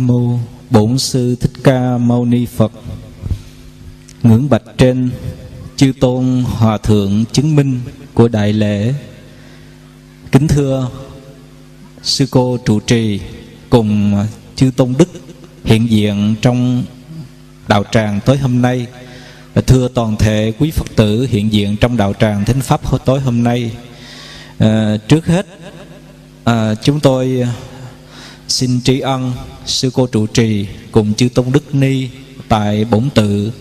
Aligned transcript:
mâu 0.00 0.18
mô 0.18 0.38
Bổn 0.70 0.98
sư 0.98 1.36
Thích 1.40 1.52
Ca 1.64 1.98
Mâu 1.98 2.24
Ni 2.24 2.46
Phật. 2.46 2.72
Ngưỡng 4.22 4.48
bạch 4.48 4.62
trên 4.78 5.10
chư 5.76 5.92
tôn 6.00 6.44
hòa 6.46 6.78
thượng 6.78 7.24
chứng 7.32 7.56
minh 7.56 7.80
của 8.14 8.28
đại 8.28 8.52
lễ. 8.52 8.94
Kính 10.32 10.48
thưa 10.48 10.90
sư 12.02 12.26
cô 12.30 12.58
trụ 12.64 12.80
trì 12.80 13.20
cùng 13.70 14.24
chư 14.56 14.70
tôn 14.76 14.94
đức 14.98 15.08
hiện 15.64 15.90
diện 15.90 16.34
trong 16.42 16.84
đạo 17.68 17.84
tràng 17.90 18.20
tối 18.24 18.38
hôm 18.38 18.62
nay 18.62 18.86
và 19.54 19.62
thưa 19.62 19.88
toàn 19.94 20.16
thể 20.16 20.52
quý 20.58 20.70
phật 20.70 20.96
tử 20.96 21.26
hiện 21.30 21.52
diện 21.52 21.76
trong 21.76 21.96
đạo 21.96 22.12
tràng 22.20 22.44
thính 22.44 22.60
pháp 22.60 23.04
tối 23.04 23.20
hôm 23.20 23.42
nay 23.42 23.72
à, 24.58 24.96
trước 25.08 25.26
hết 25.26 25.46
à, 26.44 26.74
chúng 26.74 27.00
tôi 27.00 27.44
xin 28.48 28.80
tri 28.80 29.00
ân 29.00 29.32
sư 29.66 29.90
cô 29.94 30.06
trụ 30.06 30.26
trì 30.26 30.66
cùng 30.92 31.14
chư 31.14 31.28
tôn 31.28 31.46
đức 31.52 31.74
ni 31.74 32.08
tại 32.48 32.84
bổn 32.84 33.10
tự 33.14 33.52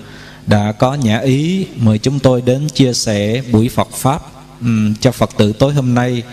đã 0.47 0.71
có 0.71 0.93
nhã 0.93 1.19
ý 1.19 1.65
mời 1.75 1.97
chúng 1.97 2.19
tôi 2.19 2.41
đến 2.41 2.67
chia 2.69 2.93
sẻ 2.93 3.41
buổi 3.51 3.69
Phật 3.69 3.89
pháp 3.91 4.21
um, 4.61 4.93
cho 4.93 5.11
Phật 5.11 5.29
tử 5.37 5.53
tối 5.53 5.73
hôm 5.73 5.93
nay. 5.93 6.23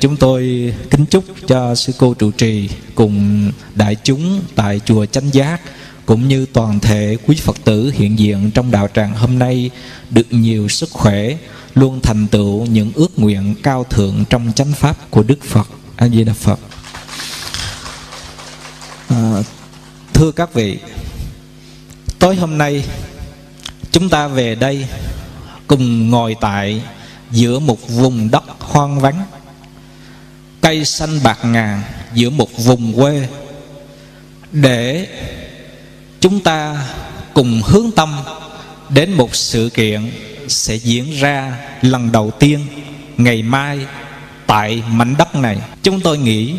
Chúng 0.00 0.16
tôi 0.16 0.72
kính 0.90 1.06
chúc 1.06 1.24
cho 1.46 1.74
sư 1.74 1.92
cô 1.98 2.14
trụ 2.14 2.30
trì 2.30 2.68
cùng 2.94 3.50
đại 3.74 3.96
chúng 4.04 4.40
tại 4.54 4.80
chùa 4.84 5.06
Chánh 5.06 5.34
Giác 5.34 5.60
cũng 6.06 6.28
như 6.28 6.46
toàn 6.52 6.80
thể 6.80 7.16
quý 7.26 7.36
Phật 7.36 7.56
tử 7.64 7.92
hiện 7.94 8.18
diện 8.18 8.50
trong 8.54 8.70
đạo 8.70 8.88
tràng 8.94 9.14
hôm 9.14 9.38
nay 9.38 9.70
được 10.10 10.26
nhiều 10.30 10.68
sức 10.68 10.90
khỏe, 10.90 11.36
luôn 11.74 12.00
thành 12.00 12.26
tựu 12.26 12.66
những 12.66 12.92
ước 12.94 13.18
nguyện 13.18 13.54
cao 13.62 13.84
thượng 13.84 14.24
trong 14.30 14.52
chánh 14.56 14.72
pháp 14.72 15.10
của 15.10 15.22
Đức 15.22 15.42
Phật. 15.42 15.68
A 15.96 16.08
Di 16.08 16.24
Đà 16.24 16.32
Phật. 16.32 16.58
À, 19.08 19.42
thưa 20.12 20.32
các 20.32 20.54
vị, 20.54 20.78
tối 22.18 22.36
hôm 22.36 22.58
nay 22.58 22.84
chúng 23.92 24.08
ta 24.08 24.28
về 24.28 24.54
đây 24.54 24.86
cùng 25.66 26.10
ngồi 26.10 26.36
tại 26.40 26.82
giữa 27.30 27.58
một 27.58 27.88
vùng 27.88 28.30
đất 28.30 28.44
hoang 28.60 29.00
vắng 29.00 29.24
cây 30.60 30.84
xanh 30.84 31.22
bạc 31.22 31.38
ngàn 31.44 31.82
giữa 32.14 32.30
một 32.30 32.48
vùng 32.58 32.94
quê 32.94 33.28
để 34.52 35.08
chúng 36.20 36.40
ta 36.40 36.88
cùng 37.34 37.62
hướng 37.64 37.90
tâm 37.96 38.16
đến 38.88 39.12
một 39.12 39.34
sự 39.34 39.70
kiện 39.74 40.10
sẽ 40.48 40.74
diễn 40.74 41.10
ra 41.10 41.58
lần 41.82 42.12
đầu 42.12 42.30
tiên 42.30 42.66
ngày 43.16 43.42
mai 43.42 43.78
tại 44.46 44.82
mảnh 44.90 45.14
đất 45.18 45.34
này. 45.34 45.58
Chúng 45.82 46.00
tôi 46.00 46.18
nghĩ 46.18 46.54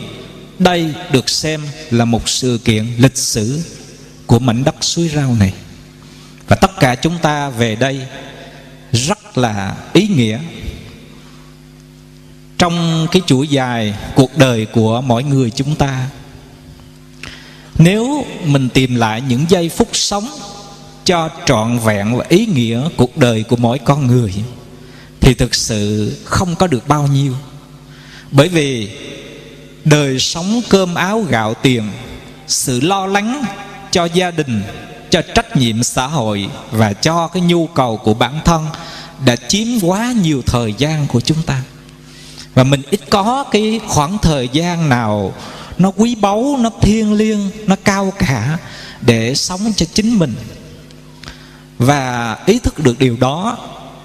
đây 0.59 0.93
được 1.11 1.29
xem 1.29 1.61
là 1.91 2.05
một 2.05 2.29
sự 2.29 2.59
kiện 2.65 2.85
lịch 2.97 3.17
sử 3.17 3.61
của 4.25 4.39
mảnh 4.39 4.63
đất 4.63 4.75
suối 4.81 5.09
rau 5.15 5.35
này. 5.39 5.53
Và 6.47 6.55
tất 6.55 6.71
cả 6.79 6.95
chúng 6.95 7.17
ta 7.21 7.49
về 7.49 7.75
đây 7.75 8.01
rất 8.91 9.37
là 9.37 9.75
ý 9.93 10.07
nghĩa. 10.07 10.39
Trong 12.57 13.07
cái 13.11 13.21
chuỗi 13.27 13.47
dài 13.47 13.93
cuộc 14.15 14.37
đời 14.37 14.65
của 14.65 15.01
mỗi 15.01 15.23
người 15.23 15.49
chúng 15.49 15.75
ta, 15.75 16.09
nếu 17.77 18.25
mình 18.43 18.69
tìm 18.69 18.95
lại 18.95 19.21
những 19.21 19.45
giây 19.49 19.69
phút 19.69 19.89
sống 19.93 20.29
cho 21.05 21.29
trọn 21.45 21.79
vẹn 21.79 22.17
và 22.17 22.25
ý 22.29 22.45
nghĩa 22.45 22.89
cuộc 22.97 23.17
đời 23.17 23.43
của 23.43 23.55
mỗi 23.55 23.79
con 23.79 24.07
người, 24.07 24.33
thì 25.19 25.33
thực 25.33 25.55
sự 25.55 26.15
không 26.23 26.55
có 26.55 26.67
được 26.67 26.87
bao 26.87 27.07
nhiêu. 27.07 27.33
Bởi 28.31 28.47
vì 28.47 28.89
đời 29.85 30.19
sống 30.19 30.61
cơm 30.69 30.95
áo 30.95 31.25
gạo 31.29 31.53
tiền, 31.53 31.91
sự 32.47 32.79
lo 32.79 33.05
lắng 33.05 33.43
cho 33.91 34.05
gia 34.05 34.31
đình, 34.31 34.63
cho 35.09 35.21
trách 35.35 35.57
nhiệm 35.57 35.83
xã 35.83 36.07
hội 36.07 36.49
và 36.71 36.93
cho 36.93 37.27
cái 37.27 37.41
nhu 37.41 37.67
cầu 37.67 37.97
của 37.97 38.13
bản 38.13 38.39
thân 38.45 38.65
đã 39.25 39.35
chiếm 39.35 39.67
quá 39.81 40.13
nhiều 40.21 40.41
thời 40.45 40.73
gian 40.77 41.07
của 41.07 41.21
chúng 41.21 41.43
ta. 41.43 41.61
Và 42.53 42.63
mình 42.63 42.81
ít 42.89 43.01
có 43.09 43.45
cái 43.51 43.79
khoảng 43.87 44.17
thời 44.17 44.49
gian 44.51 44.89
nào 44.89 45.33
nó 45.77 45.91
quý 45.95 46.15
báu, 46.15 46.55
nó 46.59 46.69
thiêng 46.81 47.13
liêng, 47.13 47.49
nó 47.67 47.75
cao 47.83 48.13
cả 48.19 48.57
để 49.01 49.35
sống 49.35 49.73
cho 49.75 49.85
chính 49.93 50.19
mình. 50.19 50.35
Và 51.77 52.37
ý 52.45 52.59
thức 52.59 52.79
được 52.79 52.99
điều 52.99 53.17
đó, 53.19 53.57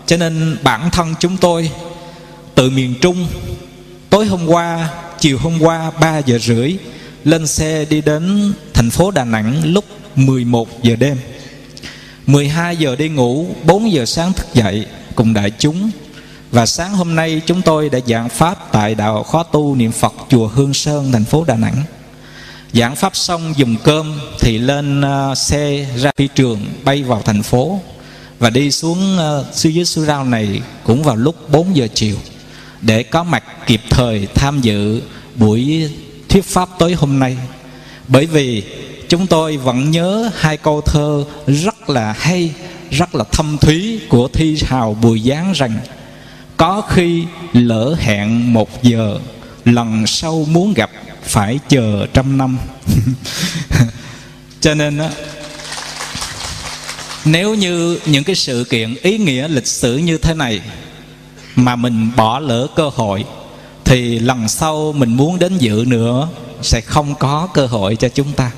cho 0.06 0.16
nên 0.16 0.56
bản 0.62 0.91
thân 0.91 1.14
chúng 1.20 1.36
tôi, 1.36 1.70
từ 2.54 2.70
miền 2.70 2.94
trung, 3.00 3.26
tối 4.10 4.26
hôm 4.26 4.46
qua 4.46 4.88
chiều 5.22 5.38
hôm 5.38 5.62
qua 5.62 5.90
3 6.00 6.18
giờ 6.18 6.38
rưỡi 6.38 6.76
lên 7.24 7.46
xe 7.46 7.84
đi 7.84 8.00
đến 8.00 8.52
thành 8.74 8.90
phố 8.90 9.10
Đà 9.10 9.24
Nẵng 9.24 9.72
lúc 9.72 9.84
11 10.16 10.82
giờ 10.82 10.96
đêm. 10.96 11.16
12 12.26 12.76
giờ 12.76 12.96
đi 12.96 13.08
ngủ 13.08 13.46
4 13.64 13.92
giờ 13.92 14.06
sáng 14.06 14.32
thức 14.32 14.46
dậy 14.54 14.86
cùng 15.14 15.34
đại 15.34 15.50
chúng. 15.58 15.90
Và 16.50 16.66
sáng 16.66 16.92
hôm 16.92 17.14
nay 17.14 17.42
chúng 17.46 17.62
tôi 17.62 17.88
đã 17.88 17.98
giảng 18.06 18.28
pháp 18.28 18.72
tại 18.72 18.94
đạo 18.94 19.22
khóa 19.22 19.44
tu 19.52 19.74
niệm 19.74 19.92
Phật 19.92 20.14
chùa 20.28 20.48
Hương 20.48 20.74
Sơn 20.74 21.12
thành 21.12 21.24
phố 21.24 21.44
Đà 21.44 21.56
Nẵng. 21.56 21.82
Giảng 22.72 22.96
pháp 22.96 23.16
xong 23.16 23.54
dùng 23.56 23.76
cơm 23.84 24.20
thì 24.40 24.58
lên 24.58 25.00
ờ, 25.00 25.34
xe 25.34 25.86
ra 25.96 26.10
phi 26.16 26.28
trường 26.34 26.66
bay 26.84 27.02
vào 27.02 27.22
thành 27.24 27.42
phố. 27.42 27.80
Và 28.38 28.50
đi 28.50 28.70
xuống 28.70 29.18
uh, 29.18 29.54
xứ 29.54 29.68
dưới 29.68 29.84
suối 29.84 30.06
rau 30.06 30.24
này 30.24 30.62
cũng 30.84 31.02
vào 31.02 31.16
lúc 31.16 31.50
4 31.50 31.76
giờ 31.76 31.88
chiều 31.94 32.16
để 32.82 33.03
có 33.03 33.22
mặt 33.22 33.44
kịp 33.66 33.81
thời 33.91 34.28
tham 34.34 34.60
dự 34.60 35.03
buổi 35.34 35.91
thuyết 36.28 36.44
pháp 36.44 36.69
tối 36.78 36.93
hôm 36.93 37.19
nay. 37.19 37.37
Bởi 38.09 38.26
vì 38.26 38.62
chúng 39.09 39.26
tôi 39.26 39.56
vẫn 39.56 39.91
nhớ 39.91 40.31
hai 40.34 40.56
câu 40.56 40.81
thơ 40.81 41.25
rất 41.47 41.91
là 41.91 42.12
hay, 42.19 42.54
rất 42.91 43.15
là 43.15 43.25
thâm 43.32 43.59
thúy 43.60 44.00
của 44.09 44.28
thi 44.28 44.59
hào 44.66 44.94
bùi 45.03 45.20
giáng 45.20 45.53
rằng, 45.53 45.76
có 46.56 46.82
khi 46.88 47.25
lỡ 47.53 47.97
hẹn 47.98 48.53
một 48.53 48.82
giờ, 48.82 49.19
lần 49.64 50.06
sau 50.06 50.47
muốn 50.49 50.75
gặp 50.75 50.91
phải 51.22 51.59
chờ 51.69 52.06
trăm 52.14 52.38
năm. 52.38 52.59
Cho 54.60 54.75
nên 54.75 54.99
á, 54.99 55.10
nếu 57.25 57.54
như 57.54 57.99
những 58.06 58.25
cái 58.25 58.37
sự 58.37 58.66
kiện 58.70 58.94
ý 59.03 59.19
nghĩa 59.19 59.49
lịch 59.49 59.66
sử 59.66 59.97
như 59.97 60.19
thế 60.19 60.34
này 60.34 60.60
mà 61.56 61.76
mình 61.76 62.10
bỏ 62.16 62.38
lỡ 62.38 62.66
cơ 62.76 62.90
hội, 62.94 63.24
thì 63.84 64.18
lần 64.18 64.48
sau 64.48 64.92
mình 64.92 65.16
muốn 65.16 65.38
đến 65.38 65.58
dự 65.58 65.84
nữa 65.86 66.28
sẽ 66.62 66.80
không 66.80 67.14
có 67.14 67.48
cơ 67.54 67.66
hội 67.66 67.96
cho 67.96 68.08
chúng 68.08 68.32
ta. 68.32 68.50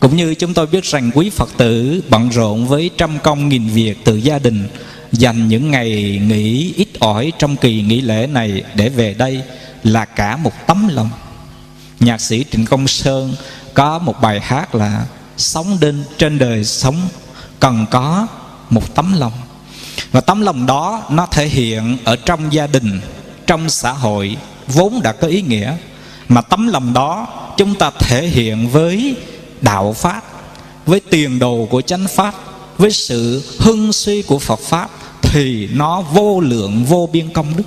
Cũng 0.00 0.16
như 0.16 0.34
chúng 0.34 0.54
tôi 0.54 0.66
biết 0.66 0.84
rằng 0.84 1.10
quý 1.14 1.30
phật 1.30 1.48
tử 1.56 2.02
bận 2.08 2.28
rộn 2.28 2.66
với 2.66 2.90
trăm 2.98 3.18
công 3.22 3.48
nghìn 3.48 3.68
việc 3.68 4.04
từ 4.04 4.16
gia 4.16 4.38
đình, 4.38 4.68
dành 5.12 5.48
những 5.48 5.70
ngày 5.70 6.20
nghỉ 6.28 6.74
ít 6.76 6.88
ỏi 6.98 7.32
trong 7.38 7.56
kỳ 7.56 7.82
nghỉ 7.82 8.00
lễ 8.00 8.26
này 8.26 8.62
để 8.74 8.88
về 8.88 9.14
đây 9.14 9.42
là 9.82 10.04
cả 10.04 10.36
một 10.36 10.52
tấm 10.66 10.88
lòng. 10.88 11.10
Nhạc 12.00 12.20
sĩ 12.20 12.44
trịnh 12.52 12.64
công 12.64 12.88
sơn 12.88 13.34
có 13.74 13.98
một 13.98 14.20
bài 14.22 14.40
hát 14.40 14.74
là 14.74 15.06
sống 15.36 15.76
đến 15.80 16.04
trên 16.18 16.38
đời 16.38 16.64
sống, 16.64 16.96
cần 17.60 17.86
có 17.90 18.26
một 18.70 18.94
tấm 18.94 19.14
lòng 19.18 19.32
và 20.16 20.20
tấm 20.20 20.40
lòng 20.40 20.66
đó 20.66 21.02
nó 21.10 21.26
thể 21.26 21.46
hiện 21.46 21.96
ở 22.04 22.16
trong 22.16 22.52
gia 22.52 22.66
đình, 22.66 23.00
trong 23.46 23.68
xã 23.68 23.92
hội, 23.92 24.36
vốn 24.66 25.00
đã 25.02 25.12
có 25.12 25.28
ý 25.28 25.42
nghĩa. 25.42 25.76
Mà 26.28 26.40
tấm 26.40 26.66
lòng 26.66 26.92
đó 26.92 27.26
chúng 27.56 27.74
ta 27.74 27.90
thể 27.90 28.26
hiện 28.26 28.68
với 28.68 29.16
đạo 29.60 29.92
pháp, 29.92 30.22
với 30.86 31.00
tiền 31.00 31.38
đồ 31.38 31.66
của 31.70 31.80
chánh 31.80 32.06
pháp, 32.08 32.34
với 32.78 32.90
sự 32.90 33.42
hưng 33.58 33.92
suy 33.92 34.22
của 34.22 34.38
phật 34.38 34.60
pháp, 34.60 34.90
thì 35.22 35.68
nó 35.72 36.00
vô 36.00 36.40
lượng, 36.40 36.84
vô 36.84 37.08
biên 37.12 37.28
công 37.28 37.56
đức. 37.56 37.64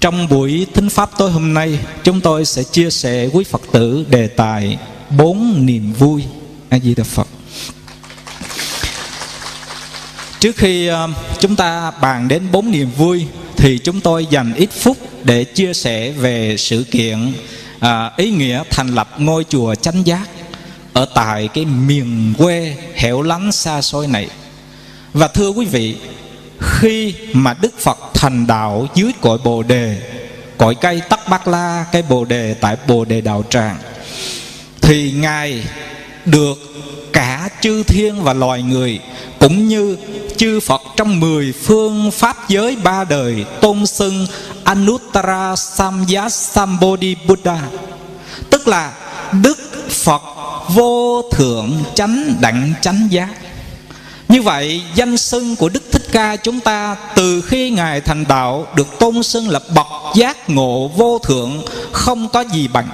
Trong 0.00 0.28
buổi 0.28 0.66
thính 0.74 0.88
pháp 0.88 1.10
tối 1.18 1.30
hôm 1.30 1.54
nay, 1.54 1.78
chúng 2.04 2.20
tôi 2.20 2.44
sẽ 2.44 2.62
chia 2.62 2.90
sẻ 2.90 3.28
quý 3.32 3.44
phật 3.44 3.62
tử 3.72 4.06
đề 4.08 4.26
tài 4.26 4.78
bốn 5.16 5.66
niềm 5.66 5.92
vui. 5.92 6.24
A 6.68 6.78
di 6.78 6.94
đà 6.94 7.04
phật. 7.04 7.23
Trước 10.44 10.56
khi 10.56 10.86
ờ, 10.86 11.08
chúng 11.40 11.56
ta 11.56 11.90
bàn 11.90 12.28
đến 12.28 12.42
bốn 12.52 12.70
niềm 12.70 12.90
vui 12.96 13.26
thì 13.56 13.78
chúng 13.78 14.00
tôi 14.00 14.26
dành 14.30 14.54
ít 14.54 14.70
phút 14.72 14.96
để 15.22 15.44
chia 15.44 15.74
sẻ 15.74 16.10
về 16.10 16.56
sự 16.58 16.84
kiện 16.90 17.32
à, 17.80 18.10
ý 18.16 18.30
nghĩa 18.30 18.62
thành 18.70 18.88
lập 18.88 19.08
ngôi 19.18 19.44
chùa 19.48 19.74
chánh 19.74 20.06
giác 20.06 20.28
ở 20.92 21.06
tại 21.14 21.48
cái 21.54 21.64
miền 21.64 22.34
quê 22.38 22.76
hẻo 22.94 23.22
lánh 23.22 23.52
xa 23.52 23.82
xôi 23.82 24.06
này. 24.06 24.28
Và 25.12 25.28
thưa 25.28 25.48
quý 25.48 25.66
vị 25.66 25.96
khi 26.60 27.14
mà 27.32 27.54
đức 27.60 27.78
phật 27.78 27.98
thành 28.14 28.46
đạo 28.46 28.86
dưới 28.94 29.12
cội 29.20 29.38
bồ 29.44 29.62
đề 29.62 29.98
cội 30.58 30.74
cây 30.74 31.02
tắc 31.08 31.28
bát 31.28 31.48
la 31.48 31.84
cây 31.92 32.02
bồ 32.02 32.24
đề 32.24 32.54
tại 32.54 32.76
bồ 32.88 33.04
đề 33.04 33.20
đạo 33.20 33.44
tràng 33.50 33.76
thì 34.80 35.12
ngài 35.12 35.64
được 36.26 36.58
cả 37.12 37.48
chư 37.60 37.82
thiên 37.82 38.22
và 38.22 38.32
loài 38.32 38.62
người, 38.62 39.00
cũng 39.38 39.68
như 39.68 39.96
chư 40.36 40.60
Phật 40.60 40.82
trong 40.96 41.20
mười 41.20 41.52
phương 41.52 42.10
pháp 42.10 42.48
giới 42.48 42.76
ba 42.76 43.04
đời, 43.04 43.44
tôn 43.60 43.86
xưng 43.86 44.26
Anuttara 44.64 45.56
Samya 45.56 46.28
Sambodhi 46.28 47.16
Buddha. 47.26 47.60
Tức 48.50 48.68
là 48.68 48.92
Đức 49.42 49.58
Phật 49.90 50.22
vô 50.68 51.22
thượng 51.32 51.82
chánh 51.94 52.34
đẳng 52.40 52.72
chánh 52.82 53.08
giác. 53.10 53.28
Như 54.28 54.42
vậy, 54.42 54.82
danh 54.94 55.16
xưng 55.16 55.56
của 55.56 55.68
Đức 55.68 55.82
Thích 55.92 56.06
Ca 56.12 56.36
chúng 56.36 56.60
ta 56.60 56.96
từ 57.14 57.40
khi 57.40 57.70
Ngài 57.70 58.00
thành 58.00 58.24
đạo 58.28 58.66
được 58.76 58.98
tôn 58.98 59.22
xưng 59.22 59.48
là 59.48 59.60
bậc 59.74 59.86
giác 60.14 60.50
ngộ 60.50 60.88
vô 60.88 61.18
thượng 61.18 61.64
không 61.92 62.28
có 62.28 62.44
gì 62.52 62.68
bằng 62.68 62.88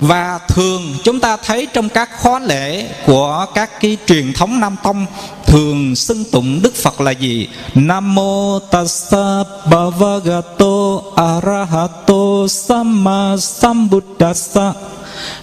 và 0.00 0.38
thường 0.48 0.94
chúng 1.04 1.20
ta 1.20 1.36
thấy 1.36 1.66
trong 1.72 1.88
các 1.88 2.10
khóa 2.18 2.38
lễ 2.38 2.88
của 3.06 3.46
các 3.54 3.80
cái 3.80 3.96
truyền 4.06 4.32
thống 4.32 4.60
Nam 4.60 4.76
Tông 4.82 5.06
thường 5.46 5.96
xưng 5.96 6.24
tụng 6.24 6.62
Đức 6.62 6.74
Phật 6.74 7.00
là 7.00 7.10
gì? 7.10 7.48
Nam 7.74 8.14
mô 8.14 8.58
tassa 8.58 9.44
bhavagato 9.70 11.00
arahato 11.16 12.48
samma 12.48 13.36
sambuddhassa. 13.36 14.72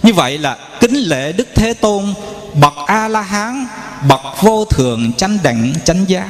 Như 0.02 0.12
vậy 0.12 0.38
là 0.38 0.56
kính 0.80 0.94
lễ 0.94 1.32
Đức 1.32 1.48
Thế 1.54 1.74
Tôn 1.74 2.14
bậc 2.60 2.74
A 2.86 3.08
La 3.08 3.22
Hán, 3.22 3.66
bậc 4.08 4.20
vô 4.40 4.64
thượng 4.64 5.12
chánh 5.12 5.38
đẳng 5.42 5.72
chánh 5.84 6.04
giác. 6.08 6.28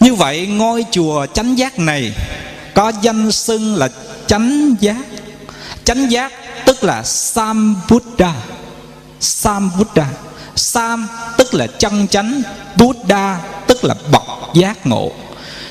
Như 0.00 0.14
vậy 0.14 0.46
ngôi 0.46 0.84
chùa 0.90 1.26
chánh 1.26 1.58
giác 1.58 1.78
này 1.78 2.12
có 2.74 2.92
danh 3.02 3.32
xưng 3.32 3.76
là 3.76 3.88
chánh 4.26 4.74
giác. 4.80 4.96
Chánh 5.84 6.10
giác 6.10 6.32
tức 6.68 6.84
là 6.84 7.02
Sambuddha 7.02 8.34
Sambuddha 9.20 10.06
Sam 10.56 11.08
tức 11.36 11.54
là 11.54 11.66
chân 11.66 12.08
chánh, 12.08 12.42
Buddha 12.76 13.40
tức 13.66 13.84
là 13.84 13.94
bậc 14.12 14.22
giác 14.54 14.86
ngộ. 14.86 15.12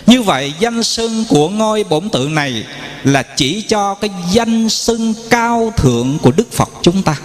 Như 0.07 0.21
vậy, 0.21 0.53
danh 0.59 0.83
xưng 0.83 1.25
của 1.29 1.49
ngôi 1.49 1.83
bổn 1.83 2.09
tự 2.09 2.29
này 2.31 2.65
Là 3.03 3.23
chỉ 3.23 3.61
cho 3.61 3.93
cái 3.93 4.09
danh 4.31 4.69
xưng 4.69 5.13
cao 5.29 5.73
thượng 5.77 6.17
của 6.21 6.31
Đức 6.31 6.51
Phật 6.51 6.69
chúng 6.81 7.03
ta. 7.03 7.15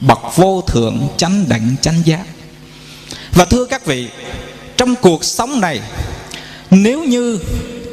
Bậc 0.00 0.36
vô 0.36 0.62
thượng 0.66 1.08
chánh 1.16 1.44
đẳng 1.48 1.74
chánh 1.80 2.02
giác. 2.04 2.24
Và 3.32 3.44
thưa 3.44 3.64
các 3.64 3.86
vị, 3.86 4.08
Trong 4.76 4.94
cuộc 4.94 5.24
sống 5.24 5.60
này, 5.60 5.80
Nếu 6.70 7.04
như 7.04 7.38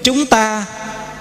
chúng 0.04 0.25
ta, 0.25 0.66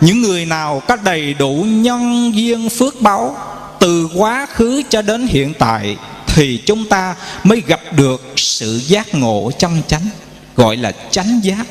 những 0.01 0.23
người 0.23 0.47
nào 0.47 0.83
có 0.89 0.97
đầy 0.97 1.35
đủ 1.35 1.65
nhân 1.69 2.33
duyên 2.35 2.69
phước 2.69 3.01
báo 3.01 3.37
từ 3.81 4.09
quá 4.15 4.47
khứ 4.47 4.83
cho 4.89 5.03
đến 5.03 5.27
hiện 5.27 5.55
tại 5.59 5.97
thì 6.27 6.63
chúng 6.67 6.89
ta 6.89 7.15
mới 7.45 7.63
gặp 7.67 7.81
được 7.93 8.23
sự 8.37 8.81
giác 8.87 9.15
ngộ 9.15 9.51
chân 9.59 9.83
chánh, 9.87 10.09
gọi 10.57 10.77
là 10.77 10.93
chánh 11.11 11.41
giác. 11.43 11.67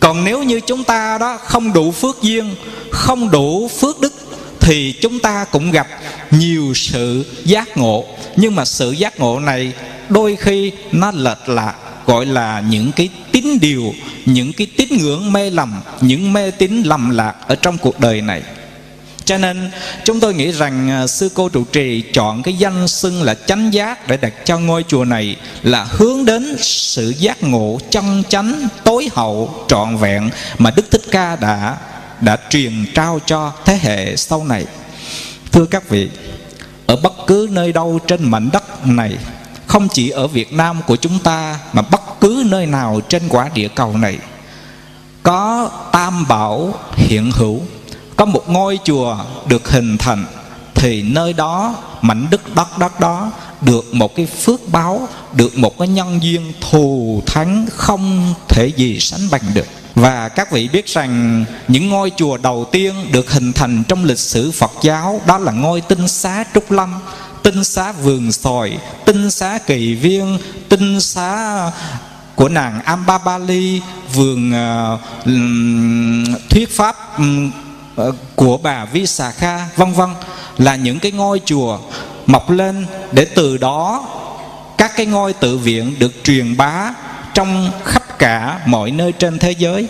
Còn 0.00 0.24
nếu 0.24 0.42
như 0.42 0.60
chúng 0.60 0.84
ta 0.84 1.18
đó 1.18 1.38
không 1.44 1.72
đủ 1.72 1.92
phước 1.92 2.22
duyên, 2.22 2.54
không 2.90 3.30
đủ 3.30 3.68
phước 3.68 4.00
đức 4.00 4.12
thì 4.60 4.94
chúng 5.00 5.18
ta 5.18 5.44
cũng 5.44 5.70
gặp 5.70 5.86
nhiều 6.30 6.72
sự 6.74 7.24
giác 7.44 7.76
ngộ. 7.76 8.04
Nhưng 8.36 8.54
mà 8.54 8.64
sự 8.64 8.90
giác 8.90 9.20
ngộ 9.20 9.40
này 9.40 9.72
đôi 10.08 10.36
khi 10.36 10.72
nó 10.92 11.10
lệch 11.10 11.48
lạc, 11.48 11.74
gọi 12.06 12.26
là 12.26 12.62
những 12.68 12.92
cái 12.92 13.08
tín 13.32 13.58
điều, 13.60 13.94
những 14.26 14.52
cái 14.52 14.66
tín 14.76 14.88
ngưỡng 14.98 15.32
mê 15.32 15.50
lầm, 15.50 15.80
những 16.00 16.32
mê 16.32 16.50
tín 16.50 16.82
lầm 16.82 17.10
lạc 17.10 17.34
ở 17.46 17.54
trong 17.54 17.78
cuộc 17.78 18.00
đời 18.00 18.20
này 18.20 18.42
cho 19.28 19.38
nên 19.38 19.70
chúng 20.04 20.20
tôi 20.20 20.34
nghĩ 20.34 20.52
rằng 20.52 20.90
à, 20.90 21.06
sư 21.06 21.30
cô 21.34 21.48
trụ 21.48 21.64
trì 21.72 22.02
chọn 22.12 22.42
cái 22.42 22.54
danh 22.54 22.88
xưng 22.88 23.22
là 23.22 23.34
chánh 23.34 23.72
giác 23.72 24.08
để 24.08 24.16
đặt 24.16 24.32
cho 24.44 24.58
ngôi 24.58 24.84
chùa 24.88 25.04
này 25.04 25.36
là 25.62 25.86
hướng 25.90 26.24
đến 26.24 26.56
sự 26.58 27.14
giác 27.18 27.42
ngộ 27.42 27.78
chân 27.90 28.22
chánh 28.28 28.68
tối 28.84 29.08
hậu 29.14 29.64
trọn 29.68 29.96
vẹn 29.96 30.30
mà 30.58 30.70
Đức 30.76 30.90
Thích 30.90 31.02
Ca 31.10 31.36
đã 31.36 31.76
đã 32.20 32.36
truyền 32.50 32.86
trao 32.94 33.20
cho 33.26 33.52
thế 33.64 33.78
hệ 33.82 34.16
sau 34.16 34.44
này. 34.44 34.64
Thưa 35.52 35.64
các 35.64 35.88
vị, 35.88 36.08
ở 36.86 36.96
bất 36.96 37.12
cứ 37.26 37.48
nơi 37.50 37.72
đâu 37.72 37.98
trên 38.06 38.30
mảnh 38.30 38.48
đất 38.52 38.86
này 38.86 39.16
không 39.66 39.88
chỉ 39.88 40.10
ở 40.10 40.26
Việt 40.26 40.52
Nam 40.52 40.80
của 40.86 40.96
chúng 40.96 41.18
ta 41.18 41.58
mà 41.72 41.82
bất 41.82 42.20
cứ 42.20 42.42
nơi 42.46 42.66
nào 42.66 43.00
trên 43.08 43.22
quả 43.28 43.50
địa 43.54 43.68
cầu 43.68 43.96
này 43.96 44.18
có 45.22 45.70
tam 45.92 46.28
bảo 46.28 46.74
hiện 46.96 47.30
hữu 47.34 47.62
có 48.18 48.24
một 48.24 48.48
ngôi 48.48 48.78
chùa 48.84 49.16
được 49.46 49.70
hình 49.70 49.98
thành 49.98 50.24
thì 50.74 51.02
nơi 51.02 51.32
đó 51.32 51.74
mảnh 52.02 52.26
đất 52.30 52.54
đất 52.54 52.78
đất 52.78 53.00
đó 53.00 53.30
được 53.60 53.94
một 53.94 54.14
cái 54.14 54.26
phước 54.26 54.60
báo 54.72 55.08
được 55.32 55.58
một 55.58 55.78
cái 55.78 55.88
nhân 55.88 56.22
duyên 56.22 56.52
thù 56.60 57.22
thắng 57.26 57.66
không 57.72 58.34
thể 58.48 58.72
gì 58.76 59.00
sánh 59.00 59.20
bằng 59.30 59.42
được. 59.54 59.66
Và 59.94 60.28
các 60.28 60.52
vị 60.52 60.68
biết 60.72 60.86
rằng 60.86 61.44
những 61.68 61.88
ngôi 61.88 62.12
chùa 62.16 62.36
đầu 62.36 62.66
tiên 62.72 62.94
được 63.12 63.30
hình 63.32 63.52
thành 63.52 63.84
trong 63.88 64.04
lịch 64.04 64.18
sử 64.18 64.50
Phật 64.50 64.72
giáo 64.82 65.20
đó 65.26 65.38
là 65.38 65.52
ngôi 65.52 65.80
tinh 65.80 66.08
xá 66.08 66.44
Trúc 66.54 66.70
Lâm 66.70 66.94
tinh 67.42 67.64
xá 67.64 67.92
vườn 67.92 68.32
sòi 68.32 68.78
tinh 69.04 69.30
xá 69.30 69.58
kỳ 69.66 69.94
viên 69.94 70.38
tinh 70.68 71.00
xá 71.00 71.60
của 72.34 72.48
nàng 72.48 72.80
Ambabali 72.84 73.80
vườn 74.14 74.52
uh, 74.52 75.00
thuyết 76.50 76.76
pháp 76.76 77.18
um, 77.18 77.50
Ờ, 77.98 78.12
của 78.36 78.56
bà 78.56 78.84
Vi 78.84 79.06
Xà 79.06 79.30
Kha 79.30 79.66
vân 79.76 79.92
vân, 79.92 80.10
là 80.58 80.76
những 80.76 80.98
cái 80.98 81.12
ngôi 81.12 81.40
chùa 81.44 81.78
mọc 82.26 82.50
lên 82.50 82.86
để 83.12 83.24
từ 83.24 83.56
đó 83.56 84.04
các 84.78 84.92
cái 84.96 85.06
ngôi 85.06 85.32
tự 85.32 85.58
viện 85.58 85.94
được 85.98 86.12
truyền 86.24 86.56
bá 86.56 86.94
trong 87.34 87.70
khắp 87.84 88.18
cả 88.18 88.60
mọi 88.66 88.90
nơi 88.90 89.12
trên 89.12 89.38
thế 89.38 89.50
giới. 89.50 89.88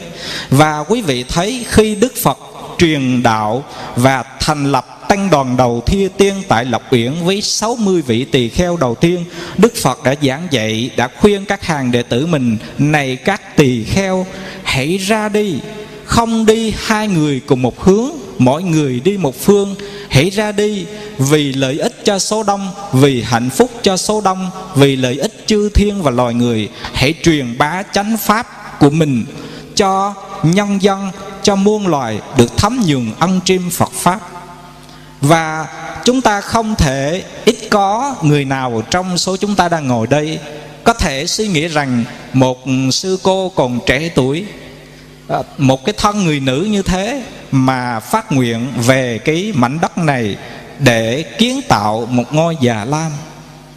Và 0.50 0.78
quý 0.78 1.00
vị 1.00 1.25
thấy 1.28 1.66
khi 1.69 1.94
Đức 1.94 2.14
Phật 2.22 2.38
truyền 2.78 3.22
đạo 3.22 3.64
và 3.96 4.25
thành 4.40 4.72
lập 4.72 5.08
tăng 5.08 5.31
đoàn 5.31 5.56
đầu 5.56 5.82
thi 5.87 6.08
tiên 6.19 6.34
tại 6.49 6.64
Lộc 6.64 6.93
Uyển 6.93 7.14
với 7.25 7.43
60 7.43 8.02
vị 8.02 8.25
tỳ 8.25 8.49
kheo 8.49 8.76
đầu 8.76 8.94
tiên, 8.94 9.25
Đức 9.56 9.72
Phật 9.82 10.04
đã 10.04 10.14
giảng 10.22 10.49
dạy, 10.50 10.90
đã 10.96 11.08
khuyên 11.20 11.44
các 11.44 11.64
hàng 11.64 11.93
đệ 11.93 12.02
tử 12.02 12.26
mình, 12.26 12.56
này 12.78 13.16
các 13.16 13.56
tỳ 13.56 13.84
kheo, 13.84 14.26
hãy 14.62 14.96
ra 14.96 15.28
đi 15.28 15.58
không 16.19 16.47
đi 16.47 16.75
hai 16.76 17.09
người 17.09 17.41
cùng 17.47 17.62
một 17.62 17.82
hướng, 17.85 18.11
mỗi 18.38 18.62
người 18.62 19.00
đi 19.00 19.17
một 19.17 19.41
phương. 19.41 19.75
Hãy 20.09 20.31
ra 20.31 20.53
đi, 20.53 20.87
vì 21.19 21.53
lợi 21.53 21.79
ích 21.79 22.05
cho 22.05 22.19
số 22.19 22.43
đông, 22.43 22.70
vì 22.93 23.23
hạnh 23.23 23.50
phúc 23.50 23.70
cho 23.82 23.97
số 23.97 24.20
đông, 24.20 24.50
vì 24.75 24.97
lợi 24.97 25.19
ích 25.19 25.44
chư 25.47 25.69
thiên 25.69 26.03
và 26.03 26.11
loài 26.11 26.35
người. 26.35 26.69
Hãy 26.93 27.15
truyền 27.23 27.59
bá 27.59 27.82
chánh 27.93 28.17
pháp 28.17 28.47
của 28.81 28.91
mình 28.91 29.25
cho 29.75 30.15
nhân 30.43 30.82
dân, 30.82 31.11
cho 31.43 31.56
muôn 31.56 31.87
loài 31.87 32.21
được 32.37 32.56
thấm 32.56 32.81
nhường 32.87 33.12
ân 33.19 33.41
trim 33.44 33.71
Phật 33.71 33.93
pháp. 33.93 34.21
Và 35.21 35.67
chúng 36.05 36.21
ta 36.21 36.41
không 36.41 36.75
thể, 36.75 37.25
ít 37.44 37.56
có 37.71 38.14
người 38.23 38.44
nào 38.44 38.82
trong 38.91 39.19
số 39.19 39.37
chúng 39.37 39.55
ta 39.55 39.69
đang 39.69 39.87
ngồi 39.88 40.07
đây, 40.07 40.38
có 40.85 40.92
thể 40.92 41.26
suy 41.26 41.49
nghĩ 41.49 41.69
rằng 41.69 42.04
một 42.33 42.59
sư 42.92 43.19
cô 43.23 43.49
còn 43.49 43.81
trẻ 43.87 44.09
tuổi 44.14 44.45
À, 45.28 45.38
một 45.58 45.85
cái 45.85 45.94
thân 45.99 46.25
người 46.25 46.40
nữ 46.40 46.68
như 46.70 46.82
thế 46.82 47.23
mà 47.50 48.00
phát 48.00 48.32
nguyện 48.32 48.66
về 48.87 49.18
cái 49.18 49.52
mảnh 49.54 49.78
đất 49.82 49.99
này 49.99 50.37
để 50.78 51.25
kiến 51.38 51.61
tạo 51.68 52.06
một 52.11 52.35
ngôi 52.35 52.56
già 52.61 52.85
lam. 52.85 53.12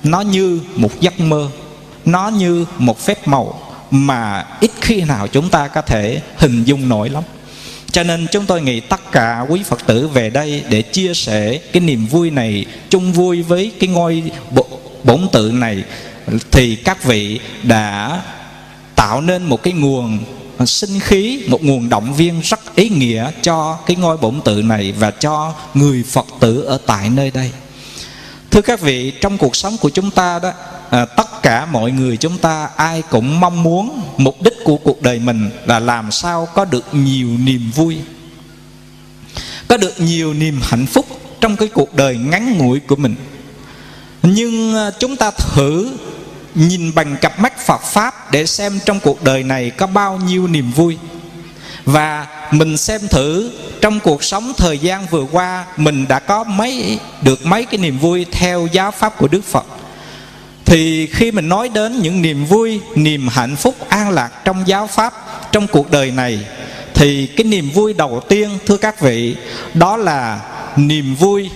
Nó 0.04 0.22
như 0.22 0.62
một 0.76 1.02
giấc 1.02 1.20
mơ, 1.20 1.50
nó 2.06 2.28
như 2.28 2.66
một 2.78 3.00
phép 3.00 3.28
màu 3.28 3.60
mà 3.92 4.46
ít 4.60 4.72
khi 4.82 5.02
nào 5.02 5.28
chúng 5.28 5.50
ta 5.50 5.68
có 5.68 5.82
thể 5.82 6.22
hình 6.38 6.64
dung 6.64 6.90
nổi 6.90 7.10
lắm. 7.10 7.24
Cho 7.92 8.04
nên 8.04 8.28
chúng 8.32 8.46
tôi 8.46 8.62
nghĩ 8.62 8.80
tất 8.80 9.12
cả 9.12 9.46
quý 9.50 9.64
Phật 9.64 9.86
tử 9.86 10.08
về 10.08 10.30
đây 10.30 10.64
để 10.70 10.82
chia 10.82 11.14
sẻ 11.14 11.60
cái 11.74 11.82
niềm 11.82 12.06
vui 12.06 12.30
này, 12.30 12.66
chung 12.90 13.14
vui 13.14 13.42
với 13.42 13.72
cái 13.80 13.90
ngôi 13.90 14.24
bổn 15.04 15.28
tự 15.32 15.52
này, 15.52 15.84
thì 16.52 16.76
các 16.76 17.04
vị 17.04 17.40
đã 17.64 18.22
tạo 18.96 19.22
nên 19.22 19.44
một 19.44 19.64
cái 19.64 19.74
nguồn 19.74 20.20
sinh 20.66 21.00
khí 21.00 21.44
một 21.48 21.64
nguồn 21.64 21.90
động 21.90 22.14
viên 22.14 22.42
rất 22.42 22.76
ý 22.76 22.90
nghĩa 22.90 23.32
cho 23.42 23.78
cái 23.86 23.96
ngôi 23.96 24.18
bổn 24.18 24.42
tự 24.46 24.62
này 24.62 24.92
và 24.92 25.12
cho 25.12 25.54
người 25.74 26.04
phật 26.04 26.26
tử 26.40 26.62
ở 26.62 26.80
tại 26.86 27.10
nơi 27.10 27.32
đây. 27.32 27.52
Thưa 28.52 28.62
các 28.62 28.82
vị 28.82 29.14
trong 29.22 29.38
cuộc 29.38 29.56
sống 29.56 29.78
của 29.78 29.90
chúng 29.90 30.12
ta 30.12 30.40
đó 30.40 30.52
à, 30.90 31.06
tất 31.06 31.42
cả 31.44 31.66
mọi 31.66 31.92
người 31.92 32.18
chúng 32.18 32.38
ta 32.38 32.70
ai 32.76 33.04
cũng 33.10 33.40
mong 33.40 33.64
muốn 33.64 34.02
mục 34.18 34.42
đích 34.42 34.54
của 34.64 34.78
cuộc 34.78 35.02
đời 35.02 35.20
mình 35.20 35.50
là 35.66 35.80
làm 35.80 36.12
sao 36.12 36.48
có 36.56 36.66
được 36.66 36.86
nhiều 36.92 37.28
niềm 37.44 37.72
vui 37.76 37.98
có 39.72 39.78
được 39.78 40.00
nhiều 40.00 40.34
niềm 40.34 40.60
hạnh 40.64 40.86
phúc 40.86 41.06
trong 41.42 41.56
cái 41.56 41.68
cuộc 41.68 41.96
đời 41.96 42.18
ngắn 42.18 42.58
ngủi 42.58 42.80
của 42.80 42.96
mình. 42.96 43.16
Nhưng 44.24 44.76
à, 44.76 44.92
chúng 45.00 45.16
ta 45.16 45.32
thử 45.32 45.90
nhìn 46.56 46.92
bằng 46.96 47.16
cặp 47.22 47.40
mắt 47.40 47.66
Phật 47.66 47.82
pháp 47.82 48.32
để 48.32 48.46
xem 48.46 48.80
trong 48.86 49.00
cuộc 49.00 49.24
đời 49.24 49.44
này 49.44 49.70
có 49.70 49.88
bao 49.88 50.20
nhiêu 50.26 50.48
niềm 50.48 50.72
vui. 50.72 50.98
Và 51.86 52.28
mình 52.52 52.78
xem 52.78 53.02
thử 53.10 53.52
trong 53.82 54.00
cuộc 54.00 54.24
sống 54.24 54.54
thời 54.58 54.80
gian 54.80 55.06
vừa 55.06 55.26
qua 55.32 55.66
mình 55.78 56.08
đã 56.08 56.20
có 56.20 56.44
mấy, 56.44 57.00
được 57.22 57.46
mấy 57.46 57.66
cái 57.66 57.78
niềm 57.78 58.00
vui 58.00 58.26
theo 58.32 58.68
giáo 58.72 58.92
pháp 58.92 59.18
của 59.18 59.28
Đức 59.28 59.46
Phật. 59.46 59.66
Thì 60.66 61.08
khi 61.08 61.32
mình 61.32 61.50
nói 61.50 61.70
đến 61.70 62.02
những 62.02 62.22
niềm 62.22 62.46
vui, 62.46 62.82
niềm 62.96 63.28
hạnh 63.28 63.56
phúc 63.56 63.76
an 63.90 64.10
lạc 64.10 64.30
trong 64.46 64.64
giáo 64.66 64.88
pháp 64.88 65.14
trong 65.52 65.68
cuộc 65.68 65.92
đời 65.92 66.12
này, 66.12 66.40
thì 66.94 67.28
cái 67.28 67.44
niềm 67.44 67.70
vui 67.70 67.94
đầu 67.94 68.22
tiên, 68.30 68.50
thưa 68.66 68.78
các 68.78 69.02
vị, 69.02 69.36
đó 69.74 69.98
là 69.98 70.40
niềm 70.76 71.16
vui 71.16 71.50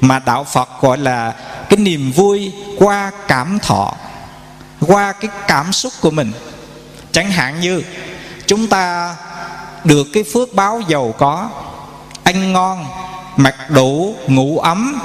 mà 0.00 0.18
đạo 0.18 0.46
Phật 0.52 0.68
gọi 0.80 0.98
là 0.98 1.34
cái 1.68 1.76
niềm 1.76 2.12
vui 2.12 2.52
qua 2.78 3.10
cảm 3.28 3.58
thọ 3.62 3.94
qua 4.86 5.12
cái 5.12 5.30
cảm 5.48 5.72
xúc 5.72 5.92
của 6.00 6.10
mình. 6.10 6.32
Chẳng 7.12 7.30
hạn 7.30 7.60
như, 7.60 7.82
chúng 8.46 8.66
ta 8.66 9.14
được 9.84 10.06
cái 10.12 10.24
phước 10.32 10.54
báo 10.54 10.80
giàu 10.88 11.14
có, 11.18 11.50
ăn 12.24 12.52
ngon, 12.52 12.86
mặc 13.36 13.54
đủ, 13.70 14.16
ngủ 14.26 14.58
ấm, 14.58 15.00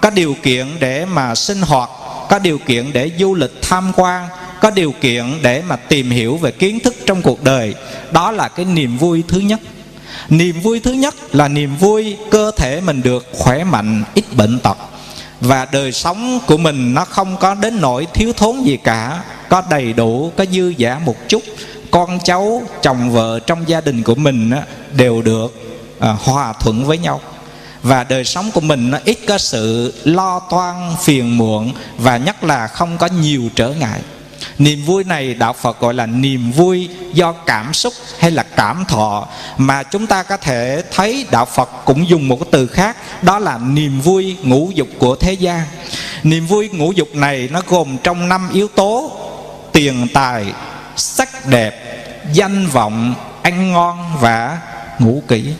có 0.00 0.10
điều 0.10 0.34
kiện 0.42 0.66
để 0.80 1.04
mà 1.04 1.34
sinh 1.34 1.62
hoạt, 1.62 1.90
có 2.28 2.38
điều 2.38 2.58
kiện 2.58 2.92
để 2.92 3.10
du 3.18 3.34
lịch 3.34 3.62
tham 3.62 3.92
quan, 3.96 4.28
có 4.60 4.70
điều 4.70 4.92
kiện 5.00 5.38
để 5.42 5.62
mà 5.68 5.76
tìm 5.76 6.10
hiểu 6.10 6.36
về 6.36 6.50
kiến 6.50 6.80
thức 6.80 6.94
trong 7.06 7.22
cuộc 7.22 7.44
đời, 7.44 7.74
đó 8.10 8.30
là 8.30 8.48
cái 8.48 8.64
niềm 8.64 8.98
vui 8.98 9.22
thứ 9.28 9.38
nhất. 9.38 9.60
Niềm 10.28 10.60
vui 10.60 10.80
thứ 10.80 10.92
nhất 10.92 11.14
là 11.32 11.48
niềm 11.48 11.76
vui 11.76 12.16
cơ 12.30 12.50
thể 12.56 12.80
mình 12.80 13.02
được 13.02 13.26
khỏe 13.32 13.64
mạnh, 13.64 14.04
ít 14.14 14.24
bệnh 14.36 14.58
tật 14.58 14.78
và 15.40 15.66
đời 15.72 15.92
sống 15.92 16.40
của 16.46 16.56
mình 16.56 16.94
nó 16.94 17.04
không 17.04 17.36
có 17.36 17.54
đến 17.54 17.80
nỗi 17.80 18.06
thiếu 18.14 18.32
thốn 18.32 18.62
gì 18.62 18.76
cả 18.76 19.22
có 19.48 19.62
đầy 19.70 19.92
đủ 19.92 20.32
có 20.36 20.44
dư 20.52 20.68
giả 20.68 20.98
một 21.04 21.16
chút. 21.28 21.42
Con 21.90 22.18
cháu 22.24 22.62
chồng 22.82 23.10
vợ 23.10 23.40
trong 23.46 23.68
gia 23.68 23.80
đình 23.80 24.02
của 24.02 24.14
mình 24.14 24.50
đều 24.96 25.22
được 25.22 25.54
à, 26.00 26.16
hòa 26.20 26.52
thuận 26.52 26.84
với 26.84 26.98
nhau. 26.98 27.20
Và 27.82 28.04
đời 28.04 28.24
sống 28.24 28.50
của 28.50 28.60
mình 28.60 28.90
nó 28.90 28.98
ít 29.04 29.18
có 29.28 29.38
sự 29.38 29.94
lo 30.04 30.40
toan 30.50 30.94
phiền 31.02 31.38
muộn 31.38 31.72
và 31.98 32.16
nhất 32.16 32.44
là 32.44 32.66
không 32.66 32.98
có 32.98 33.08
nhiều 33.20 33.42
trở 33.54 33.68
ngại 33.68 34.00
niềm 34.58 34.84
vui 34.84 35.04
này 35.04 35.34
đạo 35.34 35.52
phật 35.52 35.80
gọi 35.80 35.94
là 35.94 36.06
niềm 36.06 36.52
vui 36.52 36.88
do 37.12 37.32
cảm 37.32 37.74
xúc 37.74 37.94
hay 38.18 38.30
là 38.30 38.42
cảm 38.42 38.84
thọ. 38.88 39.28
Mà 39.58 39.82
chúng 39.82 40.06
ta 40.06 40.22
có 40.22 40.36
thể 40.36 40.82
thấy 40.90 41.26
đạo 41.30 41.44
phật 41.44 41.70
cũng 41.84 42.08
dùng 42.08 42.28
một 42.28 42.36
cái 42.36 42.48
từ 42.50 42.66
khác, 42.66 42.96
đó 43.22 43.38
là 43.38 43.58
niềm 43.58 44.00
vui 44.00 44.36
ngũ 44.42 44.70
dục 44.74 44.88
của 44.98 45.16
thế 45.16 45.32
gian. 45.32 45.66
Niềm 46.22 46.46
vui 46.46 46.68
ngũ 46.72 46.92
dục 46.92 47.14
này 47.14 47.48
nó 47.52 47.60
gồm 47.66 47.96
trong 48.02 48.28
năm 48.28 48.48
yếu 48.52 48.68
tố 48.68 49.12
tiền 49.72 50.06
tài, 50.14 50.52
sắc 50.96 51.46
đẹp, 51.46 52.04
danh 52.32 52.66
vọng, 52.66 53.14
ăn 53.42 53.72
ngon 53.72 54.12
và 54.20 54.58
ngủ 54.98 55.22
kỹ. 55.28 55.52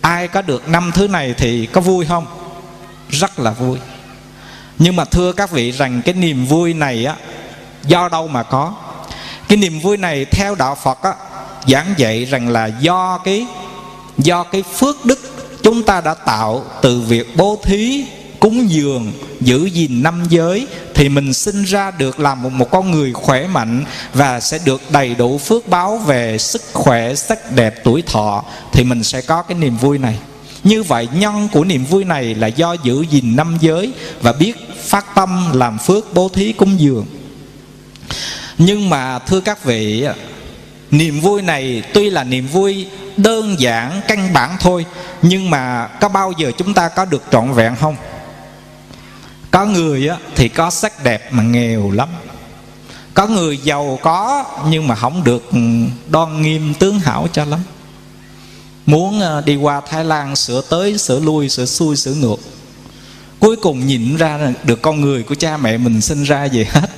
Ai 0.00 0.28
có 0.28 0.42
được 0.42 0.68
năm 0.68 0.90
thứ 0.94 1.08
này 1.08 1.34
thì 1.36 1.66
có 1.66 1.80
vui 1.80 2.06
không? 2.06 2.26
Rất 3.08 3.38
là 3.38 3.50
vui. 3.50 3.78
Nhưng 4.78 4.96
mà 4.96 5.04
thưa 5.04 5.32
các 5.32 5.50
vị 5.50 5.70
rằng 5.70 6.02
cái 6.04 6.14
niềm 6.14 6.46
vui 6.46 6.74
này 6.74 7.04
á 7.04 7.14
do 7.86 8.08
đâu 8.08 8.28
mà 8.28 8.42
có? 8.42 8.74
Cái 9.48 9.56
niềm 9.56 9.80
vui 9.80 9.96
này 9.96 10.24
theo 10.24 10.54
đạo 10.54 10.74
phật 10.74 11.02
á 11.02 11.14
giảng 11.68 11.94
dạy 11.96 12.24
rằng 12.24 12.48
là 12.48 12.66
do 12.66 13.18
cái 13.18 13.46
do 14.18 14.42
cái 14.42 14.62
phước 14.62 15.04
đức 15.04 15.18
chúng 15.62 15.82
ta 15.82 16.00
đã 16.00 16.14
tạo 16.14 16.64
từ 16.82 17.00
việc 17.00 17.36
bố 17.36 17.58
thí 17.64 18.04
cúng 18.40 18.70
dường 18.70 19.12
giữ 19.40 19.64
gìn 19.64 20.02
năm 20.02 20.22
giới 20.28 20.66
thì 20.94 21.08
mình 21.08 21.34
sinh 21.34 21.64
ra 21.64 21.90
được 21.90 22.20
làm 22.20 22.42
một, 22.42 22.52
một 22.52 22.70
con 22.70 22.90
người 22.90 23.12
khỏe 23.12 23.46
mạnh 23.46 23.84
và 24.14 24.40
sẽ 24.40 24.58
được 24.64 24.82
đầy 24.90 25.14
đủ 25.14 25.38
phước 25.38 25.68
báo 25.68 25.96
về 25.96 26.38
sức 26.38 26.62
khỏe 26.72 27.14
sắc 27.14 27.52
đẹp 27.52 27.74
tuổi 27.84 28.02
thọ 28.02 28.44
thì 28.72 28.84
mình 28.84 29.04
sẽ 29.04 29.20
có 29.20 29.42
cái 29.42 29.58
niềm 29.58 29.76
vui 29.76 29.98
này. 29.98 30.18
Như 30.64 30.82
vậy 30.82 31.08
nhân 31.14 31.48
của 31.52 31.64
niềm 31.64 31.84
vui 31.84 32.04
này 32.04 32.34
là 32.34 32.46
do 32.46 32.72
giữ 32.72 33.04
gìn 33.10 33.36
năm 33.36 33.56
giới 33.60 33.92
và 34.22 34.32
biết 34.32 34.56
phát 34.82 35.14
tâm 35.14 35.50
làm 35.52 35.78
phước 35.78 36.14
bố 36.14 36.28
thí 36.28 36.52
cúng 36.52 36.80
dường 36.80 37.06
nhưng 38.62 38.90
mà, 38.90 39.18
thưa 39.18 39.40
các 39.40 39.64
vị, 39.64 40.06
niềm 40.90 41.20
vui 41.20 41.42
này 41.42 41.82
tuy 41.94 42.10
là 42.10 42.24
niềm 42.24 42.46
vui 42.46 42.86
đơn 43.16 43.60
giản, 43.60 44.00
căn 44.08 44.32
bản 44.32 44.56
thôi, 44.60 44.86
nhưng 45.22 45.50
mà 45.50 45.86
có 45.86 46.08
bao 46.08 46.32
giờ 46.38 46.52
chúng 46.58 46.74
ta 46.74 46.88
có 46.88 47.04
được 47.04 47.22
trọn 47.30 47.52
vẹn 47.52 47.76
không? 47.76 47.96
Có 49.50 49.66
người 49.66 50.08
thì 50.36 50.48
có 50.48 50.70
sắc 50.70 51.04
đẹp 51.04 51.32
mà 51.32 51.42
nghèo 51.42 51.90
lắm. 51.90 52.08
Có 53.14 53.26
người 53.26 53.56
giàu 53.56 53.98
có, 54.02 54.44
nhưng 54.68 54.88
mà 54.88 54.94
không 54.94 55.24
được 55.24 55.50
ừ, 55.50 55.58
đoan 56.08 56.42
nghiêm 56.42 56.74
tướng 56.74 57.00
hảo 57.00 57.28
cho 57.32 57.44
lắm. 57.44 57.60
Muốn 58.86 59.20
ờ, 59.20 59.42
đi 59.46 59.56
qua 59.56 59.80
thái 59.80 60.04
lan, 60.04 60.36
sửa 60.36 60.62
tới, 60.70 60.98
sửa 60.98 61.20
lui, 61.20 61.48
sửa 61.48 61.66
xuôi, 61.66 61.96
sửa 61.96 62.14
ngược. 62.14 62.40
Cuối 63.38 63.56
cùng 63.56 63.86
nhìn 63.86 64.16
ra 64.16 64.52
được 64.64 64.82
con 64.82 65.00
người 65.00 65.22
của 65.22 65.34
cha 65.34 65.56
mẹ 65.56 65.78
mình 65.78 66.00
sinh 66.00 66.22
ra 66.22 66.44
gì 66.44 66.64
hết 66.70 66.89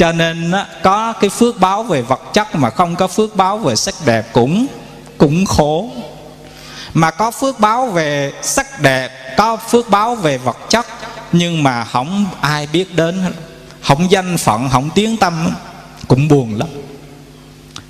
cho 0.00 0.12
nên 0.12 0.52
có 0.82 1.12
cái 1.12 1.30
phước 1.30 1.60
báo 1.60 1.82
về 1.82 2.02
vật 2.02 2.20
chất 2.32 2.54
mà 2.54 2.70
không 2.70 2.96
có 2.96 3.06
phước 3.06 3.36
báo 3.36 3.58
về 3.58 3.76
sắc 3.76 3.94
đẹp 4.06 4.32
cũng 4.32 4.66
cũng 5.18 5.46
khổ. 5.46 5.90
Mà 6.94 7.10
có 7.10 7.30
phước 7.30 7.60
báo 7.60 7.86
về 7.86 8.32
sắc 8.42 8.80
đẹp, 8.80 9.36
có 9.36 9.56
phước 9.56 9.88
báo 9.88 10.14
về 10.14 10.38
vật 10.38 10.56
chất, 10.68 10.86
nhưng 11.32 11.62
mà 11.62 11.84
không 11.84 12.26
ai 12.40 12.68
biết 12.72 12.94
đến. 12.94 13.32
Không 13.82 14.10
danh 14.10 14.36
phận, 14.36 14.68
không 14.68 14.90
tiếng 14.94 15.16
tâm, 15.16 15.50
cũng 16.08 16.28
buồn 16.28 16.58
lắm. 16.58 16.68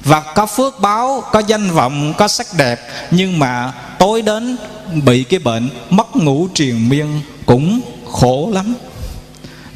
Và 0.05 0.21
có 0.21 0.47
phước 0.47 0.81
báo, 0.81 1.23
có 1.33 1.43
danh 1.47 1.71
vọng, 1.71 2.15
có 2.19 2.29
sắc 2.29 2.47
đẹp, 2.57 2.81
nhưng 3.11 3.39
mà 3.39 3.73
tối 3.99 4.23
đến 4.23 4.57
bị 5.05 5.25
cái 5.25 5.39
bệnh 5.39 5.71
mất 5.91 6.17
ngủ 6.17 6.49
triền 6.55 6.89
miên 6.89 7.21
cũng 7.47 7.81
khổ 8.13 8.51
lắm 8.53 8.75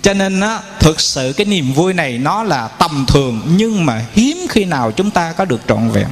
cho 0.04 0.14
nên 0.14 0.40
á, 0.40 0.60
thực 0.80 1.00
sự 1.00 1.32
cái 1.36 1.46
niềm 1.46 1.72
vui 1.72 1.94
này 1.94 2.18
nó 2.18 2.42
là 2.42 2.68
tầm 2.68 3.04
thường, 3.08 3.40
nhưng 3.46 3.86
mà 3.86 4.06
hiếm 4.12 4.46
khi 4.48 4.64
nào 4.64 4.92
chúng 4.92 5.10
ta 5.10 5.32
có 5.32 5.44
được 5.44 5.60
trọn 5.68 5.90
vẹn. 5.90 6.06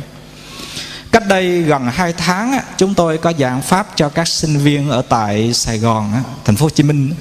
Cách 1.11 1.26
đây 1.28 1.62
gần 1.62 1.87
2 1.87 2.12
tháng 2.12 2.52
á, 2.52 2.62
chúng 2.76 2.94
tôi 2.94 3.18
có 3.18 3.32
giảng 3.38 3.62
pháp 3.62 3.87
cho 3.96 4.08
các 4.08 4.28
sinh 4.28 4.58
viên 4.58 4.90
ở 4.90 5.02
tại 5.08 5.52
Sài 5.54 5.78
Gòn 5.78 6.12
thành 6.44 6.56
phố 6.56 6.66
Hồ 6.66 6.70
Chí 6.70 6.82
Minh 6.82 7.14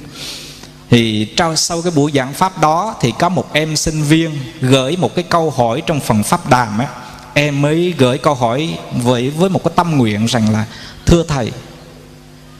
thì 0.90 1.28
trao 1.36 1.56
sau 1.56 1.82
cái 1.82 1.92
buổi 1.96 2.12
giảng 2.14 2.34
pháp 2.34 2.60
đó 2.60 2.94
thì 3.00 3.12
có 3.18 3.28
một 3.28 3.52
em 3.52 3.76
sinh 3.76 4.02
viên 4.02 4.30
gửi 4.60 4.96
một 4.96 5.14
cái 5.14 5.24
câu 5.28 5.50
hỏi 5.50 5.82
trong 5.86 6.00
phần 6.00 6.22
pháp 6.22 6.50
đàm 6.50 6.78
á. 6.78 6.86
Em 7.34 7.62
mới 7.62 7.94
gửi 7.98 8.18
câu 8.18 8.34
hỏi 8.34 8.78
với 9.02 9.30
với 9.30 9.50
một 9.50 9.64
cái 9.64 9.72
tâm 9.76 9.96
nguyện 9.98 10.26
rằng 10.26 10.52
là, 10.52 10.64
thưa 11.06 11.24
thầy, 11.28 11.52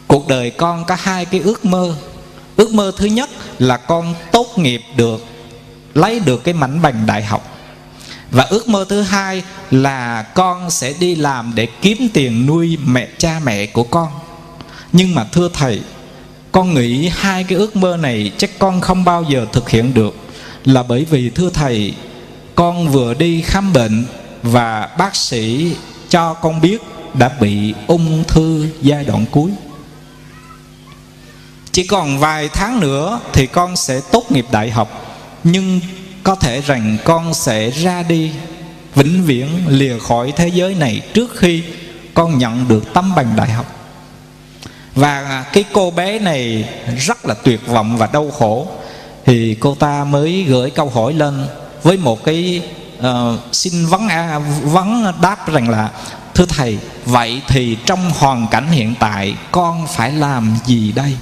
cuộc 0.06 0.28
đời 0.28 0.50
con 0.50 0.84
có 0.84 0.96
hai 1.00 1.24
cái 1.24 1.40
ước 1.40 1.64
mơ 1.64 1.94
ước 2.56 2.74
mơ 2.74 2.92
thứ 2.96 3.06
nhất 3.06 3.30
là 3.58 3.76
con 3.76 4.14
tốt 4.32 4.46
nghiệp 4.56 4.82
được, 4.96 5.24
lấy 5.94 6.20
được 6.20 6.44
cái 6.44 6.54
mảnh 6.54 6.82
bằng 6.82 7.06
đại 7.06 7.24
học. 7.24 7.48
Và 8.30 8.44
ước 8.44 8.68
mơ 8.68 8.86
thứ 8.88 9.00
hai 9.02 9.42
là 9.70 10.22
con 10.22 10.70
sẽ 10.70 10.94
đi 11.00 11.14
làm 11.14 11.52
để 11.54 11.66
kiếm 11.82 12.08
tiền 12.14 12.46
nuôi 12.46 12.78
mẹ, 12.84 13.08
cha 13.18 13.40
mẹ 13.44 13.66
của 13.66 13.84
con. 13.84 14.08
Nhưng 14.92 15.14
mà 15.14 15.24
thưa 15.24 15.48
thầy, 15.52 15.80
con 16.52 16.74
nghĩ 16.74 17.08
hai 17.08 17.44
cái 17.44 17.58
ước 17.58 17.76
mơ 17.76 17.96
này 17.96 18.32
chắc 18.38 18.58
con 18.58 18.80
không 18.80 19.04
bao 19.04 19.24
giờ 19.28 19.46
thực 19.52 19.70
hiện 19.70 19.94
được. 19.94 20.16
Là 20.64 20.82
bởi 20.82 21.06
vì 21.10 21.30
thưa 21.30 21.50
thầy, 21.50 21.94
con 22.54 22.88
vừa 22.88 23.14
đi 23.14 23.42
khám 23.42 23.72
bệnh 23.72 24.04
và 24.42 24.88
bác 24.98 25.16
sĩ 25.16 25.74
cho 26.08 26.34
con 26.34 26.60
biết 26.60 26.82
đã 27.14 27.30
bị 27.40 27.74
ung 27.86 28.24
thư 28.28 28.66
giai 28.82 29.04
đoạn 29.04 29.24
cuối 29.30 29.50
chỉ 31.72 31.86
còn 31.86 32.18
vài 32.18 32.48
tháng 32.48 32.80
nữa 32.80 33.20
thì 33.32 33.46
con 33.46 33.76
sẽ 33.76 34.00
tốt 34.12 34.32
nghiệp 34.32 34.46
đại 34.50 34.70
học. 34.70 35.16
Nhưng 35.44 35.80
có 36.22 36.34
thể 36.34 36.60
rằng 36.60 36.96
con 37.04 37.34
sẽ 37.34 37.70
ra 37.70 38.02
đi 38.02 38.30
vĩnh 38.94 39.24
viễn 39.24 39.48
lìa 39.68 39.98
khỏi 39.98 40.32
thế 40.36 40.48
giới 40.48 40.74
này 40.74 41.02
trước 41.14 41.36
khi 41.36 41.62
con 42.14 42.38
nhận 42.38 42.68
được 42.68 42.94
tấm 42.94 43.14
bằng 43.14 43.32
đại 43.36 43.50
học. 43.50 43.66
Và 44.94 45.44
cái 45.52 45.64
cô 45.72 45.90
bé 45.90 46.18
này 46.18 46.68
rất 46.98 47.26
là 47.26 47.34
tuyệt 47.34 47.66
vọng 47.66 47.96
và 47.96 48.08
đau 48.12 48.30
khổ. 48.30 48.66
Thì 49.24 49.56
cô 49.60 49.74
ta 49.74 50.04
mới 50.04 50.44
gửi 50.48 50.70
câu 50.70 50.90
hỏi 50.90 51.12
lên 51.12 51.46
với 51.82 51.96
một 51.96 52.24
cái 52.24 52.62
uh, 52.98 53.04
xin 53.52 53.86
vấn 53.86 54.08
à, 54.08 54.38
vấn 54.62 55.12
đáp 55.22 55.52
rằng 55.52 55.68
là 55.68 55.90
thưa 56.34 56.46
thầy 56.46 56.78
vậy 57.04 57.42
thì 57.48 57.76
trong 57.86 58.10
hoàn 58.18 58.46
cảnh 58.50 58.66
hiện 58.70 58.94
tại 58.98 59.34
con 59.52 59.86
phải 59.86 60.12
làm 60.12 60.56
gì 60.66 60.92
đây? 60.92 61.16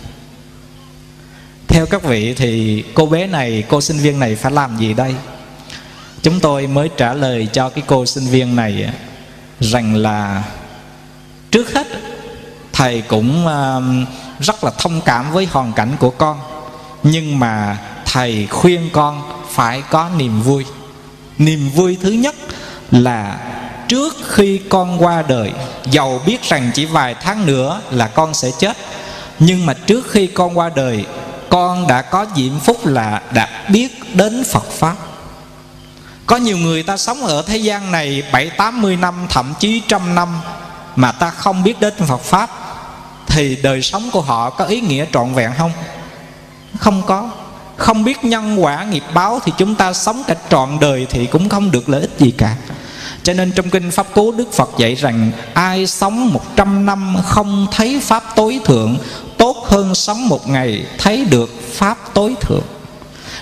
Theo 1.70 1.86
các 1.86 2.02
vị 2.02 2.34
thì 2.34 2.84
cô 2.94 3.06
bé 3.06 3.26
này, 3.26 3.64
cô 3.68 3.80
sinh 3.80 3.98
viên 3.98 4.18
này 4.18 4.36
phải 4.36 4.52
làm 4.52 4.78
gì 4.78 4.94
đây? 4.94 5.14
Chúng 6.22 6.40
tôi 6.40 6.66
mới 6.66 6.90
trả 6.96 7.14
lời 7.14 7.48
cho 7.52 7.68
cái 7.68 7.84
cô 7.86 8.06
sinh 8.06 8.26
viên 8.26 8.56
này 8.56 8.90
rằng 9.60 9.96
là 9.96 10.44
trước 11.50 11.74
hết, 11.74 11.86
thầy 12.72 13.02
cũng 13.08 13.46
um, 13.46 14.06
rất 14.40 14.64
là 14.64 14.70
thông 14.78 15.00
cảm 15.00 15.32
với 15.32 15.48
hoàn 15.50 15.72
cảnh 15.72 15.96
của 15.98 16.10
con. 16.10 16.40
Nhưng 17.02 17.38
mà 17.38 17.78
thầy 18.04 18.46
khuyên 18.46 18.90
con 18.92 19.22
phải 19.50 19.82
có 19.90 20.10
niềm 20.16 20.42
vui. 20.42 20.64
Niềm 21.38 21.70
vui 21.70 21.98
thứ 22.02 22.10
nhất 22.10 22.34
là 22.90 23.38
trước 23.88 24.16
khi 24.28 24.60
con 24.68 25.02
qua 25.02 25.22
đời 25.22 25.52
giàu 25.90 26.20
biết 26.26 26.42
rằng 26.42 26.70
chỉ 26.74 26.84
vài 26.84 27.14
tháng 27.22 27.46
nữa 27.46 27.80
là 27.90 28.06
con 28.06 28.34
sẽ 28.34 28.50
chết. 28.58 28.76
Nhưng 29.38 29.66
mà 29.66 29.74
trước 29.74 30.10
khi 30.10 30.26
con 30.26 30.58
qua 30.58 30.70
đời 30.74 31.04
con 31.50 31.86
đã 31.86 32.02
có 32.02 32.26
diễm 32.36 32.60
phúc 32.60 32.86
là 32.86 33.22
đã 33.34 33.48
biết 33.68 34.16
đến 34.16 34.44
Phật 34.44 34.70
Pháp. 34.70 34.96
Có 36.26 36.36
nhiều 36.36 36.58
người 36.58 36.82
ta 36.82 36.96
sống 36.96 37.26
ở 37.26 37.42
thế 37.46 37.56
gian 37.56 37.92
này 37.92 38.22
bảy 38.32 38.50
tám 38.50 38.82
mươi 38.82 38.96
năm, 38.96 39.26
thậm 39.28 39.54
chí 39.60 39.82
trăm 39.88 40.14
năm 40.14 40.28
Mà 40.96 41.12
ta 41.12 41.30
không 41.30 41.62
biết 41.62 41.80
đến 41.80 41.94
Phật 42.06 42.20
Pháp, 42.20 42.50
Thì 43.26 43.56
đời 43.62 43.82
sống 43.82 44.10
của 44.12 44.20
họ 44.20 44.50
có 44.50 44.64
ý 44.64 44.80
nghĩa 44.80 45.04
trọn 45.12 45.34
vẹn 45.34 45.50
không? 45.58 45.72
không 46.78 47.02
có. 47.06 47.30
Không 47.76 48.04
biết 48.04 48.24
nhân 48.24 48.64
quả 48.64 48.84
nghiệp 48.84 49.02
báo 49.14 49.40
thì 49.44 49.52
chúng 49.58 49.74
ta 49.74 49.92
sống 49.92 50.22
cả 50.26 50.34
trọn 50.50 50.68
đời 50.80 51.06
thì 51.10 51.26
cũng 51.26 51.48
không 51.48 51.70
được 51.70 51.88
lợi 51.88 52.00
ích 52.00 52.10
gì 52.18 52.30
cả. 52.30 52.56
Cho 53.22 53.32
nên 53.32 53.52
trong 53.52 53.70
kinh 53.70 53.90
Pháp 53.90 54.06
Cú, 54.14 54.32
Đức 54.32 54.52
Phật 54.52 54.70
dạy 54.78 54.94
rằng, 54.94 55.30
Ai 55.54 55.86
sống 55.86 56.32
một 56.32 56.56
trăm 56.56 56.86
năm 56.86 57.16
không 57.24 57.66
thấy 57.72 58.00
Pháp 58.02 58.22
tối 58.36 58.60
thượng 58.64 58.98
Tốt 59.40 59.66
hơn 59.68 59.94
sống 59.94 60.28
một 60.28 60.48
ngày, 60.48 60.84
thấy 60.98 61.24
được 61.24 61.50
Pháp 61.72 62.14
tối 62.14 62.34
thượng. 62.40 62.64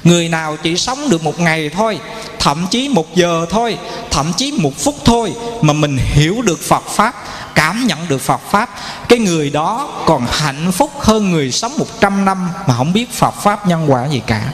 Người 0.05 0.28
nào 0.28 0.57
chỉ 0.62 0.76
sống 0.76 1.11
được 1.11 1.23
một 1.25 1.40
ngày 1.40 1.71
thôi, 1.75 1.99
Thậm 2.38 2.67
chí 2.71 2.88
một 2.88 3.17
giờ 3.17 3.47
thôi, 3.50 3.78
Thậm 4.11 4.33
chí 4.37 4.52
một 4.52 4.78
phút 4.78 4.95
thôi, 5.05 5.33
Mà 5.61 5.73
mình 5.73 5.99
hiểu 6.00 6.43
được 6.43 6.61
Phật 6.61 6.87
Pháp, 6.87 7.14
Cảm 7.55 7.87
nhận 7.87 7.99
được 8.09 8.21
Phật 8.21 8.40
Pháp, 8.50 8.71
Cái 9.09 9.19
người 9.19 9.50
đó 9.50 10.02
còn 10.07 10.26
hạnh 10.31 10.73
phúc 10.73 10.90
hơn 11.00 11.31
người 11.31 11.52
sống 11.52 11.73
một 11.78 12.00
trăm 12.00 12.25
năm 12.25 12.50
Mà 12.67 12.76
không 12.76 12.93
biết 12.93 13.12
Phật 13.12 13.35
Pháp 13.43 13.67
nhân 13.67 13.85
quả 13.88 14.07
gì 14.07 14.23
cả. 14.26 14.52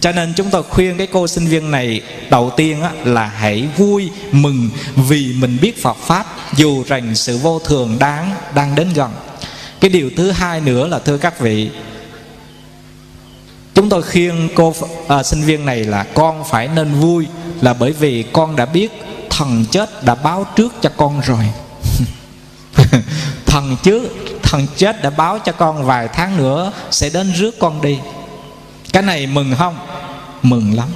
Cho 0.00 0.12
nên 0.12 0.32
chúng 0.36 0.50
tôi 0.50 0.62
khuyên 0.62 0.98
cái 0.98 1.06
cô 1.06 1.26
sinh 1.26 1.46
viên 1.46 1.70
này, 1.70 2.00
đầu 2.30 2.50
tiên 2.56 2.82
là 3.04 3.26
hãy 3.26 3.68
vui, 3.76 4.10
mừng 4.32 4.70
vì 4.96 5.32
mình 5.38 5.58
biết 5.62 5.82
Phật 5.82 5.96
pháp, 5.96 6.26
dù 6.56 6.84
rằng 6.86 7.14
sự 7.14 7.38
vô 7.38 7.58
thường 7.58 7.96
đáng, 7.98 8.34
đang 8.54 8.74
đến 8.74 8.88
gần 8.94 9.10
cái 9.80 9.90
điều 9.90 10.10
thứ 10.16 10.30
hai 10.30 10.60
nữa 10.60 10.86
là 10.86 10.98
thưa 10.98 11.16
các 11.16 11.40
vị 11.40 11.70
chúng 13.74 13.88
tôi 13.88 14.02
khuyên 14.02 14.48
cô 14.54 14.74
à, 15.08 15.22
sinh 15.22 15.42
viên 15.42 15.66
này 15.66 15.84
là 15.84 16.04
con 16.14 16.44
phải 16.44 16.68
nên 16.68 16.94
vui 16.94 17.26
là 17.60 17.74
bởi 17.74 17.92
vì 17.92 18.24
con 18.32 18.56
đã 18.56 18.66
biết 18.66 18.90
thần 19.30 19.64
chết 19.70 20.04
đã 20.04 20.14
báo 20.14 20.46
trước 20.56 20.74
cho 20.82 20.90
con 20.96 21.20
rồi. 21.20 21.44
Thần 23.46 23.76
chứ 23.82 24.08
thần 24.42 24.66
chết 24.76 25.02
đã 25.02 25.10
báo 25.10 25.38
cho 25.38 25.52
con 25.52 25.84
vài 25.84 26.08
tháng 26.08 26.36
nữa 26.36 26.72
sẽ 26.90 27.10
đến 27.10 27.32
rước 27.32 27.58
con 27.58 27.80
đi. 27.80 27.98
Cái 28.92 29.02
này 29.02 29.26
mừng 29.26 29.54
không? 29.58 29.76
Mừng 30.42 30.76
lắm. 30.76 30.88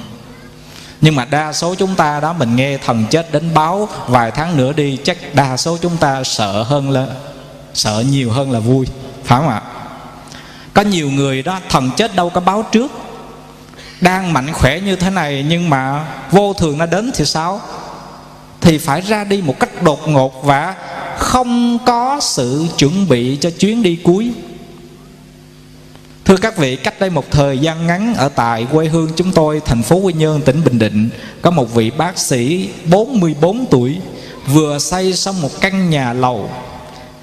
Nhưng 1.01 1.15
mà 1.15 1.25
đa 1.25 1.53
số 1.53 1.75
chúng 1.75 1.95
ta 1.95 2.19
đó 2.19 2.33
mình 2.33 2.55
nghe 2.55 2.77
thần 2.77 3.05
chết 3.09 3.31
đến 3.31 3.53
báo 3.53 3.89
vài 4.07 4.31
tháng 4.31 4.57
nữa 4.57 4.73
đi 4.73 4.97
chắc 5.03 5.35
đa 5.35 5.57
số 5.57 5.77
chúng 5.81 5.97
ta 5.97 6.23
sợ 6.23 6.63
hơn 6.63 6.89
là 6.89 7.07
sợ 7.75 8.03
nhiều 8.09 8.31
hơn 8.31 8.51
là 8.51 8.59
vui 8.59 8.85
phải 9.23 9.39
không 9.39 9.49
ạ? 9.49 9.61
Có 10.73 10.81
nhiều 10.81 11.09
người 11.09 11.41
đó 11.41 11.59
thần 11.69 11.91
chết 11.97 12.15
đâu 12.15 12.29
có 12.29 12.41
báo 12.41 12.63
trước. 12.71 12.91
Đang 14.01 14.33
mạnh 14.33 14.53
khỏe 14.53 14.79
như 14.79 14.95
thế 14.95 15.09
này 15.09 15.45
nhưng 15.49 15.69
mà 15.69 16.05
vô 16.31 16.53
thường 16.53 16.77
nó 16.77 16.85
đến 16.85 17.11
thì 17.15 17.25
sao? 17.25 17.61
Thì 18.61 18.77
phải 18.77 19.01
ra 19.01 19.23
đi 19.23 19.41
một 19.41 19.59
cách 19.59 19.83
đột 19.83 20.07
ngột 20.07 20.43
và 20.43 20.75
không 21.17 21.79
có 21.85 22.19
sự 22.21 22.65
chuẩn 22.77 23.07
bị 23.07 23.37
cho 23.41 23.49
chuyến 23.49 23.83
đi 23.83 23.95
cuối. 24.03 24.31
Thưa 26.25 26.37
các 26.37 26.57
vị, 26.57 26.75
cách 26.75 26.99
đây 26.99 27.09
một 27.09 27.31
thời 27.31 27.57
gian 27.57 27.87
ngắn 27.87 28.15
ở 28.15 28.29
tại 28.29 28.67
quê 28.71 28.87
hương 28.87 29.09
chúng 29.15 29.31
tôi, 29.31 29.61
thành 29.65 29.83
phố 29.83 29.95
Quy 29.95 30.13
Nhơn, 30.13 30.41
tỉnh 30.41 30.63
Bình 30.63 30.79
Định, 30.79 31.09
có 31.41 31.51
một 31.51 31.73
vị 31.73 31.91
bác 31.91 32.17
sĩ 32.17 32.69
44 32.85 33.65
tuổi 33.65 33.97
vừa 34.47 34.79
xây 34.79 35.13
xong 35.13 35.41
một 35.41 35.61
căn 35.61 35.89
nhà 35.89 36.13
lầu. 36.13 36.49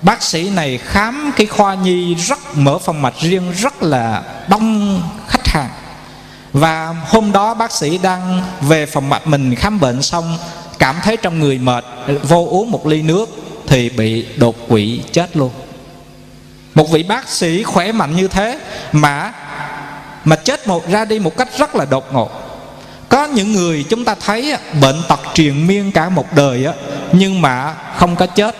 Bác 0.03 0.23
sĩ 0.23 0.51
này 0.51 0.79
khám 0.79 1.33
cái 1.37 1.47
khoa 1.47 1.75
nhi 1.75 2.15
rất 2.15 2.39
mở 2.55 2.79
phòng 2.79 3.03
mạch 3.03 3.15
riêng 3.21 3.53
rất 3.53 3.83
là 3.83 4.23
đông 4.49 5.03
khách 5.29 5.47
hàng. 5.49 5.71
Và 6.53 6.95
hôm 7.09 7.33
đó 7.33 7.55
bác 7.55 7.73
sĩ 7.73 7.99
đang 7.99 8.43
về 8.61 8.87
phòng 8.87 9.09
mạch 9.09 9.27
mình 9.27 9.55
khám 9.55 9.81
bệnh 9.81 10.03
xong 10.03 10.39
cảm 10.79 10.97
thấy 11.03 11.17
trong 11.17 11.39
người 11.39 11.59
mệt, 11.59 11.85
vô 12.23 12.47
uống 12.51 12.71
một 12.71 12.87
ly 12.87 13.03
nước 13.03 13.29
thì 13.67 13.91
bị 13.91 14.27
đột 14.37 14.57
quỵ 14.69 15.01
chết 15.13 15.37
luôn. 15.37 15.51
Một 16.75 16.91
vị 16.91 17.03
bác 17.03 17.29
sĩ 17.29 17.63
khỏe 17.63 17.93
mạnh 17.93 18.17
như 18.17 18.29
thế 18.29 18.59
mà 18.93 19.33
mà 20.25 20.37
chết 20.37 20.67
một 20.69 20.89
ra 20.89 21.05
đi 21.05 21.19
một 21.19 21.37
cách 21.37 21.49
rất 21.59 21.75
là 21.75 21.85
đột 21.85 22.13
ngột. 22.13 22.31
Có 23.09 23.25
những 23.25 23.53
người 23.53 23.85
chúng 23.91 24.05
ta 24.05 24.15
thấy 24.27 24.57
bệnh 24.81 25.03
tật 25.09 25.21
triền 25.35 25.67
miên 25.67 25.93
cả 25.93 26.09
một 26.09 26.27
đời 26.35 26.67
nhưng 27.13 27.43
mà 27.43 27.75
không 27.97 28.17
có 28.17 28.27
chết 28.27 28.57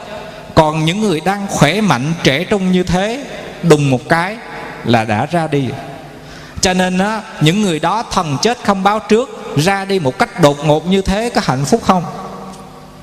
còn 0.55 0.85
những 0.85 1.01
người 1.01 1.21
đang 1.21 1.47
khỏe 1.49 1.81
mạnh 1.81 2.13
trẻ 2.23 2.45
trung 2.45 2.73
như 2.73 2.83
thế 2.83 3.25
đùng 3.63 3.91
một 3.91 4.09
cái 4.09 4.37
là 4.85 5.05
đã 5.05 5.27
ra 5.27 5.47
đi. 5.47 5.69
Cho 6.61 6.75
nên 6.75 6.99
á 6.99 7.23
những 7.41 7.63
người 7.63 7.81
đó 7.81 8.05
thần 8.11 8.37
chết 8.43 8.59
không 8.65 8.83
báo 8.83 8.99
trước 8.99 9.57
ra 9.57 9.85
đi 9.85 9.99
một 9.99 10.19
cách 10.19 10.41
đột 10.41 10.65
ngột 10.65 10.87
như 10.87 11.03
thế 11.03 11.31
có 11.35 11.41
hạnh 11.45 11.65
phúc 11.65 11.83
không? 11.85 12.05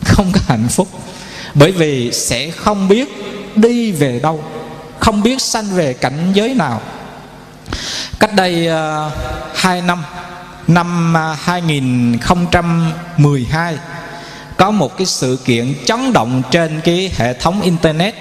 Không 0.06 0.32
có 0.34 0.40
hạnh 0.48 0.68
phúc. 0.70 0.88
Bởi 1.54 1.72
vì 1.72 2.12
sẽ 2.12 2.52
không 2.52 2.88
biết 2.88 3.10
đi 3.56 3.92
về 3.92 4.20
đâu 4.24 4.44
không 5.00 5.24
biết 5.24 5.42
sanh 5.42 5.76
về 5.76 5.94
cảnh 5.94 6.32
giới 6.34 6.56
nào. 6.56 6.82
Cách 8.20 8.34
đây 8.34 8.68
ờ, 8.68 9.08
uh, 9.08 9.14
2 9.58 9.82
năm 9.82 10.04
năm 10.68 11.12
uh, 11.12 11.16
ờ, 11.16 11.36
2012 11.42 13.78
có 14.60 14.72
một 14.72 14.98
cái 14.98 15.06
sự 15.06 15.40
kiện 15.46 15.74
chấn 15.86 16.14
động 16.14 16.42
trên 16.52 16.82
cái 16.84 17.12
hệ 17.18 17.34
thống 17.34 17.62
internet. 17.62 18.16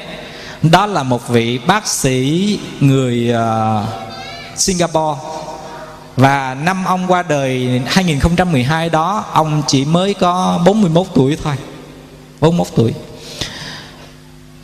Đó 0.62 0.86
là 0.86 1.02
một 1.02 1.28
vị 1.28 1.58
bác 1.66 1.86
sĩ 1.86 2.58
người 2.80 3.34
uh, 3.34 3.84
Singapore. 4.56 5.20
Và 6.16 6.54
năm 6.54 6.84
ông 6.84 7.06
qua 7.08 7.22
đời 7.22 7.82
2012 7.86 8.88
đó 8.88 9.24
ông 9.32 9.62
chỉ 9.66 9.84
mới 9.84 10.14
có 10.14 10.60
41 10.66 11.06
tuổi 11.14 11.36
thôi. 11.44 11.54
41 12.40 12.66
tuổi. 12.76 12.94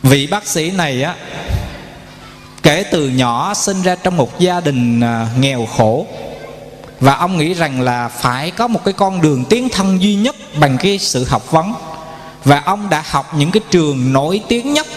Vị 0.03 0.27
bác 0.27 0.47
sĩ 0.47 0.71
này 0.71 1.03
á 1.03 1.15
kể 2.63 2.83
từ 2.91 3.09
nhỏ 3.09 3.53
sinh 3.53 3.81
ra 3.81 3.95
trong 3.95 4.17
một 4.17 4.39
gia 4.39 4.59
đình 4.59 5.01
ờ, 5.01 5.25
nghèo 5.39 5.65
khổ 5.77 6.05
và 6.99 7.15
ông 7.15 7.37
nghĩ 7.37 7.53
rằng 7.53 7.81
là 7.81 8.07
phải 8.07 8.51
có 8.51 8.67
một 8.67 8.85
cái 8.85 8.93
con 8.93 9.21
đường 9.21 9.45
tiến 9.45 9.69
thân 9.69 10.01
duy 10.01 10.15
nhất 10.15 10.35
bằng 10.59 10.77
cái 10.77 10.99
sự 10.99 11.25
học 11.25 11.51
vấn. 11.51 11.73
Và 12.43 12.61
ông 12.65 12.89
đã 12.89 13.03
học 13.09 13.33
những 13.37 13.51
cái 13.51 13.61
trường 13.71 14.13
nổi 14.13 14.41
tiếng 14.47 14.73
nhất, 14.73 14.87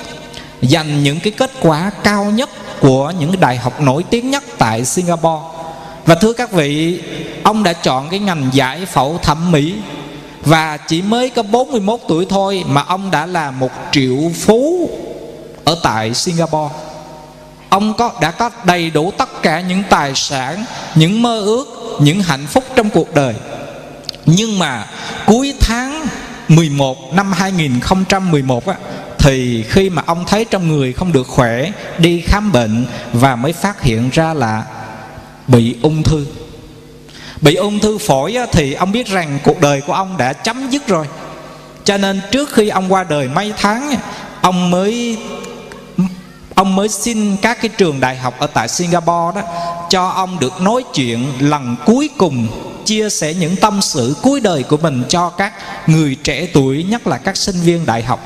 dành 0.62 1.02
những 1.02 1.20
cái 1.20 1.32
kết 1.32 1.50
quả 1.60 1.90
cao 2.02 2.24
nhất 2.24 2.50
của 2.80 3.12
những 3.18 3.40
đại 3.40 3.56
học 3.56 3.80
nổi 3.80 4.04
tiếng 4.10 4.30
nhất 4.30 4.44
tại 4.58 4.84
Singapore. 4.84 5.42
Và 6.06 6.14
thưa 6.14 6.32
các 6.32 6.52
vị, 6.52 7.00
ông 7.42 7.62
đã 7.62 7.72
chọn 7.72 8.08
cái 8.08 8.20
ngành 8.20 8.50
giải 8.52 8.86
phẫu 8.86 9.18
thẩm 9.22 9.52
mỹ. 9.52 9.74
Và 10.42 10.76
chỉ 10.76 11.02
mới 11.02 11.30
có 11.30 11.42
41 11.42 12.00
tuổi 12.08 12.26
thôi 12.28 12.64
mà 12.66 12.82
ông 12.82 13.10
đã 13.10 13.26
là 13.26 13.50
một 13.50 13.70
triệu 13.92 14.16
phú 14.34 14.90
ở 15.64 15.76
tại 15.82 16.14
Singapore. 16.14 16.74
Ông 17.68 17.94
có, 17.94 18.10
đã 18.20 18.30
có 18.30 18.50
đầy 18.64 18.90
đủ 18.90 19.10
tất 19.10 19.42
cả 19.42 19.60
những 19.60 19.82
tài 19.90 20.12
sản, 20.14 20.64
những 20.94 21.22
mơ 21.22 21.40
ước 21.40 21.77
những 22.00 22.22
hạnh 22.22 22.46
phúc 22.46 22.64
trong 22.76 22.90
cuộc 22.90 23.14
đời. 23.14 23.34
Nhưng 24.26 24.58
mà 24.58 24.86
cuối 25.26 25.54
tháng 25.60 26.06
11 26.48 27.14
năm 27.14 27.32
2011 27.32 28.66
á, 28.66 28.74
thì 29.18 29.64
khi 29.68 29.90
mà 29.90 30.02
ông 30.06 30.24
thấy 30.26 30.44
trong 30.44 30.68
người 30.68 30.92
không 30.92 31.12
được 31.12 31.26
khỏe 31.26 31.72
đi 31.98 32.20
khám 32.20 32.52
bệnh 32.52 32.86
và 33.12 33.36
mới 33.36 33.52
phát 33.52 33.82
hiện 33.82 34.10
ra 34.12 34.34
là 34.34 34.64
bị 35.46 35.76
ung 35.82 36.02
thư. 36.02 36.26
Bị 37.40 37.54
ung 37.54 37.78
thư 37.78 37.98
phổi 37.98 38.34
á, 38.34 38.46
thì 38.52 38.74
ông 38.74 38.92
biết 38.92 39.06
rằng 39.06 39.38
cuộc 39.44 39.60
đời 39.60 39.80
của 39.80 39.92
ông 39.92 40.16
đã 40.16 40.32
chấm 40.32 40.70
dứt 40.70 40.86
rồi. 40.86 41.06
Cho 41.84 41.98
nên 41.98 42.20
trước 42.30 42.52
khi 42.52 42.68
ông 42.68 42.92
qua 42.92 43.04
đời 43.04 43.28
mấy 43.28 43.52
tháng 43.56 43.94
ông 44.40 44.70
mới 44.70 45.18
ông 46.58 46.76
mới 46.76 46.88
xin 46.88 47.36
các 47.36 47.58
cái 47.62 47.68
trường 47.68 48.00
đại 48.00 48.16
học 48.16 48.34
ở 48.38 48.46
tại 48.46 48.68
Singapore 48.68 49.40
đó, 49.40 49.42
cho 49.90 50.08
ông 50.08 50.38
được 50.40 50.60
nói 50.60 50.84
chuyện 50.94 51.26
lần 51.38 51.76
cuối 51.86 52.10
cùng, 52.18 52.48
chia 52.84 53.10
sẻ 53.10 53.34
những 53.34 53.56
tâm 53.56 53.80
sự 53.82 54.16
cuối 54.22 54.40
đời 54.40 54.62
của 54.62 54.76
mình 54.76 55.02
cho 55.08 55.30
các 55.30 55.52
người 55.86 56.14
trẻ 56.14 56.46
tuổi, 56.54 56.86
nhất 56.88 57.06
là 57.06 57.18
các 57.18 57.36
sinh 57.36 57.60
viên 57.60 57.86
đại 57.86 58.02
học. 58.02 58.20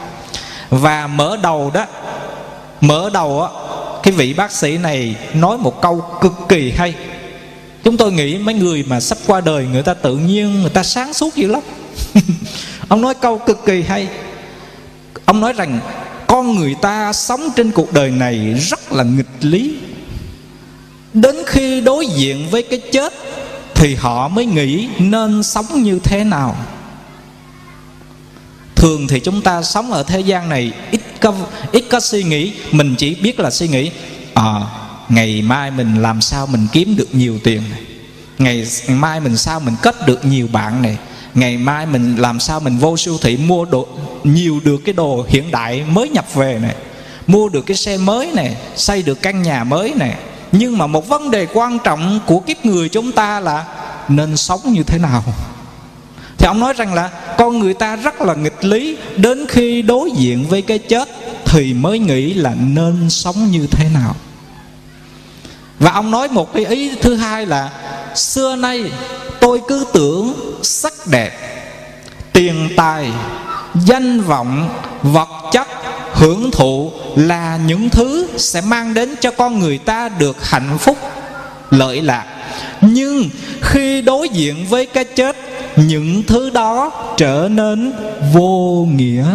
Và 0.70 1.06
mở 1.06 1.36
đầu 1.42 1.70
đó, 1.74 1.86
mở 2.80 3.10
đầu 3.12 3.42
á, 3.42 3.48
cái 4.02 4.12
vị 4.12 4.34
bác 4.34 4.52
sĩ 4.52 4.78
này 4.78 5.16
nói 5.34 5.58
một 5.58 5.82
câu 5.82 6.04
cực 6.20 6.32
kỳ 6.48 6.72
hay. 6.76 6.94
Chúng 7.84 7.96
tôi 7.96 8.12
nghĩ 8.12 8.38
mấy 8.38 8.54
người 8.54 8.84
mà 8.88 9.00
sắp 9.00 9.18
qua 9.26 9.40
đời, 9.40 9.66
người 9.72 9.82
ta 9.82 9.94
tự 9.94 10.16
nhiên, 10.16 10.60
người 10.60 10.70
ta 10.70 10.82
sáng 10.82 11.12
suốt 11.12 11.34
dữ 11.34 11.46
lắm. 11.46 11.62
Ông 12.88 13.00
nói 13.00 13.14
câu 13.14 13.38
cực 13.38 13.64
kỳ 13.66 13.82
hay. 13.82 14.08
Ông 15.24 15.40
nói 15.40 15.52
rằng 15.52 15.80
con 16.32 16.54
người 16.54 16.74
ta 16.74 17.12
sống 17.12 17.48
trên 17.56 17.70
cuộc 17.70 17.92
đời 17.92 18.10
này 18.10 18.54
rất 18.54 18.92
là 18.92 19.04
nghịch 19.04 19.26
lý. 19.40 19.78
Đến 21.14 21.36
khi 21.46 21.80
đối 21.80 22.06
diện 22.06 22.48
với 22.50 22.62
cái 22.62 22.80
chết 22.92 23.12
thì 23.74 23.94
họ 23.94 24.28
mới 24.28 24.46
nghĩ 24.46 24.88
nên 24.98 25.42
sống 25.42 25.82
như 25.82 25.98
thế 25.98 26.24
nào. 26.24 26.56
Thường 28.74 29.08
thì 29.08 29.20
chúng 29.20 29.42
ta 29.42 29.62
sống 29.62 29.92
ở 29.92 30.02
thế 30.02 30.20
gian 30.20 30.48
này 30.48 30.72
ít 30.90 31.00
có 31.20 31.34
ít 31.72 31.84
có 31.90 32.00
suy 32.00 32.22
nghĩ 32.22 32.52
mình 32.70 32.94
chỉ 32.98 33.14
biết 33.14 33.40
là 33.40 33.50
suy 33.50 33.68
nghĩ 33.68 33.90
à, 34.34 34.60
ngày 35.08 35.42
mai 35.42 35.70
mình 35.70 36.02
làm 36.02 36.20
sao 36.20 36.46
mình 36.46 36.66
kiếm 36.72 36.96
được 36.96 37.08
nhiều 37.12 37.38
tiền 37.44 37.62
này? 37.70 37.80
Ngày 38.38 38.66
mai 38.88 39.20
mình 39.20 39.36
sao 39.36 39.60
mình 39.60 39.74
kết 39.82 40.06
được 40.06 40.24
nhiều 40.24 40.48
bạn 40.52 40.82
này? 40.82 40.98
Ngày 41.34 41.56
mai 41.56 41.86
mình 41.86 42.16
làm 42.16 42.40
sao 42.40 42.60
mình 42.60 42.78
vô 42.78 42.96
siêu 42.96 43.18
thị 43.20 43.36
mua 43.36 43.64
đồ, 43.64 43.88
nhiều 44.24 44.60
được 44.64 44.78
cái 44.84 44.92
đồ 44.92 45.26
hiện 45.28 45.50
đại 45.50 45.84
mới 45.88 46.08
nhập 46.08 46.34
về 46.34 46.58
này, 46.62 46.74
mua 47.26 47.48
được 47.48 47.66
cái 47.66 47.76
xe 47.76 47.96
mới 47.96 48.30
này, 48.34 48.56
xây 48.76 49.02
được 49.02 49.22
căn 49.22 49.42
nhà 49.42 49.64
mới 49.64 49.94
này. 49.96 50.14
Nhưng 50.52 50.78
mà 50.78 50.86
một 50.86 51.08
vấn 51.08 51.30
đề 51.30 51.46
quan 51.54 51.78
trọng 51.84 52.20
của 52.26 52.40
kiếp 52.40 52.66
người 52.66 52.88
chúng 52.88 53.12
ta 53.12 53.40
là 53.40 53.64
nên 54.08 54.36
sống 54.36 54.60
như 54.64 54.82
thế 54.82 54.98
nào? 54.98 55.24
Thì 56.38 56.46
ông 56.46 56.60
nói 56.60 56.72
rằng 56.72 56.94
là 56.94 57.10
con 57.38 57.58
người 57.58 57.74
ta 57.74 57.96
rất 57.96 58.20
là 58.20 58.34
nghịch 58.34 58.64
lý, 58.64 58.96
đến 59.16 59.46
khi 59.48 59.82
đối 59.82 60.10
diện 60.10 60.46
với 60.48 60.62
cái 60.62 60.78
chết 60.78 61.08
thì 61.44 61.74
mới 61.74 61.98
nghĩ 61.98 62.34
là 62.34 62.54
nên 62.60 63.10
sống 63.10 63.50
như 63.50 63.66
thế 63.70 63.88
nào. 63.94 64.16
Và 65.78 65.90
ông 65.92 66.10
nói 66.10 66.28
một 66.28 66.54
cái 66.54 66.64
ý 66.64 66.90
thứ 67.02 67.16
hai 67.16 67.46
là 67.46 67.70
xưa 68.14 68.56
nay 68.56 68.90
tôi 69.52 69.62
cứ 69.68 69.84
tưởng 69.92 70.34
sắc 70.62 70.92
đẹp, 71.06 71.32
tiền 72.32 72.68
tài, 72.76 73.10
danh 73.74 74.20
vọng, 74.20 74.68
vật 75.02 75.28
chất, 75.52 75.68
hưởng 76.12 76.50
thụ 76.50 76.92
là 77.16 77.58
những 77.66 77.90
thứ 77.90 78.26
sẽ 78.36 78.60
mang 78.60 78.94
đến 78.94 79.14
cho 79.20 79.30
con 79.30 79.58
người 79.58 79.78
ta 79.78 80.08
được 80.08 80.36
hạnh 80.48 80.78
phúc, 80.78 80.98
lợi 81.70 82.02
lạc 82.02 82.26
nhưng 82.80 83.28
khi 83.60 84.02
đối 84.02 84.28
diện 84.28 84.66
với 84.68 84.86
cái 84.86 85.04
chết, 85.04 85.36
những 85.76 86.22
thứ 86.22 86.50
đó 86.50 86.90
trở 87.16 87.48
nên 87.50 87.92
vô 88.32 88.86
nghĩa 88.94 89.26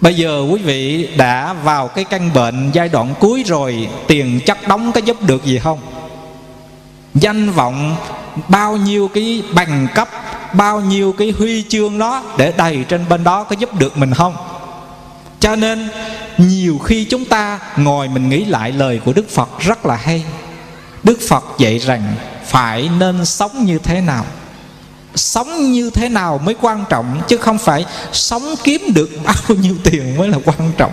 Bây 0.00 0.14
giờ 0.14 0.46
quý 0.50 0.58
vị 0.58 1.08
đã 1.16 1.52
vào 1.52 1.88
cái 1.88 2.04
căn 2.04 2.30
bệnh 2.34 2.70
giai 2.72 2.88
đoạn 2.88 3.14
cuối 3.20 3.44
rồi, 3.46 3.88
Tiền 4.06 4.40
chất 4.46 4.58
đóng 4.68 4.92
có 4.92 5.00
giúp 5.00 5.22
được 5.22 5.44
gì 5.44 5.58
không? 5.58 5.78
Danh 7.20 7.50
vọng, 7.50 7.96
bao 8.48 8.76
nhiêu 8.76 9.10
cái 9.14 9.42
bằng 9.54 9.86
cấp, 9.94 10.08
Bao 10.52 10.80
nhiêu 10.80 11.14
cái 11.18 11.32
huy 11.38 11.64
chương 11.68 11.98
đó 11.98 12.22
Để 12.36 12.52
đầy 12.56 12.84
trên 12.88 13.08
bên 13.08 13.24
đó 13.24 13.44
có 13.44 13.56
giúp 13.58 13.78
được 13.78 13.98
mình 13.98 14.14
không? 14.14 14.36
Cho 15.40 15.56
nên, 15.56 15.88
nhiều 16.38 16.78
khi 16.78 17.04
chúng 17.04 17.24
ta 17.24 17.58
ngồi 17.76 18.08
mình 18.08 18.28
nghĩ 18.28 18.44
lại 18.44 18.72
lời 18.72 19.00
của 19.04 19.12
Đức 19.12 19.30
Phật 19.30 19.48
rất 19.60 19.86
là 19.86 19.96
hay. 19.96 20.24
Đức 21.02 21.18
Phật 21.28 21.44
dạy 21.58 21.78
rằng 21.78 22.14
phải 22.46 22.90
nên 22.98 23.24
sống 23.24 23.64
như 23.64 23.78
thế 23.78 24.00
nào? 24.00 24.24
Sống 25.14 25.72
như 25.72 25.90
thế 25.90 26.08
nào 26.08 26.40
mới 26.44 26.56
quan 26.60 26.84
trọng? 26.88 27.20
Chứ 27.28 27.36
không 27.36 27.58
phải 27.58 27.84
sống 28.12 28.54
kiếm 28.64 28.82
được 28.94 29.10
bao 29.24 29.56
nhiêu 29.56 29.74
tiền 29.84 30.16
mới 30.18 30.28
là 30.28 30.38
quan 30.44 30.72
trọng. 30.76 30.92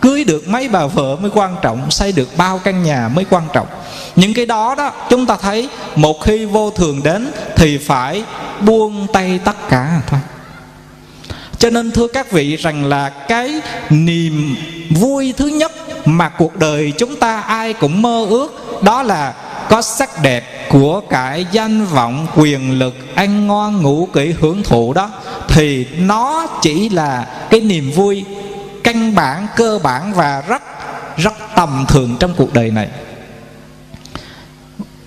Cưới 0.00 0.24
được 0.24 0.48
mấy 0.48 0.68
bà 0.68 0.86
vợ 0.86 1.16
mới 1.20 1.30
quan 1.34 1.56
trọng, 1.62 1.90
xây 1.90 2.12
được 2.12 2.36
bao 2.36 2.58
căn 2.58 2.82
nhà 2.82 3.08
mới 3.14 3.24
quan 3.30 3.42
trọng 3.52 3.66
những 4.18 4.34
cái 4.34 4.46
đó 4.46 4.74
đó, 4.74 4.92
chúng 5.10 5.26
ta 5.26 5.36
thấy 5.36 5.68
một 5.96 6.22
khi 6.24 6.44
vô 6.44 6.70
thường 6.70 7.02
đến 7.02 7.30
thì 7.56 7.78
phải 7.78 8.24
buông 8.60 9.06
tay 9.12 9.40
tất 9.44 9.68
cả 9.68 10.00
thôi. 10.06 10.20
Cho 11.58 11.70
nên 11.70 11.90
thưa 11.90 12.06
các 12.08 12.32
vị 12.32 12.56
rằng 12.56 12.84
là 12.84 13.08
cái 13.08 13.60
niềm 13.90 14.56
vui 14.90 15.34
thứ 15.36 15.46
nhất 15.46 15.72
mà 16.04 16.28
cuộc 16.28 16.56
đời 16.56 16.92
chúng 16.98 17.16
ta 17.16 17.40
ai 17.40 17.72
cũng 17.72 18.02
mơ 18.02 18.26
ước, 18.28 18.82
đó 18.82 19.02
là 19.02 19.34
có 19.68 19.82
sắc 19.82 20.22
đẹp 20.22 20.68
của 20.70 21.00
cải 21.00 21.46
danh 21.52 21.86
vọng, 21.86 22.26
quyền 22.36 22.78
lực, 22.78 22.94
ăn 23.14 23.46
ngon, 23.46 23.82
ngủ 23.82 24.08
kỹ, 24.12 24.34
hưởng 24.40 24.62
thụ 24.62 24.92
đó, 24.92 25.10
thì 25.48 25.86
nó 25.98 26.46
chỉ 26.62 26.88
là 26.88 27.26
cái 27.50 27.60
niềm 27.60 27.90
vui 27.90 28.24
căn 28.84 29.14
bản, 29.14 29.46
cơ 29.56 29.78
bản 29.82 30.12
và 30.14 30.42
rất 30.48 30.62
rất 31.16 31.34
tầm 31.56 31.84
thường 31.88 32.16
trong 32.20 32.34
cuộc 32.36 32.52
đời 32.52 32.70
này 32.70 32.88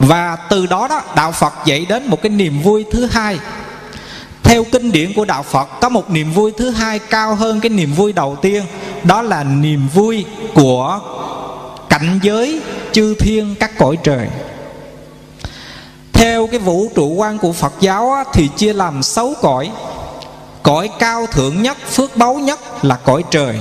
và 0.02 0.38
từ 0.50 0.66
đó 0.66 0.88
đó 0.88 1.02
đạo 1.16 1.32
phật 1.32 1.54
dạy 1.66 1.86
đến 1.90 2.08
một 2.08 2.22
cái 2.22 2.30
niềm 2.30 2.62
vui 2.62 2.86
thứ 2.92 3.06
hai. 3.06 3.40
Theo 4.44 4.64
kinh 4.72 4.92
điển 4.92 5.14
của 5.14 5.26
đạo 5.26 5.44
phật 5.44 5.66
có 5.82 5.90
một 5.90 6.10
niềm 6.10 6.34
vui 6.34 6.52
thứ 6.58 6.70
hai 6.70 7.00
cao 7.00 7.36
hơn 7.36 7.60
cái 7.60 7.70
niềm 7.70 7.94
vui 7.94 8.14
đầu 8.14 8.38
tiên 8.42 8.64
đó 9.04 9.22
là 9.22 9.44
niềm 9.44 9.88
vui 9.94 10.26
của 10.54 11.00
cảnh 11.90 12.20
giới 12.24 12.62
chư 12.92 13.16
thiên 13.20 13.56
các 13.60 13.78
cõi 13.78 13.98
trời. 14.04 14.28
Theo 16.14 16.48
cái 16.48 16.60
vũ 16.60 16.88
trụ 16.96 17.08
quan 17.08 17.38
của 17.38 17.52
phật 17.52 17.74
giáo 17.80 18.12
á, 18.14 18.24
thì 18.34 18.48
chia 18.48 18.74
làm 18.74 19.04
sáu 19.04 19.34
cõi. 19.42 19.72
Cõi 20.64 20.90
cao 21.00 21.26
thượng 21.28 21.62
nhất 21.64 21.78
phước 21.88 22.18
báu 22.18 22.34
nhất 22.34 22.60
là 22.86 22.96
cõi 22.96 23.24
trời 23.32 23.60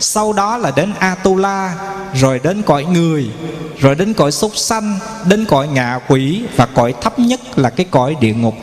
sau 0.00 0.32
đó 0.32 0.56
là 0.56 0.72
đến 0.76 0.92
atula, 0.98 1.74
rồi 2.14 2.40
đến 2.42 2.62
cõi 2.62 2.84
người, 2.84 3.30
rồi 3.78 3.94
đến 3.94 4.14
cõi 4.14 4.32
súc 4.32 4.56
sanh, 4.56 4.98
đến 5.24 5.44
cõi 5.44 5.68
ngạ 5.68 6.00
quỷ 6.08 6.42
và 6.56 6.66
cõi 6.66 6.94
thấp 7.00 7.18
nhất 7.18 7.58
là 7.58 7.70
cái 7.70 7.86
cõi 7.90 8.16
địa 8.20 8.34
ngục. 8.34 8.54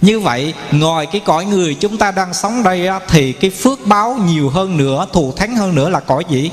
Như 0.00 0.20
vậy, 0.20 0.54
ngoài 0.72 1.06
cái 1.06 1.20
cõi 1.24 1.44
người 1.44 1.74
chúng 1.74 1.98
ta 1.98 2.10
đang 2.10 2.34
sống 2.34 2.62
đây 2.62 2.88
thì 3.08 3.32
cái 3.32 3.50
phước 3.50 3.86
báo 3.86 4.18
nhiều 4.26 4.50
hơn 4.50 4.76
nữa, 4.76 5.06
thù 5.12 5.32
thắng 5.36 5.56
hơn 5.56 5.74
nữa 5.74 5.88
là 5.88 6.00
cõi 6.00 6.24
gì? 6.28 6.50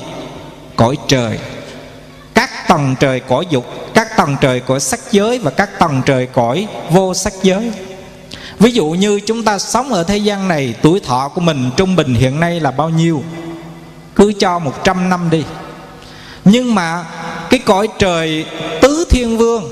Cõi 0.76 0.96
trời. 1.08 1.38
Các 2.34 2.50
tầng 2.68 2.94
trời 3.00 3.20
cõi 3.20 3.46
dục, 3.50 3.66
các 3.94 4.16
tầng 4.16 4.36
trời 4.40 4.60
cõi 4.60 4.80
sắc 4.80 5.00
giới 5.10 5.38
và 5.38 5.50
các 5.50 5.78
tầng 5.78 6.02
trời 6.06 6.26
cõi 6.26 6.66
vô 6.90 7.14
sắc 7.14 7.32
giới. 7.42 7.72
Ví 8.58 8.70
dụ 8.70 8.86
như 8.86 9.20
chúng 9.26 9.44
ta 9.44 9.58
sống 9.58 9.92
ở 9.92 10.04
thế 10.04 10.16
gian 10.16 10.48
này, 10.48 10.74
tuổi 10.82 11.00
thọ 11.00 11.28
của 11.28 11.40
mình 11.40 11.70
trung 11.76 11.96
bình 11.96 12.14
hiện 12.14 12.40
nay 12.40 12.60
là 12.60 12.70
bao 12.70 12.88
nhiêu? 12.88 13.22
Cứ 14.22 14.32
cho 14.38 14.58
100 14.58 15.08
năm 15.08 15.30
đi. 15.30 15.44
Nhưng 16.44 16.74
mà 16.74 17.04
cái 17.50 17.60
cõi 17.60 17.88
trời 17.98 18.46
tứ 18.80 19.04
thiên 19.10 19.38
vương, 19.38 19.70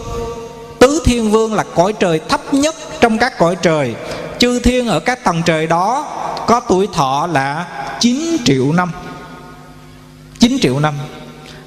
tứ 0.79 1.03
thiên 1.05 1.31
vương 1.31 1.55
là 1.55 1.65
cõi 1.75 1.93
trời 1.93 2.21
thấp 2.29 2.55
nhất 2.55 2.75
trong 3.01 3.19
các 3.19 3.39
cõi 3.39 3.57
trời. 3.63 3.95
Chư 4.39 4.61
thiên 4.61 4.89
ở 4.89 5.01
các 5.01 5.25
tầng 5.25 5.43
trời 5.47 5.67
đó 5.67 6.07
có 6.47 6.61
tuổi 6.61 6.89
thọ 6.93 7.27
là 7.27 7.67
9 8.01 8.37
triệu 8.45 8.73
năm. 8.73 8.93
9 10.39 10.59
triệu 10.63 10.81
năm. 10.81 10.95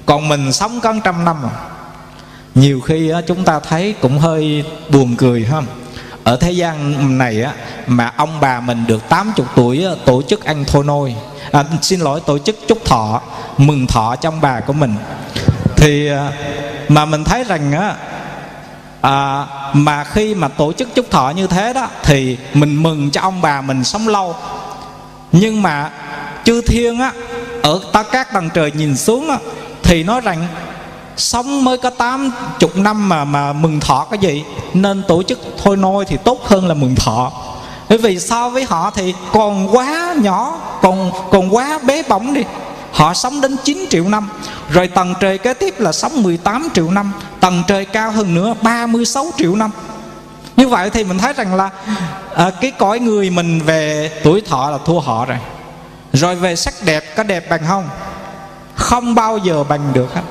Còn 0.06 0.28
mình 0.28 0.52
sống 0.52 0.80
có 0.80 0.94
trăm 1.04 1.24
năm 1.24 1.36
à. 1.44 1.54
Nhiều 2.54 2.80
khi 2.80 3.12
chúng 3.26 3.44
ta 3.44 3.60
thấy 3.60 3.94
cũng 4.00 4.18
hơi 4.18 4.64
buồn 4.90 5.16
cười 5.16 5.44
ha 5.44 5.62
ở 6.24 6.36
thế 6.36 6.50
gian 6.50 7.18
này 7.18 7.42
á, 7.42 7.52
mà 7.86 8.12
ông 8.16 8.40
bà 8.40 8.60
mình 8.60 8.84
được 8.86 9.08
80 9.08 9.46
tuổi 9.56 9.84
á, 9.84 9.90
tổ 10.04 10.22
chức 10.22 10.44
ăn 10.44 10.64
thôi 10.64 10.84
nôi. 10.84 11.14
À, 11.52 11.64
xin 11.82 12.00
lỗi 12.00 12.20
tổ 12.26 12.38
chức 12.38 12.56
chúc 12.68 12.84
thọ 12.84 13.20
mừng 13.56 13.86
thọ 13.86 14.16
trong 14.16 14.40
bà 14.40 14.60
của 14.60 14.72
mình. 14.72 14.94
Thì 15.76 16.08
à, 16.08 16.32
mà 16.88 17.04
mình 17.04 17.24
thấy 17.24 17.44
rằng 17.44 17.72
á 17.72 17.94
à, 19.00 19.46
mà 19.72 20.04
khi 20.04 20.34
mà 20.34 20.48
tổ 20.48 20.72
chức 20.72 20.94
chúc 20.94 21.10
thọ 21.10 21.30
như 21.30 21.46
thế 21.46 21.72
đó 21.72 21.88
thì 22.02 22.38
mình 22.54 22.82
mừng 22.82 23.10
cho 23.10 23.20
ông 23.20 23.40
bà 23.42 23.60
mình 23.60 23.84
sống 23.84 24.08
lâu. 24.08 24.36
Nhưng 25.32 25.62
mà 25.62 25.90
chư 26.44 26.60
thiên 26.60 26.98
á 26.98 27.12
ở 27.62 27.80
ta 27.92 28.02
các 28.02 28.32
tầng 28.32 28.50
trời 28.54 28.72
nhìn 28.74 28.96
xuống 28.96 29.30
á, 29.30 29.38
thì 29.82 30.02
nói 30.02 30.20
rằng 30.20 30.46
sống 31.16 31.64
mới 31.64 31.78
có 31.78 31.90
tám 31.90 32.30
chục 32.58 32.76
năm 32.76 33.08
mà 33.08 33.24
mà 33.24 33.52
mừng 33.52 33.80
thọ 33.80 34.06
cái 34.10 34.18
gì. 34.18 34.44
Nên 34.74 35.02
tổ 35.08 35.22
chức 35.22 35.38
thôi 35.62 35.76
nôi 35.76 36.04
thì 36.04 36.16
tốt 36.24 36.40
hơn 36.44 36.68
là 36.68 36.74
mừng 36.74 36.94
thọ. 36.94 37.32
Bởi 37.88 37.98
vì 37.98 38.18
so 38.18 38.48
với 38.48 38.64
họ 38.64 38.90
thì 38.94 39.14
còn 39.32 39.76
quá 39.76 40.14
nhỏ 40.22 40.58
còn 40.82 41.10
còn 41.30 41.54
quá 41.54 41.78
bé 41.82 42.02
bỏng 42.08 42.34
đi. 42.34 42.44
Họ 42.92 43.14
sống 43.14 43.40
đến 43.40 43.56
9 43.64 43.86
triệu 43.90 44.08
năm 44.08 44.28
rồi 44.70 44.88
tầng 44.88 45.14
trời 45.20 45.38
kế 45.38 45.54
tiếp 45.54 45.74
là 45.78 45.92
sống 45.92 46.22
18 46.22 46.68
triệu 46.74 46.90
năm 46.90 47.12
tầng 47.40 47.62
trời 47.66 47.84
cao 47.84 48.10
hơn 48.10 48.34
nữa 48.34 48.54
36 48.62 49.26
triệu 49.36 49.56
năm. 49.56 49.70
Như 50.56 50.68
vậy 50.68 50.90
thì 50.90 51.04
mình 51.04 51.18
thấy 51.18 51.32
rằng 51.32 51.54
là 51.54 51.70
à, 52.34 52.50
cái 52.60 52.70
cõi 52.70 52.98
người 52.98 53.30
mình 53.30 53.60
về 53.60 54.10
tuổi 54.24 54.40
thọ 54.40 54.70
là 54.70 54.78
thua 54.84 55.00
họ 55.00 55.24
rồi. 55.24 55.38
Rồi 56.12 56.34
về 56.34 56.56
sắc 56.56 56.74
đẹp 56.84 57.16
có 57.16 57.22
đẹp 57.22 57.50
bằng 57.50 57.60
không? 57.68 57.88
Không 58.74 59.14
bao 59.14 59.38
giờ 59.38 59.64
bằng 59.64 59.92
được 59.92 60.14
hết 60.14 60.22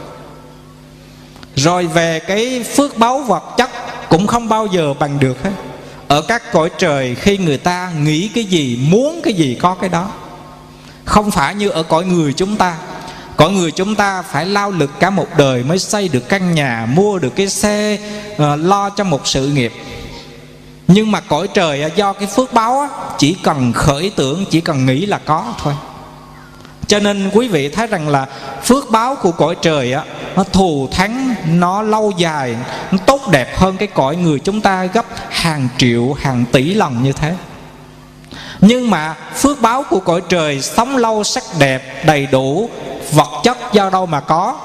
rồi 1.56 1.88
về 1.88 2.20
cái 2.20 2.64
phước 2.76 2.98
báu 2.98 3.20
vật 3.20 3.44
chất 3.58 3.70
cũng 4.10 4.28
không 4.28 4.50
bao 4.50 4.66
giờ 4.66 4.94
bằng 4.94 5.20
được 5.20 5.44
hết. 5.44 5.52
Ở 6.08 6.22
các 6.22 6.52
cõi 6.52 6.70
trời, 6.78 7.16
khi 7.16 7.38
người 7.38 7.58
ta 7.58 7.92
nghĩ 8.02 8.28
cái 8.28 8.44
gì, 8.44 8.80
muốn 8.90 9.22
cái 9.24 9.34
gì 9.34 9.58
có 9.62 9.76
cái 9.76 9.90
đó. 9.90 10.12
Không 11.06 11.32
phải 11.32 11.56
như 11.56 11.70
ở 11.70 11.84
cõi 11.84 12.06
người 12.06 12.34
chúng 12.34 12.56
ta. 12.56 12.76
Cõi 13.36 13.52
người 13.52 13.72
chúng 13.72 13.96
ta 13.96 14.22
phải 14.22 14.46
lao 14.46 14.72
lực 14.72 14.92
cả 15.00 15.10
một 15.10 15.28
đời 15.38 15.64
mới 15.64 15.80
xây 15.80 16.08
được 16.08 16.30
căn 16.30 16.56
nhà, 16.56 16.88
mua 16.94 17.20
được 17.20 17.36
cái 17.36 17.50
xe 17.50 17.98
ờ, 18.38 18.56
lo 18.56 18.90
cho 18.90 19.04
một 19.04 19.28
sự 19.28 19.48
nghiệp. 19.48 19.74
Nhưng 20.88 21.12
mà 21.12 21.20
cõi 21.20 21.48
trời 21.54 21.92
do 21.96 22.14
cái 22.14 22.28
phước 22.28 22.54
báo 22.54 22.90
chỉ 23.18 23.36
cần 23.44 23.74
khởi 23.74 24.12
tưởng, 24.16 24.46
chỉ 24.50 24.62
cần 24.62 24.86
nghĩ 24.86 25.06
là 25.06 25.18
có 25.26 25.54
thôi 25.64 25.74
cho 26.88 27.00
nên 27.00 27.30
quý 27.34 27.48
vị 27.48 27.70
thấy 27.70 27.88
rằng 27.88 28.10
là 28.10 28.26
phước 28.64 28.90
báo 28.90 29.16
của 29.16 29.32
cõi 29.32 29.56
trời 29.62 29.94
á 29.94 30.04
nó 30.36 30.44
thù 30.44 30.88
thắng 30.92 31.36
nó 31.48 31.82
lâu 31.82 32.12
dài 32.18 32.56
nó 32.92 32.98
tốt 33.06 33.22
đẹp 33.32 33.58
hơn 33.58 33.78
cái 33.78 33.88
cõi 33.88 34.16
người 34.16 34.40
chúng 34.40 34.62
ta 34.62 34.86
gấp 34.86 35.06
hàng 35.30 35.68
triệu 35.78 36.14
hàng 36.14 36.46
tỷ 36.52 36.74
lần 36.74 37.04
như 37.04 37.12
thế. 37.12 37.36
Nhưng 38.62 38.90
mà 38.90 39.16
phước 39.36 39.62
báo 39.62 39.84
của 39.90 40.00
cõi 40.00 40.22
trời 40.30 40.62
sống 40.62 40.98
lâu 40.98 41.24
sắc 41.24 41.44
đẹp 41.60 42.06
đầy 42.06 42.28
đủ 42.32 42.70
vật 43.12 43.30
chất 43.44 43.58
do 43.74 43.90
đâu 43.90 44.06
mà 44.06 44.20
có? 44.20 44.58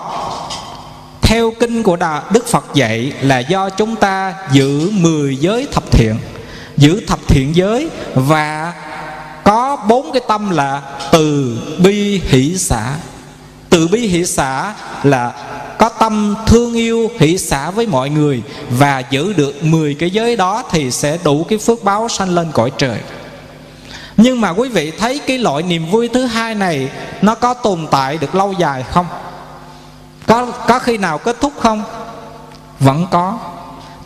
Theo 1.23 1.53
kinh 1.61 1.83
của 1.83 1.97
Đà, 1.97 2.23
Đức 2.31 2.47
Phật 2.47 2.65
dạy 2.75 3.13
là 3.21 3.39
do 3.39 3.71
chúng 3.71 3.97
ta 3.97 4.35
giữ 4.53 4.91
mười 4.91 5.37
giới 5.37 5.69
thập 5.73 5.91
thiện. 5.91 6.19
Giữ 6.77 7.01
thập 7.07 7.19
thiện 7.29 7.57
giới 7.57 7.89
và 8.15 8.73
bốn 9.89 10.13
cái 10.13 10.23
tâm 10.29 10.51
là 10.51 10.83
từ 11.13 11.59
bi 11.79 12.23
hỷ 12.25 12.59
xã 12.59 12.97
từ 13.71 13.89
bi 13.89 14.07
hỷ 14.07 14.25
xã 14.25 14.75
là 15.03 15.33
có 15.79 15.89
tâm 15.89 16.35
thương 16.47 16.75
yêu, 16.75 17.11
hỷ 17.19 17.39
xã 17.39 17.71
với 17.71 17.87
mọi 17.87 18.11
người 18.11 18.43
và 18.71 19.03
giữ 19.11 19.33
được 19.33 19.65
10 19.65 19.95
cái 19.95 20.11
giới 20.11 20.37
đó 20.37 20.63
thì 20.71 20.91
sẽ 20.91 21.19
đủ 21.25 21.47
cái 21.49 21.59
phước 21.59 21.85
báo 21.85 22.09
sanh 22.09 22.29
lên 22.29 22.53
cõi 22.53 22.73
trời. 22.79 22.99
Nhưng 24.17 24.41
mà 24.41 24.51
quý 24.51 24.69
vị 24.69 24.93
thấy 24.99 25.21
cái 25.27 25.39
loại 25.39 25.63
niềm 25.63 25.91
vui 25.91 26.09
thứ 26.09 26.25
hai 26.25 26.55
này, 26.55 26.91
nó 27.23 27.35
có 27.35 27.55
tồn 27.55 27.87
tại 27.91 28.19
được 28.19 28.35
lâu 28.35 28.53
dài 28.59 28.85
không? 28.91 29.07
Có 30.27 30.47
có 30.47 30.79
khi 30.79 30.99
nào 30.99 31.19
kết 31.19 31.41
thúc 31.41 31.53
không? 31.61 31.83
Vẫn 32.81 33.07
có. 33.11 33.39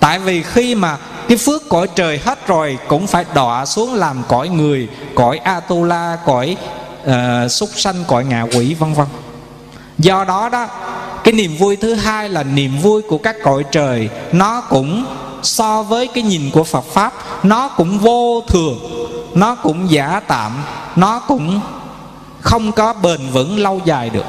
Tại 0.01 0.19
vì 0.19 0.43
khi 0.43 0.75
mà 0.75 0.97
cái 1.29 1.39
phước 1.39 1.69
cõi 1.69 1.89
trời 1.95 2.21
hết 2.25 2.47
rồi 2.47 2.79
cũng 2.89 3.07
phải 3.07 3.25
đọa 3.35 3.67
xuống 3.67 3.95
làm 3.95 4.23
cõi 4.29 4.49
người 4.49 4.89
cõi 5.15 5.39
atula 5.39 6.19
cõi 6.27 6.57
uh, 7.03 7.51
súc 7.51 7.69
sanh 7.77 8.05
cõi 8.07 8.25
ngạ 8.25 8.43
quỷ 8.43 8.75
vân 8.75 8.95
vân. 8.95 9.07
Do 9.99 10.25
đó 10.25 10.49
đó 10.49 10.69
cái 11.25 11.35
niềm 11.35 11.57
vui 11.57 11.77
thứ 11.77 11.95
hai 11.95 12.29
là 12.29 12.43
niềm 12.43 12.79
vui 12.79 13.03
của 13.03 13.19
các 13.19 13.37
cõi 13.43 13.65
trời. 13.73 14.09
Nó 14.33 14.61
cũng 14.61 15.05
so 15.43 15.83
với 15.83 16.07
cái 16.07 16.23
nhìn 16.23 16.51
của 16.51 16.65
phật 16.65 16.85
pháp 16.85 17.13
nó 17.43 17.69
cũng 17.69 17.99
vô 17.99 18.43
thường 18.49 18.79
nó 19.35 19.55
cũng 19.55 19.91
giả 19.91 20.21
tạm 20.29 20.53
nó 20.97 21.21
cũng 21.21 21.61
không 22.41 22.73
có 22.73 22.93
bền 22.93 23.21
vững 23.33 23.59
lâu 23.59 23.81
dài 23.85 24.11
được. 24.11 24.27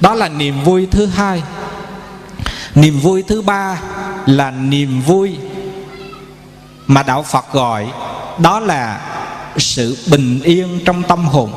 Đó 0.00 0.14
là 0.14 0.28
niềm 0.28 0.64
vui 0.64 0.88
thứ 0.90 1.06
hai. 1.06 1.42
Niềm 2.74 3.00
vui 3.00 3.22
thứ 3.22 3.42
ba 3.42 3.80
là 4.26 4.50
niềm 4.50 5.02
vui 5.06 5.36
mà 6.92 7.02
đạo 7.02 7.22
phật 7.22 7.52
gọi 7.52 7.86
đó 8.38 8.60
là 8.60 9.00
sự 9.56 9.98
bình 10.06 10.40
yên 10.42 10.80
trong 10.84 11.02
tâm 11.02 11.24
hồn, 11.24 11.52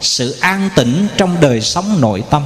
sự 0.00 0.36
an 0.40 0.68
tĩnh 0.76 1.06
trong 1.16 1.36
đời 1.40 1.60
sống 1.60 2.00
nội 2.00 2.24
tâm. 2.30 2.42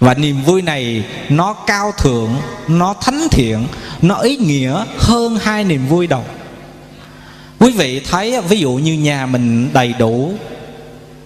Và 0.00 0.14
niềm 0.14 0.42
vui 0.42 0.62
này 0.62 1.04
nó 1.28 1.52
cao 1.52 1.92
thượng, 1.98 2.36
nó 2.68 2.94
thánh 3.00 3.28
thiện, 3.30 3.66
nó 4.02 4.14
ý 4.14 4.36
nghĩa 4.36 4.84
hơn 4.98 5.38
hai 5.42 5.64
niềm 5.64 5.86
vui 5.86 6.06
đầu. 6.06 6.24
Quý 7.58 7.72
vị 7.72 8.00
thấy, 8.10 8.40
ví 8.40 8.58
dụ 8.58 8.70
như 8.72 8.94
nhà 8.94 9.26
mình 9.26 9.70
đầy 9.72 9.94
đủ 9.98 10.32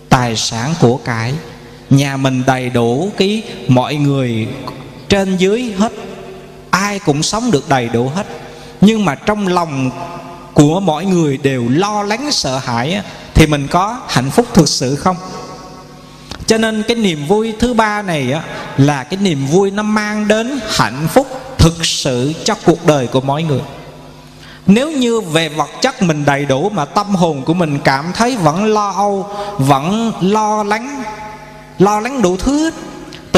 tài 0.09 0.37
sản 0.37 0.75
của 0.81 0.97
cải, 0.97 1.35
nhà 1.91 2.17
mình 2.17 2.43
đầy 2.47 2.71
đủ 2.71 3.11
cái 3.17 3.43
mọi 3.69 3.95
người 3.95 4.49
trên 5.09 5.37
dưới 5.37 5.73
hết, 5.79 5.93
ai 6.71 6.99
cũng 6.99 7.23
sống 7.23 7.51
được 7.51 7.69
đầy 7.69 7.89
đủ 7.89 8.09
hết 8.15 8.27
nhưng 8.81 9.05
mà 9.05 9.15
trong 9.15 9.49
lòng 9.49 9.91
của 10.55 10.81
mọi 10.81 11.05
người 11.05 11.37
đều 11.37 11.69
lo 11.69 12.03
lắng 12.03 12.33
sợ 12.33 12.59
hãi 12.59 13.03
thì 13.35 13.47
mình 13.47 13.67
có 13.71 14.01
hạnh 14.09 14.31
phúc 14.31 14.47
thực 14.55 14.69
sự 14.69 14.97
không? 14.97 15.17
Cho 16.47 16.59
nên 16.59 16.83
cái 16.83 16.97
niềm 16.97 17.27
vui 17.27 17.55
thứ 17.59 17.75
ba 17.75 18.03
này 18.03 18.35
là 18.77 19.05
cái 19.05 19.19
niềm 19.23 19.47
vui 19.47 19.71
nó 19.71 19.83
mang 19.83 20.29
đến 20.29 20.61
hạnh 20.69 21.09
phúc 21.13 21.27
thực 21.59 21.87
sự 21.87 22.33
cho 22.45 22.55
cuộc 22.65 22.87
đời 22.87 23.07
của 23.07 23.21
mỗi 23.21 23.43
người. 23.43 23.61
Nếu 24.67 24.91
như 24.91 25.21
về 25.21 25.49
vật 25.49 25.69
chất 25.83 26.03
mình 26.03 26.25
đầy 26.25 26.45
đủ 26.45 26.71
mà 26.71 26.85
tâm 26.85 27.15
hồn 27.15 27.43
của 27.45 27.55
mình 27.55 27.79
cảm 27.85 28.13
thấy 28.15 28.37
vẫn 28.37 28.65
lo 28.65 28.91
âu, 28.91 29.27
vẫn 29.59 30.13
lo 30.21 30.63
lắng 30.63 31.03
lo 31.79 32.01
lắng 32.01 32.23
đủ 32.23 32.37
thứ 32.37 32.71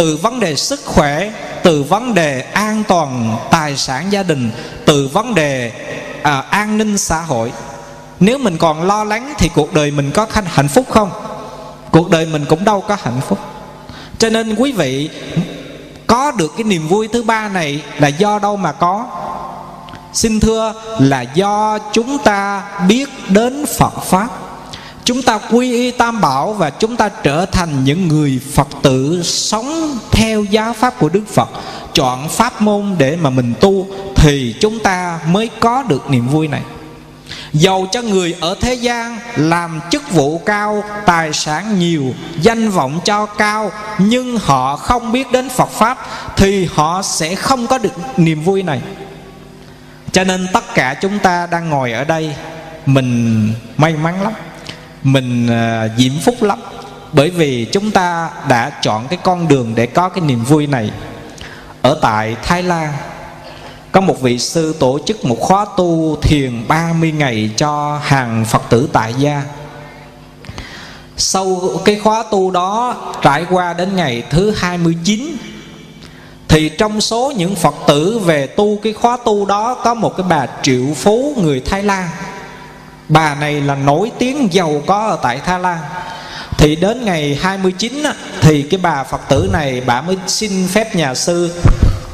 từ 0.01 0.17
vấn 0.17 0.41
đề 0.41 0.57
sức 0.57 0.81
khỏe 0.85 1.33
từ 1.63 1.83
vấn 1.83 2.15
đề 2.15 2.41
an 2.41 2.85
toàn 2.89 3.37
tài 3.51 3.77
sản 3.77 4.13
gia 4.13 4.23
đình 4.23 4.51
từ 4.85 5.09
vấn 5.13 5.35
đề 5.35 5.73
à, 6.23 6.41
an 6.41 6.79
ninh 6.79 6.99
xã 6.99 7.21
hội. 7.21 7.53
Nếu 8.21 8.39
mình 8.39 8.59
còn 8.59 8.83
lo 8.83 9.05
lắng 9.05 9.35
thì 9.39 9.51
cuộc 9.55 9.75
đời 9.75 9.91
mình 9.91 10.11
có 10.11 10.27
hạnh 10.45 10.69
phúc 10.69 10.87
không? 10.91 11.11
Cuộc 11.91 12.11
đời 12.11 12.27
mình 12.27 12.45
cũng 12.49 12.65
đâu 12.65 12.81
có 12.89 12.97
hạnh 13.03 13.21
phúc. 13.29 13.39
Cho 14.19 14.31
nên 14.31 14.55
quý 14.55 14.73
vị 14.73 15.11
có 16.07 16.31
được 16.31 16.53
cái 16.57 16.65
niềm 16.65 16.89
vui 16.89 17.09
thứ 17.13 17.23
ba 17.23 17.49
này 17.49 17.83
là 17.99 18.09
do 18.09 18.39
đâu 18.39 18.57
mà 18.57 18.73
có? 18.73 19.07
Xin 20.13 20.41
thưa 20.41 20.73
là 20.99 21.21
do 21.21 21.79
chúng 21.93 22.19
ta 22.19 22.63
biết 22.89 23.09
đến 23.29 23.67
phật 23.79 24.03
pháp 24.03 24.29
chúng 25.05 25.23
ta 25.23 25.39
quy 25.51 25.73
y 25.73 25.91
tam 25.91 26.21
bảo 26.21 26.53
và 26.53 26.71
chúng 26.71 26.97
ta 26.97 27.09
trở 27.09 27.47
thành 27.47 27.85
những 27.85 28.09
người 28.09 28.41
phật 28.53 28.69
tử 28.83 29.23
sống 29.25 29.99
theo 30.13 30.45
giáo 30.45 30.73
pháp 30.73 30.95
của 30.99 31.09
đức 31.09 31.23
phật. 31.29 31.49
Chọn 31.95 32.29
pháp 32.29 32.63
môn 32.63 32.95
để 32.99 33.17
mà 33.17 33.31
mình 33.31 33.55
tu 33.61 33.87
thì 34.17 34.55
chúng 34.61 34.79
ta 34.79 35.19
mới 35.27 35.51
có 35.61 35.83
được 35.83 36.11
niềm 36.11 36.29
vui 36.29 36.49
này. 36.49 36.63
Dầu 37.53 37.89
cho 37.93 38.03
người 38.03 38.35
ở 38.41 38.55
thế 38.61 38.75
gian 38.75 39.19
làm 39.37 39.81
chức 39.91 40.13
vụ 40.13 40.39
cao, 40.39 40.85
tài 41.07 41.33
sản 41.33 41.79
nhiều, 41.79 42.15
danh 42.41 42.71
vọng 42.71 43.01
cho 43.05 43.27
cao 43.27 43.73
Nhưng 43.99 44.39
họ 44.39 44.77
không 44.77 45.13
biết 45.13 45.33
đến 45.33 45.49
Phật 45.49 45.71
Pháp 45.71 45.99
Thì 46.37 46.69
họ 46.75 47.03
sẽ 47.03 47.35
không 47.35 47.67
có 47.67 47.79
được 47.79 47.93
niềm 48.17 48.43
vui 48.43 48.63
này. 48.63 48.81
Cho 50.13 50.25
nên 50.25 50.47
tất 50.53 50.75
cả 50.75 50.95
chúng 51.01 51.19
ta 51.19 51.47
đang 51.51 51.69
ngồi 51.69 51.93
ở 51.93 52.05
đây 52.05 52.35
Mình 52.87 53.53
may 53.77 53.93
mắn 53.93 54.23
lắm. 54.23 54.33
Mình 55.03 55.47
à, 55.47 55.89
diễm 55.97 56.13
phúc 56.25 56.43
lắm. 56.43 56.59
Bởi 57.13 57.31
vì 57.31 57.67
chúng 57.73 57.91
ta 57.91 58.31
đã 58.49 58.71
chọn 58.83 59.09
cái 59.09 59.19
con 59.23 59.49
đường 59.49 59.75
để 59.75 59.87
có 59.87 60.09
cái 60.09 60.21
niềm 60.21 60.45
vui 60.45 60.67
này. 60.67 60.91
Ở 61.83 61.99
tại 62.03 62.37
Thái 62.43 62.63
Lan, 62.63 62.93
có 63.93 64.01
một 64.01 64.21
vị 64.21 64.39
sư 64.39 64.75
tổ 64.79 64.99
chức 65.07 65.25
một 65.25 65.37
khóa 65.41 65.67
tu 65.77 66.17
thiền 66.23 66.69
30 66.69 67.13
ngày 67.13 67.51
cho 67.57 68.01
hàng 68.03 68.45
Phật 68.45 68.63
tử 68.71 68.89
tại 68.93 69.15
gia. 69.19 69.43
Sau 71.17 71.61
cái 71.85 71.97
khóa 71.97 72.25
tu 72.31 72.51
đó, 72.51 72.97
trải 73.23 73.47
qua 73.51 73.73
đến 73.73 73.97
ngày 73.97 74.23
thứ 74.31 74.51
29 74.57 75.37
Thì 76.49 76.69
trong 76.69 77.01
số 77.01 77.33
những 77.37 77.57
Phật 77.57 77.75
tử 77.87 78.19
về 78.19 78.47
tu 78.47 78.79
cái 78.83 78.93
khóa 78.93 79.19
tu 79.25 79.47
đó 79.47 79.75
Có 79.75 79.95
một 79.95 80.17
cái 80.17 80.27
bà 80.29 80.47
triệu 80.63 80.85
phú 80.97 81.35
người 81.43 81.61
Thái 81.61 81.83
Lan. 81.83 82.09
Bà 83.11 83.35
này 83.35 83.61
là 83.61 83.75
nổi 83.75 84.13
tiếng 84.19 84.53
giàu 84.53 84.83
có 84.87 85.07
ở 85.07 85.19
tại 85.23 85.41
Thái 85.45 85.61
Lan. 85.61 85.79
Thì 86.59 86.77
đến 86.77 87.05
ngày 87.05 87.39
29 87.43 88.03
á, 88.03 88.15
Thì 88.41 88.63
cái 88.63 88.81
bà 88.83 89.05
Phật 89.05 89.21
tử 89.29 89.49
này 89.53 89.83
bà 89.87 90.01
mới 90.01 90.17
xin 90.27 90.69
phép 90.69 90.97
nhà 90.97 91.15
sư 91.15 91.63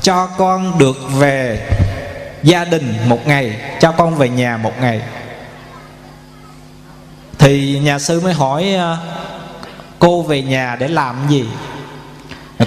cho 0.02 0.26
con 0.26 0.78
được 0.78 0.96
về 1.18 1.68
gia 2.42 2.64
đình 2.64 2.94
một 3.06 3.26
ngày 3.26 3.60
cho 3.80 3.92
con 3.92 4.14
về 4.14 4.28
nhà 4.28 4.56
một 4.56 4.72
ngày. 4.80 5.02
Thì 7.38 7.78
nhà 7.78 7.98
sư 7.98 8.20
mới 8.20 8.32
hỏi 8.32 8.74
ờ, 8.78 8.96
cô 9.98 10.22
về 10.22 10.42
nhà 10.42 10.76
để 10.80 10.88
làm 10.88 11.16
gì? 11.28 11.44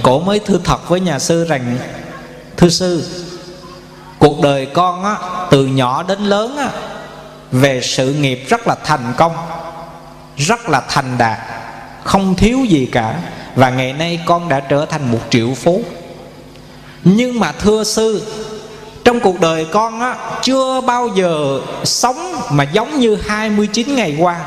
Cổ 0.04 0.20
mới 0.20 0.40
thư 0.40 0.60
thật 0.64 0.90
với 0.90 1.00
nhà 1.00 1.20
sư 1.20 1.46
rằng 1.46 1.78
thưa 2.58 2.70
sư 2.70 3.04
cuộc 4.20 4.42
đời 4.42 4.66
con 4.66 5.04
á, 5.04 5.16
từ 5.52 5.66
nhỏ 5.66 6.04
đến 6.04 6.20
lớn 6.20 6.58
á, 6.58 6.70
về 7.52 7.82
sự 7.84 8.14
nghiệp 8.14 8.46
rất 8.50 8.68
là 8.68 8.76
thành 8.84 9.14
công 9.18 9.34
rất 10.38 10.70
là 10.70 10.82
thành 10.90 11.18
đạt 11.18 11.40
không 12.04 12.36
thiếu 12.36 12.60
gì 12.70 12.90
cả. 12.92 13.16
Và 13.56 13.70
ngày 13.70 13.94
nay 13.94 14.20
con 14.26 14.50
đã 14.50 14.60
trở 14.60 14.86
thành 14.86 15.12
một 15.12 15.20
triệu 15.30 15.54
phú. 15.56 15.84
Nhưng 17.04 17.40
mà 17.40 17.52
thưa 17.52 17.84
sư 17.84 18.28
trong 19.04 19.20
cuộc 19.20 19.40
đời 19.40 19.66
con 19.66 20.00
á 20.00 20.16
chưa 20.42 20.82
bao 20.82 21.08
giờ 21.08 21.60
sống 21.84 22.36
mà 22.50 22.64
giống 22.64 23.00
như 23.00 23.18
29 23.28 23.96
ngày 23.96 24.16
qua. 24.20 24.40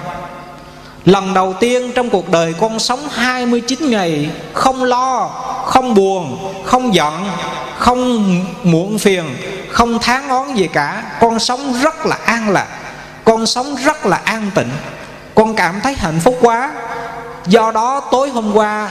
Lần 1.05 1.35
đầu 1.35 1.55
tiên 1.61 1.93
trong 1.95 2.11
cuộc 2.11 2.31
đời 2.31 2.55
con 2.61 2.79
sống 2.79 3.09
29 3.11 3.91
ngày 3.91 4.31
Không 4.53 4.85
lo, 4.85 5.29
không 5.67 5.95
buồn, 5.95 6.53
không 6.65 6.95
giận, 6.95 7.25
không 7.79 8.41
muộn 8.63 8.99
phiền 8.99 9.25
Không 9.71 9.99
tháng 10.03 10.29
ngón 10.29 10.59
gì 10.59 10.69
cả. 10.73 11.03
Con 11.21 11.39
sống 11.39 11.81
rất 11.83 12.07
là 12.07 12.17
an 12.25 12.51
lạc. 12.51 12.82
Con 13.43 13.47
sống 13.47 13.77
rất 13.85 14.07
là 14.07 14.17
an 14.17 14.51
tịnh. 14.55 14.71
Con 15.35 15.55
cảm 15.55 15.81
thấy 15.83 15.95
hạnh 15.95 16.21
phúc 16.21 16.39
quá. 16.41 16.73
Do 17.47 17.71
đó 17.71 18.01
tối 18.13 18.31
hôm 18.31 18.57
qua, 18.57 18.91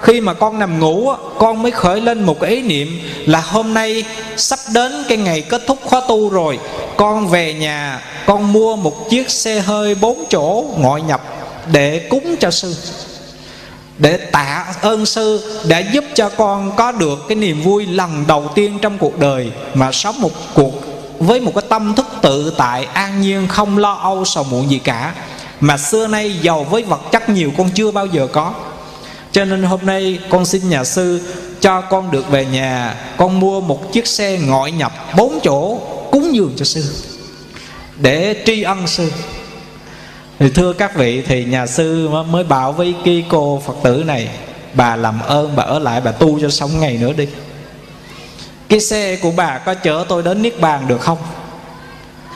khi 0.00 0.20
mà 0.20 0.34
con 0.34 0.58
nằm 0.58 0.80
ngủ, 0.80 1.12
con 1.38 1.62
mới 1.62 1.70
khởi 1.70 2.00
lên 2.00 2.22
một 2.22 2.42
ý 2.42 2.62
niệm 2.62 3.00
là 3.26 3.40
hôm 3.40 3.74
nay 3.74 4.04
sắp 4.36 4.58
đến 4.74 4.92
cái 5.08 5.18
ngày 5.18 5.40
kết 5.40 5.62
thúc 5.66 5.78
khóa 5.84 6.00
tu 6.08 6.28
rồi. 6.28 6.58
Con 6.96 7.28
về 7.28 7.54
nhà, 7.54 8.00
con 8.26 8.52
mua 8.52 8.76
một 8.76 9.10
chiếc 9.10 9.30
xe 9.30 9.60
hơi 9.60 9.94
bốn 9.94 10.24
chỗ 10.30 10.64
ngoại 10.76 11.02
nhập 11.02 11.20
để 11.72 12.06
cúng 12.10 12.36
cho 12.40 12.50
sư, 12.50 12.76
để 13.98 14.16
tạ 14.16 14.66
ơn 14.82 15.06
sư 15.06 15.60
đã 15.68 15.78
giúp 15.78 16.04
cho 16.14 16.28
con 16.28 16.72
có 16.76 16.92
được 16.92 17.18
cái 17.28 17.36
niềm 17.36 17.62
vui 17.62 17.86
lần 17.86 18.24
đầu 18.26 18.50
tiên 18.54 18.78
trong 18.82 18.98
cuộc 18.98 19.18
đời 19.18 19.52
mà 19.74 19.92
sống 19.92 20.20
một 20.20 20.32
cuộc 20.54 20.69
với 21.20 21.40
một 21.40 21.52
cái 21.54 21.64
tâm 21.68 21.94
thức 21.94 22.06
tự 22.22 22.54
tại, 22.56 22.84
an 22.92 23.20
nhiên, 23.20 23.48
không 23.48 23.78
lo 23.78 23.92
âu, 23.92 24.24
sầu 24.24 24.44
muộn 24.44 24.70
gì 24.70 24.78
cả. 24.78 25.14
Mà 25.60 25.76
xưa 25.76 26.06
nay 26.06 26.38
giàu 26.42 26.64
với 26.64 26.82
vật 26.82 27.00
chất 27.12 27.28
nhiều 27.28 27.52
con 27.58 27.70
chưa 27.70 27.90
bao 27.90 28.06
giờ 28.06 28.26
có. 28.32 28.54
Cho 29.32 29.44
nên 29.44 29.62
hôm 29.62 29.80
nay 29.82 30.18
con 30.30 30.44
xin 30.44 30.68
nhà 30.68 30.84
sư 30.84 31.20
cho 31.60 31.80
con 31.80 32.10
được 32.10 32.30
về 32.30 32.44
nhà. 32.44 32.94
Con 33.16 33.40
mua 33.40 33.60
một 33.60 33.92
chiếc 33.92 34.06
xe 34.06 34.38
ngoại 34.38 34.72
nhập 34.72 34.92
bốn 35.16 35.40
chỗ 35.42 35.78
cúng 36.10 36.34
dường 36.34 36.52
cho 36.56 36.64
sư. 36.64 36.84
Để 37.96 38.42
tri 38.46 38.62
ân 38.62 38.86
sư. 38.86 39.12
Thì 40.38 40.50
thưa 40.50 40.72
các 40.72 40.96
vị, 40.96 41.22
thì 41.26 41.44
nhà 41.44 41.66
sư 41.66 42.08
mới 42.08 42.44
bảo 42.44 42.72
với 42.72 42.94
cái 43.04 43.24
cô 43.28 43.62
phật 43.66 43.74
tử 43.82 44.02
này, 44.06 44.28
bà 44.74 44.96
làm 44.96 45.20
ơn 45.20 45.56
bà 45.56 45.62
ở 45.62 45.78
lại, 45.78 46.00
bà 46.00 46.12
tu 46.12 46.40
cho 46.40 46.50
sống 46.50 46.80
ngày 46.80 46.96
nữa 46.96 47.12
đi 47.12 47.26
cái 48.70 48.80
xe 48.80 49.16
của 49.16 49.30
bà 49.30 49.58
có 49.58 49.74
chở 49.74 50.04
tôi 50.08 50.22
đến 50.22 50.42
niết 50.42 50.60
bàn 50.60 50.88
được 50.88 51.00
không? 51.00 51.18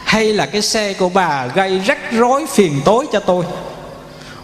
Hay 0.05 0.33
là 0.33 0.47
cái 0.47 0.63
xe 0.63 0.93
của 0.93 1.09
bà 1.09 1.47
gây 1.47 1.81
rắc 1.87 1.99
rối 2.13 2.47
phiền 2.55 2.81
tối 2.85 3.07
cho 3.13 3.21
tôi? 3.21 3.45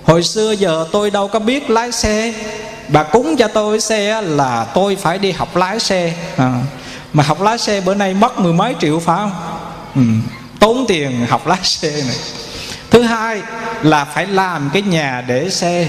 Hồi 0.04 0.22
xưa 0.22 0.52
giờ 0.52 0.86
tôi 0.92 1.10
đâu 1.10 1.28
có 1.28 1.38
biết 1.38 1.70
lái 1.70 1.92
xe. 1.92 2.34
Bà 2.88 3.02
cúng 3.02 3.36
cho 3.36 3.48
tôi 3.48 3.80
xe 3.80 4.22
là 4.22 4.66
tôi 4.74 4.96
phải 4.96 5.18
đi 5.18 5.32
học 5.32 5.56
lái 5.56 5.80
xe. 5.80 6.12
À, 6.36 6.54
mà 7.12 7.22
học 7.22 7.40
lái 7.40 7.58
xe 7.58 7.80
bữa 7.80 7.94
nay 7.94 8.14
mất 8.14 8.38
mười 8.38 8.52
mấy 8.52 8.74
triệu 8.80 9.00
phải 9.00 9.16
không? 9.16 9.32
Ừ, 9.94 10.02
tốn 10.60 10.84
tiền 10.88 11.26
học 11.28 11.46
lái 11.46 11.58
xe 11.62 11.90
này. 11.90 12.16
Thứ 12.90 13.02
hai 13.02 13.40
là 13.82 14.04
phải 14.04 14.26
làm 14.26 14.70
cái 14.72 14.82
nhà 14.82 15.24
để 15.26 15.50
xe. 15.50 15.86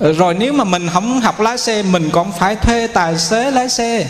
Ờ, 0.00 0.12
rồi 0.12 0.34
nếu 0.34 0.52
mà 0.52 0.64
mình 0.64 0.88
không 0.92 1.20
học 1.20 1.40
lái 1.40 1.58
xe, 1.58 1.82
mình 1.82 2.10
còn 2.12 2.32
phải 2.38 2.56
thuê 2.56 2.86
tài 2.86 3.18
xế 3.18 3.50
lái 3.50 3.68
xe. 3.68 4.06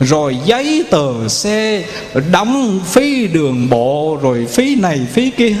Rồi 0.00 0.36
giấy 0.44 0.84
tờ 0.90 1.28
xe, 1.28 1.84
đóng 2.30 2.80
phí 2.86 3.26
đường 3.26 3.68
bộ, 3.68 4.18
rồi 4.22 4.46
phí 4.50 4.74
này, 4.74 5.00
phí 5.12 5.30
kia. 5.30 5.56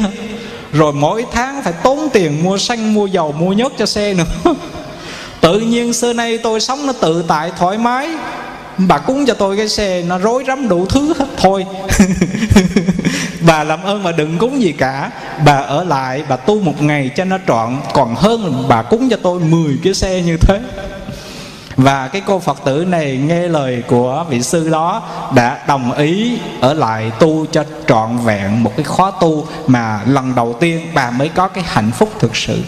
Rồi 0.72 0.92
mỗi 0.92 1.24
tháng 1.32 1.62
phải 1.62 1.72
tốn 1.72 2.08
tiền 2.12 2.44
mua 2.44 2.58
xăng, 2.58 2.94
mua 2.94 3.06
dầu, 3.06 3.32
mua 3.32 3.52
nhớt 3.52 3.72
cho 3.78 3.86
xe 3.86 4.14
nữa. 4.14 4.24
Tự 5.40 5.60
nhiên 5.60 5.92
xưa 5.92 6.12
nay 6.12 6.38
tôi 6.38 6.60
sống 6.60 6.86
nó 6.86 6.92
tự 6.92 7.24
tại, 7.28 7.50
thoải 7.58 7.78
mái. 7.78 8.08
Bà 8.78 8.98
cúng 8.98 9.26
cho 9.26 9.34
tôi 9.34 9.56
cái 9.56 9.68
xe, 9.68 10.02
nó 10.02 10.18
rối 10.18 10.44
rắm 10.46 10.68
đủ 10.68 10.86
thứ 10.86 11.14
hết. 11.18 11.26
Thôi. 11.36 11.66
bà 13.46 13.64
làm 13.64 13.82
ơn 13.82 14.02
mà 14.02 14.12
đừng 14.12 14.38
cúng 14.38 14.62
gì 14.62 14.72
cả. 14.72 15.10
Bà 15.44 15.56
ở 15.56 15.84
lại, 15.84 16.22
bà 16.28 16.36
tu 16.36 16.60
một 16.60 16.82
ngày 16.82 17.10
cho 17.16 17.24
nó 17.24 17.38
trọn. 17.46 17.76
Còn 17.94 18.14
hơn, 18.14 18.64
bà 18.68 18.82
cúng 18.82 19.08
cho 19.10 19.16
tôi 19.22 19.40
10 19.40 19.78
cái 19.82 19.94
xe 19.94 20.22
như 20.22 20.36
thế. 20.36 20.60
Và 21.76 22.08
cái 22.08 22.22
cô 22.26 22.38
phật 22.38 22.58
tử 22.64 22.84
này 22.88 23.16
nghe 23.16 23.48
lời 23.48 23.82
của 23.88 24.24
vị 24.28 24.42
sư 24.42 24.68
đó 24.68 25.02
đã 25.34 25.64
đồng 25.68 25.92
ý 25.92 26.38
ở 26.60 26.74
lại 26.74 27.12
tu 27.18 27.46
cho 27.46 27.64
trọn 27.86 28.18
vẹn 28.24 28.62
một 28.62 28.72
cái 28.76 28.84
khóa 28.84 29.12
tu 29.20 29.46
mà 29.66 30.00
lần 30.06 30.34
đầu 30.34 30.56
tiên 30.60 30.86
bà 30.94 31.10
mới 31.10 31.28
có 31.28 31.48
cái 31.48 31.64
hạnh 31.66 31.90
phúc 31.90 32.12
thực 32.18 32.36
sự. 32.36 32.58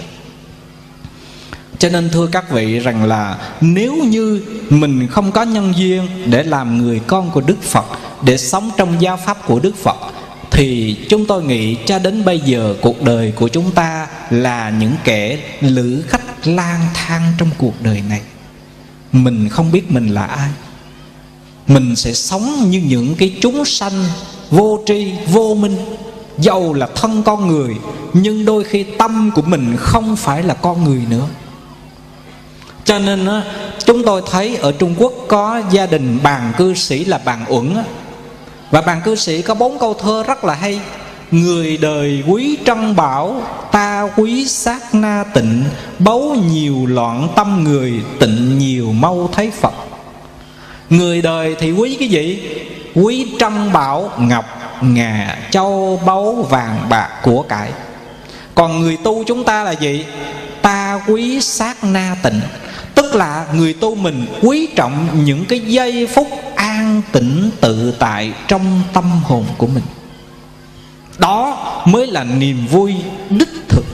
Cho 1.79 1.89
nên 1.89 2.11
thưa 2.11 2.27
các 2.27 2.51
vị 2.51 2.79
rằng 2.79 3.05
là 3.05 3.37
nếu 3.61 3.95
như 3.95 4.43
mình 4.71 5.09
không 5.11 5.33
có 5.33 5.43
nhân 5.43 5.73
duyên 5.77 6.09
để 6.27 6.43
làm 6.43 6.79
người 6.79 7.01
con 7.07 7.31
của 7.31 7.41
đức 7.41 7.63
phật, 7.63 7.85
để 8.23 8.37
sống 8.37 8.71
trong 8.77 9.03
giáo 9.03 9.17
pháp 9.17 9.47
của 9.47 9.61
đức 9.61 9.77
phật 9.83 9.97
thì 10.53 10.97
chúng 11.09 11.27
tôi 11.27 11.43
nghĩ 11.43 11.77
cho 11.87 11.99
đến 11.99 12.25
bây 12.25 12.41
giờ 12.41 12.75
cuộc 12.81 13.03
đời 13.03 13.33
của 13.37 13.49
chúng 13.49 13.71
ta 13.71 14.07
là 14.31 14.71
những 14.71 14.93
kẻ 15.05 15.39
lữ 15.61 16.03
khách 16.09 16.47
lang 16.47 16.81
thang 16.95 17.33
trong 17.39 17.51
cuộc 17.59 17.83
đời 17.83 18.03
này. 18.09 18.21
Mình 19.13 19.49
không 19.49 19.73
biết 19.73 19.91
mình 19.91 20.09
là 20.09 20.27
ai. 20.27 20.49
Mình 21.67 21.97
sẽ 21.97 22.13
sống 22.13 22.71
như 22.71 22.83
những 22.87 23.15
cái 23.15 23.35
chúng 23.41 23.65
sanh 23.65 24.05
vô 24.51 24.81
tri, 24.87 25.13
vô 25.27 25.55
minh. 25.55 25.77
Dầu 26.39 26.75
là 26.75 26.89
thân 26.95 27.23
con 27.23 27.49
người, 27.49 27.75
nhưng 28.13 28.45
đôi 28.45 28.65
khi 28.65 28.83
tâm 28.99 29.31
của 29.35 29.43
mình 29.43 29.77
không 29.79 30.17
phải 30.17 30.43
là 30.43 30.55
con 30.55 30.85
người 30.85 31.01
nữa. 31.11 31.27
Cho 32.85 32.99
nên 32.99 33.29
chúng 33.85 34.05
tôi 34.05 34.23
thấy 34.31 34.57
ở 34.57 34.73
trung 34.73 34.95
quốc 34.99 35.13
có 35.29 35.63
gia 35.71 35.87
đình 35.87 36.19
bàn 36.23 36.53
cư 36.59 36.75
sĩ 36.75 37.05
là 37.05 37.21
bàn 37.25 37.45
uẩn 37.49 37.77
và 38.73 38.81
bàn 38.81 39.01
cư 39.05 39.17
sĩ 39.17 39.43
có 39.43 39.55
bốn 39.55 39.79
câu 39.79 39.95
thơ 39.95 40.23
rất 40.27 40.45
là 40.45 40.55
hay 40.55 40.81
Người 41.31 41.77
đời 41.77 42.23
quý 42.27 42.59
trân 42.67 42.97
bảo, 42.97 43.43
Ta 43.73 44.09
quý 44.17 44.49
sát 44.49 44.95
na 44.95 45.25
tịnh, 45.35 45.65
Báu 45.99 46.37
nhiều 46.51 46.87
loạn 46.87 47.29
tâm 47.37 47.65
người, 47.65 47.93
Tịnh 48.21 48.59
nhiều 48.59 48.93
mau 48.93 49.31
thấy 49.33 49.51
Phật 49.51 49.73
Người 50.91 51.23
đời 51.23 51.57
thì 51.61 51.73
quý 51.73 51.97
cái 51.99 52.09
gì? 52.09 52.43
Quý 52.95 53.33
trân 53.39 53.73
bảo, 53.73 54.11
ngọc, 54.19 54.45
ngà, 54.81 55.39
châu, 55.51 56.01
báu, 56.07 56.47
vàng, 56.51 56.87
bạc 56.89 57.09
của 57.23 57.43
cải 57.43 57.71
Còn 58.55 58.81
người 58.81 58.97
tu 59.05 59.25
chúng 59.25 59.45
ta 59.45 59.65
là 59.65 59.73
gì? 59.73 60.05
Ta 60.63 61.01
quý 61.07 61.41
sát 61.41 61.85
na 61.85 62.17
tịnh 62.23 62.41
Tức 62.95 63.15
là 63.15 63.47
người 63.55 63.73
tu 63.73 63.95
mình 63.95 64.27
quý 64.43 64.69
trọng 64.77 65.09
những 65.25 65.45
cái 65.45 65.61
giây 65.61 66.09
phút 66.15 66.29
an 67.03 67.13
tĩnh 67.13 67.51
tự 67.61 67.95
tại 67.99 68.33
trong 68.49 68.83
tâm 68.93 69.05
hồn 69.25 69.45
của 69.57 69.67
mình. 69.67 69.85
Đó 71.19 71.57
mới 71.87 72.07
là 72.07 72.25
niềm 72.25 72.67
vui 72.67 72.95
đích 73.31 73.69
thực. 73.69 73.85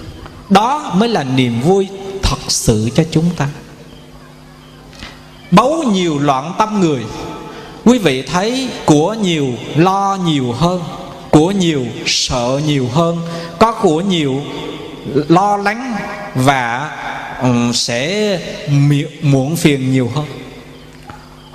Đó 0.48 0.94
mới 0.96 1.08
là 1.08 1.24
niềm 1.24 1.60
vui 1.60 1.88
thật 2.22 2.38
sự 2.48 2.88
cho 2.94 3.04
chúng 3.10 3.30
ta. 3.36 3.48
Bấu 5.50 5.82
nhiều 5.82 6.18
loạn 6.18 6.52
tâm 6.58 6.80
người. 6.80 7.04
Quý 7.84 7.98
vị 7.98 8.22
thấy 8.22 8.68
của 8.86 9.14
nhiều 9.14 9.48
lo 9.76 10.18
nhiều 10.24 10.52
hơn. 10.52 10.82
Của 11.30 11.50
nhiều 11.50 11.86
sợ 12.06 12.60
nhiều 12.66 12.88
hơn. 12.92 13.16
Có 13.58 13.72
của 13.72 14.00
nhiều 14.00 14.42
lo 15.28 15.56
lắng 15.56 15.94
và 16.34 16.90
um, 17.42 17.72
sẽ 17.72 18.40
muộn 19.22 19.56
phiền 19.56 19.92
nhiều 19.92 20.10
hơn 20.14 20.24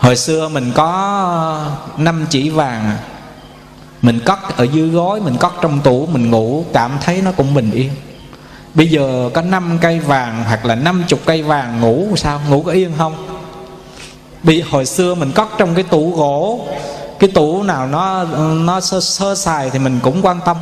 hồi 0.03 0.15
xưa 0.15 0.49
mình 0.49 0.71
có 0.75 1.65
năm 1.97 2.25
chỉ 2.29 2.49
vàng 2.49 2.97
mình 4.01 4.19
cất 4.25 4.57
ở 4.57 4.63
dưới 4.63 4.89
gối 4.89 5.21
mình 5.21 5.37
cất 5.37 5.53
trong 5.61 5.79
tủ 5.79 6.05
mình 6.05 6.31
ngủ 6.31 6.65
cảm 6.73 6.97
thấy 7.01 7.21
nó 7.21 7.31
cũng 7.31 7.53
bình 7.53 7.71
yên. 7.71 7.91
Bây 8.73 8.87
giờ 8.87 9.29
có 9.33 9.41
năm 9.41 9.77
cây 9.81 9.99
vàng 9.99 10.43
hoặc 10.47 10.65
là 10.65 10.75
50 10.75 11.19
cây 11.25 11.43
vàng 11.43 11.81
ngủ 11.81 12.07
sao? 12.15 12.41
Ngủ 12.49 12.61
có 12.61 12.71
yên 12.71 12.91
không? 12.97 13.27
Bị 14.43 14.61
hồi 14.61 14.85
xưa 14.85 15.15
mình 15.15 15.31
cất 15.31 15.47
trong 15.57 15.75
cái 15.75 15.83
tủ 15.83 16.15
gỗ 16.15 16.67
cái 17.19 17.29
tủ 17.33 17.63
nào 17.63 17.87
nó 17.87 18.23
nó 18.53 18.79
sơ, 18.79 19.01
sơ 19.01 19.35
xài 19.35 19.69
thì 19.69 19.79
mình 19.79 19.99
cũng 20.03 20.21
quan 20.21 20.39
tâm. 20.45 20.57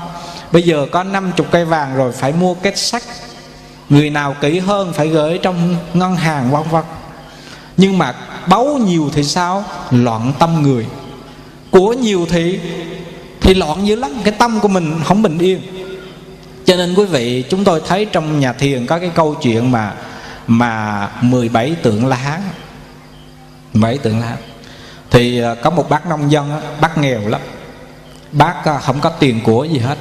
Bây 0.51 0.63
giờ 0.63 0.85
có 0.91 1.03
50 1.03 1.47
cây 1.51 1.65
vàng 1.65 1.95
rồi 1.95 2.11
phải 2.11 2.33
mua 2.33 2.53
kết 2.53 2.77
sắt. 2.77 3.03
Người 3.89 4.09
nào 4.09 4.35
kỹ 4.41 4.59
hơn 4.59 4.93
phải 4.93 5.07
gửi 5.07 5.37
trong 5.37 5.75
ngân 5.93 6.15
hàng 6.15 6.51
vân 6.51 6.63
vân 6.71 6.83
nhưng 7.81 7.97
mà 7.97 8.15
báu 8.47 8.65
nhiều 8.65 9.09
thì 9.13 9.23
sao? 9.23 9.63
Loạn 9.91 10.33
tâm 10.39 10.61
người. 10.61 10.85
Của 11.71 11.93
nhiều 11.93 12.27
thì 12.29 12.59
thì 13.41 13.53
loạn 13.53 13.87
dữ 13.87 13.95
lắm. 13.95 14.11
Cái 14.23 14.33
tâm 14.37 14.59
của 14.59 14.67
mình 14.67 14.99
không 15.05 15.21
bình 15.21 15.37
yên. 15.37 15.61
Cho 16.65 16.75
nên 16.75 16.95
quý 16.95 17.05
vị, 17.05 17.43
chúng 17.49 17.63
tôi 17.63 17.81
thấy 17.87 18.05
trong 18.05 18.39
nhà 18.39 18.53
thiền 18.53 18.85
có 18.85 18.99
cái 18.99 19.11
câu 19.15 19.35
chuyện 19.41 19.71
mà 19.71 19.93
mà 20.47 21.09
17 21.21 21.75
tượng 21.83 22.05
la 22.05 22.15
hán. 22.15 22.41
17 23.73 23.97
tượng 23.97 24.19
la 24.19 24.27
hán. 24.27 24.37
Thì 25.09 25.41
à, 25.41 25.55
có 25.55 25.69
một 25.69 25.89
bác 25.89 26.05
nông 26.05 26.31
dân 26.31 26.61
bác 26.81 26.97
nghèo 26.97 27.27
lắm. 27.27 27.41
Bác 28.31 28.65
à, 28.65 28.79
không 28.79 28.99
có 28.99 29.09
tiền 29.09 29.39
của 29.43 29.63
gì 29.63 29.79
hết. 29.79 29.97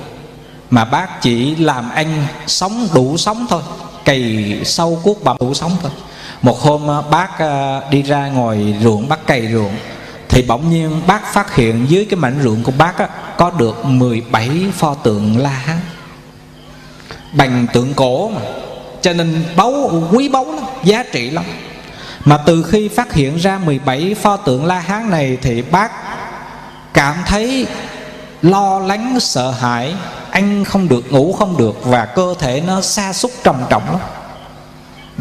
Mà 0.71 0.85
bác 0.85 1.23
chỉ 1.23 1.57
làm 1.57 1.91
ăn 1.91 2.27
sống 2.47 2.89
đủ 2.95 3.17
sống 3.17 3.47
thôi. 3.51 3.63
Cày 4.05 4.61
sâu 4.65 5.01
cuốc 5.03 5.25
bầm 5.25 5.37
đủ 5.41 5.55
sống 5.55 5.73
thôi 5.83 5.91
một 6.43 6.61
hôm 6.61 6.87
ờ, 6.87 7.03
bác 7.03 7.39
ờ, 7.39 7.83
đi 7.91 8.03
ra 8.03 8.29
ngoài 8.29 8.79
ruộng 8.83 9.09
bác 9.09 9.27
cày 9.27 9.49
ruộng. 9.53 9.77
Thì 10.29 10.43
bỗng 10.43 10.71
nhiên 10.71 11.01
bác 11.07 11.33
phát 11.33 11.55
hiện 11.55 11.87
dưới 11.89 12.05
cái 12.11 12.17
mảnh 12.17 12.41
ruộng 12.43 12.63
của 12.63 12.73
bác 12.79 12.99
á, 12.99 13.09
có 13.37 13.51
được 13.51 13.85
17 13.85 14.51
pho 14.73 14.95
tượng 14.95 15.39
la 15.39 15.51
hán. 15.51 15.77
Bằng 17.33 17.67
tượng 17.73 17.95
cổ 17.95 18.29
mà. 18.29 18.41
Cho 19.03 19.13
nên 19.13 19.45
báu 19.57 19.91
quý 20.13 20.29
báu 20.29 20.45
lắm 20.45 20.65
giá 20.85 21.05
trị 21.13 21.31
lắm. 21.31 21.45
Mà 22.25 22.39
từ 22.47 22.63
khi 22.63 22.89
phát 22.89 23.13
hiện 23.13 23.37
ra 23.37 23.59
17 23.59 24.15
pho 24.23 24.37
tượng 24.37 24.65
la 24.67 24.79
hán 24.79 25.11
này 25.11 25.39
thì 25.43 25.63
bác 25.63 25.91
cảm 26.95 27.15
thấy 27.27 27.67
lo 28.43 28.79
lắng 28.79 29.21
sợ 29.21 29.51
hãi. 29.51 29.95
Ăn 30.31 30.65
không 30.65 30.89
được 30.89 31.13
ngủ 31.13 31.33
không 31.39 31.57
được 31.57 31.85
và 31.85 32.07
cơ 32.07 32.35
thể 32.39 32.63
nó 32.67 32.81
xa 32.81 33.13
xúc 33.13 33.31
trầm 33.45 33.57
trọng 33.71 33.91
lắm 33.91 34.01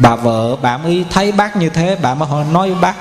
bà 0.02 0.16
vợ, 0.16 0.56
bà 0.56 0.78
mới 0.78 1.04
thấy 1.10 1.32
bác 1.32 1.56
như 1.56 1.68
thế, 1.68 1.96
bà 2.02 2.14
mới 2.14 2.28
nói 2.52 2.70
với 2.70 2.80
bác, 2.80 2.94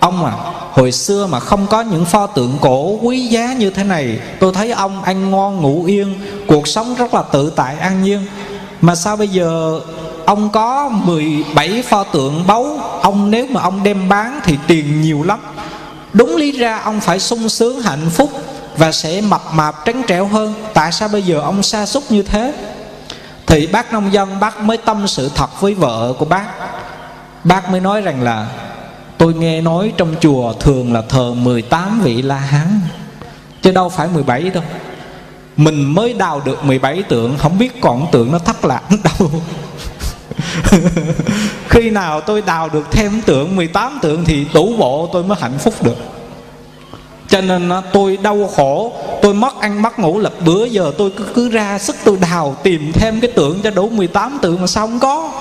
ông 0.00 0.24
à 0.24 0.32
hồi 0.72 0.92
xưa 0.92 1.26
mà 1.26 1.40
không 1.40 1.66
có 1.66 1.80
những 1.80 2.04
pho 2.04 2.26
tượng 2.26 2.58
cổ 2.60 2.98
quý 3.02 3.26
giá 3.26 3.52
như 3.52 3.70
thế 3.70 3.84
này, 3.84 4.20
tôi 4.40 4.52
thấy 4.54 4.72
ông 4.72 5.02
ăn 5.02 5.30
ngon, 5.30 5.60
ngủ 5.60 5.84
yên, 5.84 6.14
cuộc 6.46 6.68
sống 6.68 6.94
rất 6.94 7.14
là 7.14 7.22
tự 7.22 7.52
tại, 7.56 7.76
an 7.76 8.02
nhiên. 8.02 8.26
Mà 8.80 8.94
sao 8.94 9.16
bây 9.16 9.28
giờ 9.28 9.80
ông 10.24 10.50
có 10.50 10.88
17 10.88 11.82
pho 11.82 12.04
tượng 12.04 12.46
báu? 12.46 12.78
Ông 13.02 13.30
nếu 13.30 13.46
mà 13.50 13.60
ông 13.60 13.82
đem 13.82 14.08
bán 14.08 14.40
thì 14.44 14.58
tiền 14.66 15.00
nhiều 15.00 15.22
lắm. 15.22 15.40
Đúng 16.12 16.36
lý 16.36 16.52
ra 16.52 16.80
ông 16.84 17.00
phải 17.00 17.18
sung 17.18 17.48
sướng 17.48 17.80
hạnh 17.80 18.10
phúc 18.10 18.30
và 18.76 18.92
sẽ 18.92 19.20
mập 19.20 19.42
mạp 19.52 19.84
trắng 19.84 20.02
trẻo 20.06 20.26
hơn. 20.26 20.54
Tại 20.74 20.92
sao 20.92 21.08
bây 21.08 21.22
giờ 21.22 21.40
ông 21.40 21.62
sa 21.62 21.86
sút 21.86 22.02
như 22.08 22.22
thế? 22.22 22.52
Thì 23.50 23.66
bác 23.66 23.92
nông 23.92 24.12
dân, 24.12 24.40
bác 24.40 24.60
mới 24.60 24.76
tâm 24.76 25.08
sự 25.08 25.30
thật 25.34 25.60
với 25.60 25.74
vợ 25.74 26.14
của 26.18 26.24
bác. 26.24 26.46
Bác 27.44 27.70
mới 27.70 27.80
nói 27.80 28.00
rằng 28.00 28.22
là, 28.22 28.46
Tôi 29.18 29.34
nghe 29.34 29.60
nói 29.60 29.92
trong 29.96 30.14
chùa 30.20 30.52
thường 30.52 30.92
là 30.92 31.02
thờ 31.08 31.34
18 31.34 32.00
vị 32.00 32.22
La 32.22 32.36
Hán, 32.36 32.80
Chứ 33.62 33.72
đâu 33.72 33.88
phải 33.88 34.08
17 34.14 34.42
đâu. 34.42 34.62
Mình 35.56 35.94
mới 35.94 36.12
đào 36.12 36.40
được 36.44 36.64
17 36.64 37.02
tượng, 37.02 37.38
Không 37.38 37.58
biết 37.58 37.80
còn 37.80 38.06
tượng 38.12 38.32
nó 38.32 38.38
thất 38.38 38.64
lạc 38.64 38.82
đâu. 39.04 39.30
Khi 41.68 41.90
nào 41.90 42.20
tôi 42.20 42.42
đào 42.42 42.68
được 42.68 42.86
thêm 42.90 43.20
tượng 43.20 43.56
18 43.56 43.98
tượng 44.02 44.24
thì 44.24 44.46
đủ 44.54 44.76
bộ 44.78 45.08
tôi 45.12 45.24
mới 45.24 45.38
hạnh 45.40 45.58
phúc 45.58 45.74
được 45.82 45.96
cho 47.30 47.40
nên 47.40 47.70
tôi 47.92 48.16
đau 48.22 48.50
khổ 48.56 48.92
tôi 49.22 49.34
mất 49.34 49.60
ăn 49.60 49.82
mất 49.82 49.98
ngủ 49.98 50.18
lập 50.18 50.32
bữa 50.44 50.64
giờ 50.64 50.92
tôi 50.98 51.10
cứ, 51.16 51.24
cứ 51.34 51.48
ra 51.48 51.78
sức 51.78 51.96
tôi 52.04 52.16
đào 52.16 52.56
tìm 52.62 52.92
thêm 52.92 53.20
cái 53.20 53.30
tượng 53.30 53.62
cho 53.62 53.70
đủ 53.70 53.88
18 53.88 54.38
tượng 54.42 54.60
mà 54.60 54.66
sao 54.66 54.86
không 54.86 55.00
có. 55.00 55.32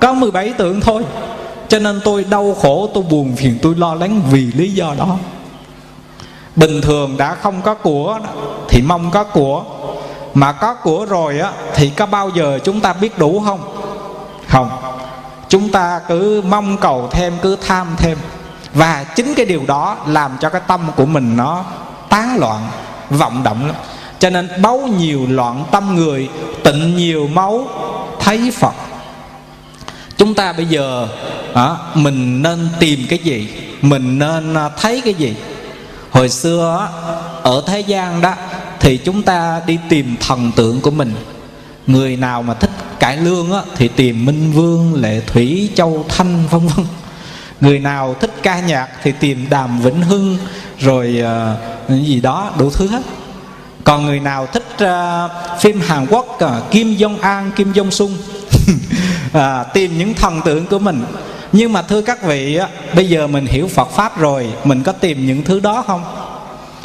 Có 0.00 0.12
17 0.12 0.52
tượng 0.52 0.80
thôi. 0.80 1.02
Cho 1.68 1.78
nên 1.78 2.00
tôi 2.04 2.24
đau 2.24 2.56
khổ 2.62 2.90
tôi 2.94 3.04
buồn 3.10 3.36
phiền 3.36 3.58
tôi 3.62 3.74
lo 3.74 3.94
lắng 3.94 4.22
vì 4.30 4.52
lý 4.52 4.72
do 4.72 4.94
đó. 4.98 5.16
Bình 6.56 6.80
thường 6.82 7.16
đã 7.16 7.34
không 7.34 7.62
có 7.62 7.74
của 7.74 8.18
thì 8.68 8.82
mong 8.82 9.10
có 9.10 9.24
của. 9.24 9.64
Mà 10.34 10.52
có 10.52 10.74
của 10.74 11.06
rồi 11.08 11.40
á 11.40 11.52
thì 11.74 11.90
có 11.90 12.06
bao 12.06 12.30
giờ 12.34 12.58
chúng 12.64 12.80
ta 12.80 12.92
biết 12.92 13.18
đủ 13.18 13.42
không? 13.44 13.60
Không. 14.48 14.70
Chúng 15.48 15.68
ta 15.68 16.00
cứ 16.08 16.42
mong 16.48 16.76
cầu 16.76 17.08
thêm 17.10 17.32
cứ 17.42 17.56
tham 17.66 17.94
thêm 17.98 18.18
và 18.76 19.04
chính 19.04 19.34
cái 19.34 19.46
điều 19.46 19.62
đó 19.66 19.96
làm 20.06 20.30
cho 20.40 20.48
cái 20.48 20.60
tâm 20.66 20.80
của 20.96 21.06
mình 21.06 21.36
nó 21.36 21.64
tán 22.08 22.38
loạn 22.38 22.68
vọng 23.10 23.42
động 23.42 23.66
lắm. 23.66 23.76
Cho 24.18 24.30
nên 24.30 24.48
báu 24.62 24.88
nhiều 24.98 25.26
loạn 25.28 25.64
tâm 25.70 25.94
người 25.94 26.28
tịnh 26.64 26.96
nhiều 26.96 27.28
máu 27.28 27.68
thấy 28.20 28.50
phật. 28.50 28.74
Chúng 30.16 30.34
ta 30.34 30.52
bây 30.52 30.66
giờ 30.66 31.08
à, 31.54 31.76
mình 31.94 32.42
nên 32.42 32.68
tìm 32.78 33.06
cái 33.08 33.18
gì? 33.18 33.48
Mình 33.82 34.18
nên 34.18 34.54
à, 34.54 34.68
thấy 34.68 35.00
cái 35.04 35.14
gì? 35.14 35.34
Hồi 36.10 36.28
xưa 36.28 36.88
ở 37.42 37.62
thế 37.66 37.80
gian 37.80 38.20
đó 38.20 38.34
thì 38.80 38.96
chúng 38.96 39.22
ta 39.22 39.60
đi 39.66 39.78
tìm 39.88 40.16
thần 40.20 40.52
tượng 40.56 40.80
của 40.80 40.90
mình. 40.90 41.14
Người 41.86 42.16
nào 42.16 42.42
mà 42.42 42.54
thích 42.54 42.70
cải 43.00 43.16
lương 43.16 43.52
á, 43.52 43.60
thì 43.76 43.88
tìm 43.88 44.24
minh 44.24 44.52
vương 44.52 44.94
lệ 44.94 45.20
thủy 45.26 45.70
châu 45.74 46.04
thanh 46.08 46.46
vân 46.50 46.66
vân 46.66 46.86
người 47.60 47.78
nào 47.78 48.14
thích 48.20 48.30
ca 48.42 48.60
nhạc 48.60 48.88
thì 49.02 49.12
tìm 49.20 49.46
đàm 49.50 49.80
vĩnh 49.80 50.02
hưng 50.02 50.38
rồi 50.78 51.22
uh, 51.22 52.06
gì 52.06 52.20
đó 52.20 52.50
đủ 52.58 52.70
thứ 52.70 52.88
hết. 52.88 53.02
Còn 53.84 54.04
người 54.04 54.20
nào 54.20 54.46
thích 54.46 54.66
uh, 54.84 55.60
phim 55.60 55.80
hàn 55.80 56.06
quốc 56.10 56.38
uh, 56.44 56.70
kim 56.70 56.94
jong 56.94 57.20
an 57.20 57.50
kim 57.56 57.72
jong 57.72 57.90
sung 57.90 58.16
uh, 59.36 59.42
tìm 59.74 59.98
những 59.98 60.14
thần 60.14 60.40
tượng 60.44 60.66
của 60.66 60.78
mình. 60.78 61.04
Nhưng 61.52 61.72
mà 61.72 61.82
thưa 61.82 62.02
các 62.02 62.22
vị 62.22 62.58
bây 62.94 63.08
giờ 63.08 63.26
mình 63.26 63.46
hiểu 63.46 63.68
phật 63.68 63.90
pháp 63.90 64.18
rồi 64.18 64.46
mình 64.64 64.82
có 64.82 64.92
tìm 64.92 65.26
những 65.26 65.44
thứ 65.44 65.60
đó 65.60 65.84
không? 65.86 66.04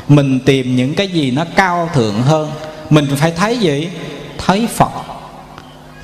Mình 0.07 0.39
tìm 0.39 0.75
những 0.75 0.95
cái 0.95 1.07
gì 1.07 1.31
nó 1.31 1.45
cao 1.55 1.89
thượng 1.93 2.21
hơn. 2.21 2.51
Mình 2.89 3.07
phải 3.17 3.31
thấy 3.31 3.57
gì? 3.57 3.89
Thấy 4.37 4.67
phật 4.75 4.91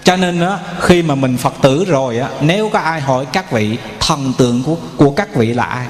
cho 0.07 0.17
nên 0.17 0.41
á, 0.41 0.59
khi 0.81 1.01
mà 1.03 1.15
mình 1.15 1.37
phật 1.37 1.53
tử 1.61 1.85
rồi 1.85 2.19
á, 2.19 2.29
nếu 2.41 2.69
có 2.69 2.79
ai 2.79 3.01
hỏi 3.01 3.25
các 3.33 3.51
vị 3.51 3.77
thần 3.99 4.33
tượng 4.37 4.63
của, 4.63 4.75
của 4.97 5.11
các 5.11 5.35
vị 5.35 5.53
là 5.53 5.63
ai 5.63 5.87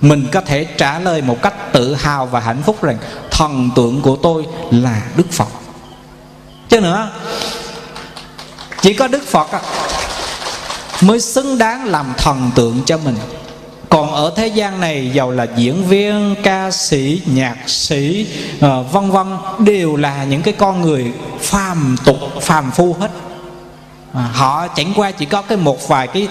mình 0.00 0.28
có 0.32 0.40
thể 0.40 0.64
trả 0.64 0.98
lời 0.98 1.22
một 1.22 1.42
cách 1.42 1.72
tự 1.72 1.94
hào 1.94 2.26
và 2.26 2.40
hạnh 2.40 2.62
phúc 2.66 2.82
rằng 2.82 2.98
thần 3.30 3.70
tượng 3.76 4.02
của 4.02 4.16
tôi 4.16 4.46
là 4.70 5.02
đức 5.16 5.32
phật. 5.32 5.48
Chứ 6.68 6.80
nữa 6.80 7.08
chỉ 8.80 8.94
có 8.94 9.08
đức 9.08 9.22
phật 9.26 9.46
mới 11.00 11.20
xứng 11.20 11.58
đáng 11.58 11.84
làm 11.84 12.12
thần 12.18 12.50
tượng 12.54 12.82
cho 12.86 12.98
mình 12.98 13.16
còn 13.92 14.12
ở 14.12 14.32
thế 14.36 14.46
gian 14.46 14.80
này 14.80 15.10
giàu 15.14 15.30
là 15.30 15.46
diễn 15.56 15.84
viên 15.84 16.34
ca 16.42 16.70
sĩ 16.70 17.22
nhạc 17.26 17.56
sĩ 17.66 18.26
uh, 18.56 18.92
vân 18.92 19.10
vân 19.10 19.26
đều 19.58 19.96
là 19.96 20.24
những 20.24 20.42
cái 20.42 20.54
con 20.58 20.82
người 20.82 21.12
phàm 21.40 21.96
tục 22.04 22.16
phàm 22.40 22.70
phu 22.70 22.96
hết. 23.00 23.10
À, 24.12 24.30
họ 24.32 24.68
chẳng 24.68 24.92
qua 24.96 25.10
chỉ 25.10 25.24
có 25.24 25.42
cái 25.42 25.58
một 25.58 25.88
vài 25.88 26.06
cái 26.06 26.28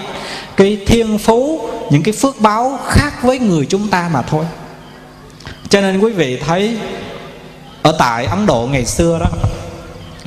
cái 0.56 0.78
thiên 0.86 1.18
phú 1.18 1.68
những 1.90 2.02
cái 2.02 2.12
phước 2.12 2.40
báo 2.40 2.78
khác 2.86 3.22
với 3.22 3.38
người 3.38 3.66
chúng 3.66 3.88
ta 3.88 4.10
mà 4.12 4.22
thôi. 4.22 4.44
Cho 5.68 5.80
nên 5.80 6.00
quý 6.00 6.12
vị 6.12 6.36
thấy 6.36 6.76
ở 7.82 7.96
tại 7.98 8.24
ấn 8.24 8.46
độ 8.46 8.68
ngày 8.72 8.84
xưa 8.84 9.18
đó 9.18 9.26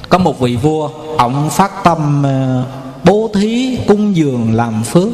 có 0.09 0.17
một 0.17 0.39
vị 0.39 0.55
vua 0.55 0.89
ông 1.17 1.49
phát 1.49 1.71
tâm 1.83 2.25
uh, 2.25 2.65
bố 3.03 3.29
thí 3.35 3.77
cung 3.87 4.15
dường 4.15 4.53
làm 4.53 4.83
phước. 4.83 5.09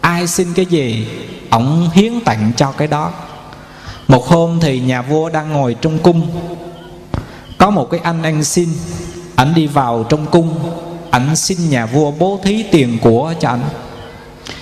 Ai 0.00 0.26
xin 0.26 0.54
cái 0.54 0.66
gì 0.66 1.06
ổng 1.54 1.90
hiến 1.92 2.20
tặng 2.20 2.52
cho 2.56 2.72
cái 2.72 2.88
đó. 2.88 3.10
Một 4.08 4.26
hôm 4.26 4.60
thì 4.60 4.80
nhà 4.80 5.02
vua 5.02 5.28
đang 5.28 5.52
ngồi 5.52 5.76
trong 5.80 5.98
cung. 5.98 6.26
Có 7.58 7.70
một 7.70 7.90
cái 7.90 8.00
anh 8.04 8.22
ăn 8.22 8.44
xin. 8.44 8.68
Ảnh 9.36 9.54
đi 9.54 9.66
vào 9.66 10.04
trong 10.08 10.26
cung. 10.26 10.54
Ảnh 11.10 11.36
xin 11.36 11.70
nhà 11.70 11.86
vua 11.86 12.10
bố 12.10 12.40
thí 12.42 12.64
tiền 12.70 12.98
của 13.02 13.34
cho 13.40 13.48
ảnh. 13.48 13.60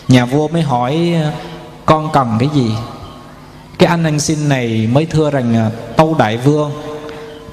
Nhà 0.08 0.24
vua 0.24 0.48
mới 0.48 0.62
hỏi, 0.62 1.14
con 1.86 2.08
cần 2.12 2.36
cái 2.38 2.48
gì? 2.54 2.70
Cái 3.78 3.88
anh 3.88 4.04
ăn 4.04 4.20
xin 4.20 4.48
này 4.48 4.88
mới 4.92 5.06
thưa 5.06 5.30
rằng 5.30 5.54
à, 5.56 5.70
tâu 5.96 6.14
đại 6.18 6.36
vương, 6.36 6.72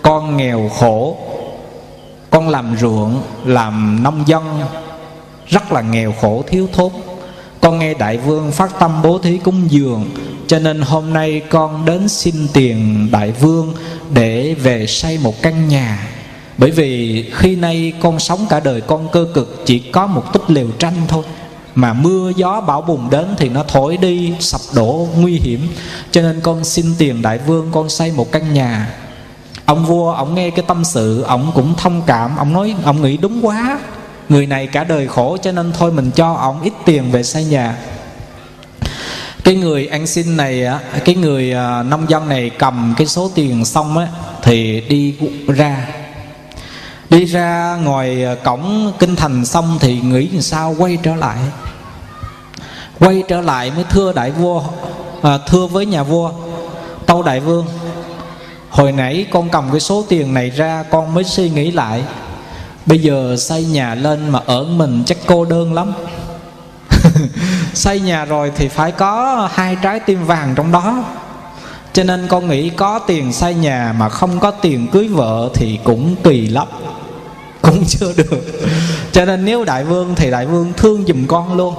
con 0.01 0.37
nghèo 0.37 0.69
khổ, 0.79 1.17
con 2.29 2.49
làm 2.49 2.77
ruộng, 2.77 3.21
làm 3.45 4.03
nông 4.03 4.23
dân, 4.27 4.61
rất 5.47 5.71
là 5.71 5.81
nghèo 5.81 6.13
khổ, 6.21 6.43
thiếu 6.47 6.67
thốn 6.73 6.91
con 7.61 7.79
nghe 7.79 7.93
đại 7.93 8.17
vương 8.17 8.51
phát 8.51 8.79
tâm 8.79 9.01
bố 9.03 9.19
thí 9.19 9.37
cúng 9.37 9.61
dường, 9.69 10.09
cho 10.47 10.59
nên 10.59 10.81
hôm 10.81 11.13
nay 11.13 11.41
con 11.49 11.85
đến 11.85 12.09
xin 12.09 12.35
tiền 12.53 13.07
đại 13.11 13.31
vương 13.31 13.73
để 14.13 14.55
về 14.63 14.87
xây 14.87 15.17
một 15.17 15.41
căn 15.41 15.67
nhà. 15.67 16.07
Bởi 16.57 16.71
vì 16.71 17.25
khi 17.33 17.55
nay 17.55 17.93
con 17.99 18.19
sống 18.19 18.45
cả 18.49 18.59
đời 18.59 18.81
con 18.81 19.07
cơ 19.11 19.27
cực, 19.33 19.61
chỉ 19.65 19.79
có 19.79 20.07
một 20.07 20.33
tích 20.33 20.51
lều 20.51 20.67
tranh 20.79 20.95
thôi. 21.07 21.23
Mà 21.75 21.93
mưa 21.93 22.31
gió 22.35 22.61
bão 22.61 22.81
bùng 22.81 23.09
đến 23.09 23.25
thì 23.37 23.49
nó 23.49 23.63
thổi 23.67 23.97
đi, 23.97 24.33
sập 24.39 24.61
đổ, 24.75 25.07
nguy 25.17 25.39
hiểm. 25.39 25.67
Cho 26.11 26.21
nên 26.21 26.41
con 26.41 26.63
xin 26.63 26.85
tiền 26.97 27.21
đại 27.21 27.37
vương 27.37 27.67
con 27.71 27.89
xây 27.89 28.11
một 28.11 28.31
căn 28.31 28.53
nhà. 28.53 28.93
Ông 29.65 29.85
vua, 29.85 30.11
ông 30.11 30.35
nghe 30.35 30.49
cái 30.49 30.65
tâm 30.67 30.83
sự, 30.85 31.21
ông 31.21 31.51
cũng 31.55 31.73
thông 31.77 32.01
cảm. 32.05 32.37
Ông 32.37 32.53
nói, 32.53 32.75
ông 32.83 33.01
nghĩ 33.01 33.17
đúng 33.17 33.45
quá 33.45 33.79
người 34.29 34.45
này 34.45 34.67
cả 34.67 34.83
đời 34.83 35.07
khổ 35.07 35.37
cho 35.41 35.51
nên 35.51 35.71
thôi 35.73 35.91
mình 35.91 36.11
cho 36.15 36.33
ổng 36.33 36.61
ít 36.61 36.73
tiền 36.85 37.11
về 37.11 37.23
xây 37.23 37.45
nhà. 37.45 37.77
Cái 39.43 39.55
người 39.55 39.87
ăn 39.87 40.07
xin 40.07 40.37
này 40.37 40.65
cái 41.05 41.15
người 41.15 41.53
à, 41.53 41.83
nông 41.83 42.09
dân 42.09 42.29
này 42.29 42.49
cầm 42.49 42.93
cái 42.97 43.07
số 43.07 43.31
tiền 43.35 43.65
xong 43.65 43.97
á 43.97 44.07
thì 44.43 44.81
đi 44.81 45.15
ra. 45.47 45.87
Đi 47.09 47.25
ra 47.25 47.77
ngoài 47.83 48.25
à, 48.25 48.35
cổng 48.43 48.91
kinh 48.99 49.15
thành 49.15 49.45
xong 49.45 49.77
thì 49.81 49.99
nghĩ 50.01 50.27
làm 50.27 50.41
sao 50.41 50.75
quay 50.77 50.97
trở 51.03 51.15
lại. 51.15 51.37
Quay 52.99 53.23
trở 53.27 53.41
lại 53.41 53.71
mới 53.75 53.83
thưa 53.89 54.13
đại 54.13 54.31
vua 54.31 54.63
à, 55.21 55.37
thưa 55.47 55.67
với 55.67 55.85
nhà 55.85 56.03
vua 56.03 56.31
tâu 57.05 57.23
đại 57.23 57.39
vương 57.39 57.65
hồi 58.69 58.91
nãy 58.91 59.25
con 59.31 59.49
cầm 59.49 59.71
cái 59.71 59.79
số 59.79 60.05
tiền 60.09 60.33
này 60.33 60.49
ra 60.49 60.83
con 60.89 61.13
mới 61.13 61.23
suy 61.23 61.49
nghĩ 61.49 61.71
lại 61.71 62.03
bây 62.85 62.99
giờ 62.99 63.35
xây 63.37 63.65
nhà 63.65 63.95
lên 63.95 64.29
mà 64.29 64.39
ở 64.45 64.63
mình 64.63 65.03
chắc 65.05 65.17
cô 65.25 65.45
đơn 65.45 65.73
lắm. 65.73 65.93
Xây 67.73 67.99
nhà 67.99 68.25
rồi 68.25 68.51
thì 68.55 68.67
phải 68.67 68.91
có 68.91 69.47
hai 69.53 69.77
trái 69.81 69.99
tim 69.99 70.25
vàng 70.25 70.53
trong 70.55 70.71
đó. 70.71 71.03
Cho 71.93 72.03
nên 72.03 72.27
con 72.27 72.47
nghĩ 72.47 72.69
có 72.69 72.99
tiền 72.99 73.33
xây 73.33 73.53
nhà 73.53 73.95
mà 73.99 74.09
không 74.09 74.39
có 74.39 74.51
tiền 74.51 74.87
cưới 74.87 75.07
vợ 75.07 75.49
thì 75.53 75.79
cũng 75.83 76.15
kỳ 76.23 76.47
lắm. 76.47 76.67
Cũng 77.61 77.85
chưa 77.87 78.13
được. 78.17 78.61
Cho 79.11 79.25
nên 79.25 79.45
nếu 79.45 79.63
đại 79.63 79.83
vương 79.83 80.15
thì 80.15 80.31
đại 80.31 80.45
vương 80.45 80.73
thương 80.77 81.05
giùm 81.07 81.27
con 81.27 81.57
luôn. 81.57 81.75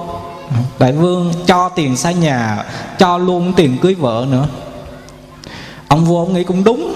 Đại 0.79 0.91
vương 0.91 1.33
cho 1.45 1.69
tiền 1.69 1.97
xây 1.97 2.13
nhà, 2.13 2.65
cho 2.99 3.17
luôn 3.17 3.53
tiền 3.53 3.77
cưới 3.81 3.93
vợ 3.93 4.25
nữa. 4.31 4.47
Ông 5.87 6.05
vua 6.05 6.19
ông 6.19 6.33
nghĩ 6.33 6.43
cũng 6.43 6.63
đúng, 6.63 6.93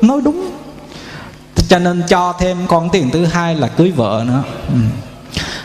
nói 0.00 0.20
đúng 0.24 0.57
cho 1.68 1.78
nên 1.78 2.02
cho 2.08 2.32
thêm 2.38 2.66
con 2.66 2.90
tiền 2.90 3.10
thứ 3.10 3.24
hai 3.24 3.54
là 3.54 3.68
cưới 3.68 3.90
vợ 3.96 4.24
nữa. 4.26 4.42
Ừ. 4.68 4.78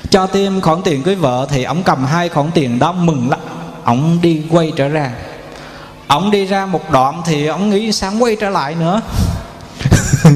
cho 0.10 0.28
thêm 0.28 0.62
khoản 0.62 0.82
tiền 0.84 1.04
cưới 1.04 1.16
vợ 1.16 1.48
thì 1.50 1.64
ông 1.64 1.84
cầm 1.84 2.06
hai 2.06 2.30
khoản 2.30 2.52
tiền 2.52 2.80
đó 2.80 2.92
mừng 2.92 3.30
lắm. 3.30 3.40
Ông 3.84 4.20
đi 4.22 4.42
quay 4.50 4.72
trở 4.76 4.88
ra. 4.88 5.12
Ông 6.08 6.32
đi 6.32 6.46
ra 6.46 6.66
một 6.66 6.92
đoạn 6.92 7.22
thì 7.26 7.48
ông 7.48 7.70
nghĩ 7.70 7.92
sáng 7.92 8.24
quay 8.24 8.36
trở 8.36 8.50
lại 8.50 8.76
nữa. 8.76 9.02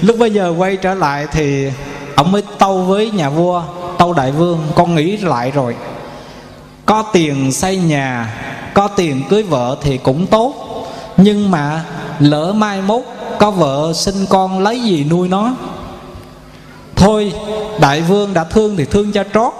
Lúc 0.00 0.18
bây 0.18 0.30
giờ 0.30 0.54
quay 0.58 0.76
trở 0.76 0.94
lại 0.94 1.26
thì 1.32 1.70
ông 2.14 2.32
mới 2.32 2.42
tâu 2.58 2.82
với 2.82 3.10
nhà 3.10 3.30
vua, 3.30 3.62
tâu 3.98 4.12
đại 4.12 4.32
vương. 4.32 4.66
Con 4.74 4.94
nghĩ 4.94 5.16
lại 5.16 5.50
rồi. 5.50 5.76
Có 6.86 7.02
tiền 7.12 7.52
xây 7.52 7.76
nhà, 7.76 8.34
có 8.74 8.88
tiền 8.88 9.22
cưới 9.30 9.42
vợ 9.42 9.76
thì 9.82 9.98
cũng 9.98 10.26
tốt. 10.26 10.54
Nhưng 11.16 11.50
mà 11.50 11.84
lỡ 12.18 12.52
mai 12.52 12.82
mốt 12.82 13.02
có 13.40 13.50
vợ 13.50 13.92
sinh 13.94 14.26
con 14.28 14.58
lấy 14.58 14.82
gì 14.82 15.04
nuôi 15.04 15.28
nó? 15.28 15.54
Thôi 16.96 17.32
đại 17.80 18.00
vương 18.00 18.34
đã 18.34 18.44
thương 18.44 18.76
thì 18.76 18.84
thương 18.84 19.12
cho 19.12 19.24
trót. 19.34 19.52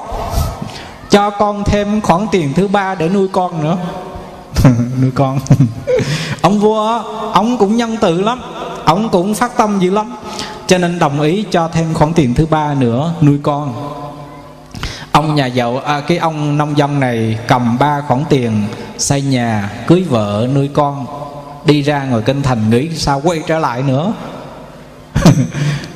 Cho 1.11 1.31
con 1.31 1.65
thêm 1.65 2.01
khoản 2.01 2.27
tiền 2.33 2.53
thứ 2.57 2.69
ba 2.69 2.95
để 2.95 3.09
nuôi 3.09 3.29
con 3.33 3.63
nữa. 3.63 3.77
Nuôi 5.03 5.11
con. 5.15 5.39
Ông 6.43 6.61
vua 6.61 7.03
ông 7.33 7.59
cũng 7.59 7.77
nhân 7.77 7.97
từ 8.01 8.23
lắm. 8.23 8.41
Ông 8.85 9.09
cũng 9.09 9.35
phát 9.35 9.57
tâm 9.57 9.79
dữ 9.79 9.91
lắm. 9.91 10.17
Cho 10.67 10.79
nên 10.79 10.99
đồng 10.99 11.21
ý 11.21 11.45
cho 11.51 11.69
thêm 11.69 11.95
khoản 11.95 12.13
tiền 12.13 12.35
thứ 12.35 12.47
ba 12.47 12.75
nữa 12.75 13.13
nuôi 13.23 13.39
con. 13.43 13.75
Ông 15.13 15.35
nhà 15.35 15.47
giàu 15.47 15.79
à, 15.85 16.01
cái 16.01 16.19
ông 16.19 16.59
nông 16.59 16.79
dân 16.79 17.01
này 17.01 17.39
cầm 17.49 17.79
ba 17.79 18.03
khoản 18.09 18.25
tiền 18.29 18.65
xây 18.99 19.23
nhà 19.23 19.71
cưới 19.87 20.05
vợ 20.11 20.49
nuôi 20.55 20.71
con 20.75 21.07
đi 21.65 21.83
ra 21.83 22.05
ngoài 22.05 22.23
kinh 22.27 22.43
thành 22.43 22.71
nghĩ 22.71 22.89
sao 22.95 23.21
quay 23.25 23.41
trở 23.47 23.59
lại 23.59 23.83
nữa? 23.83 24.13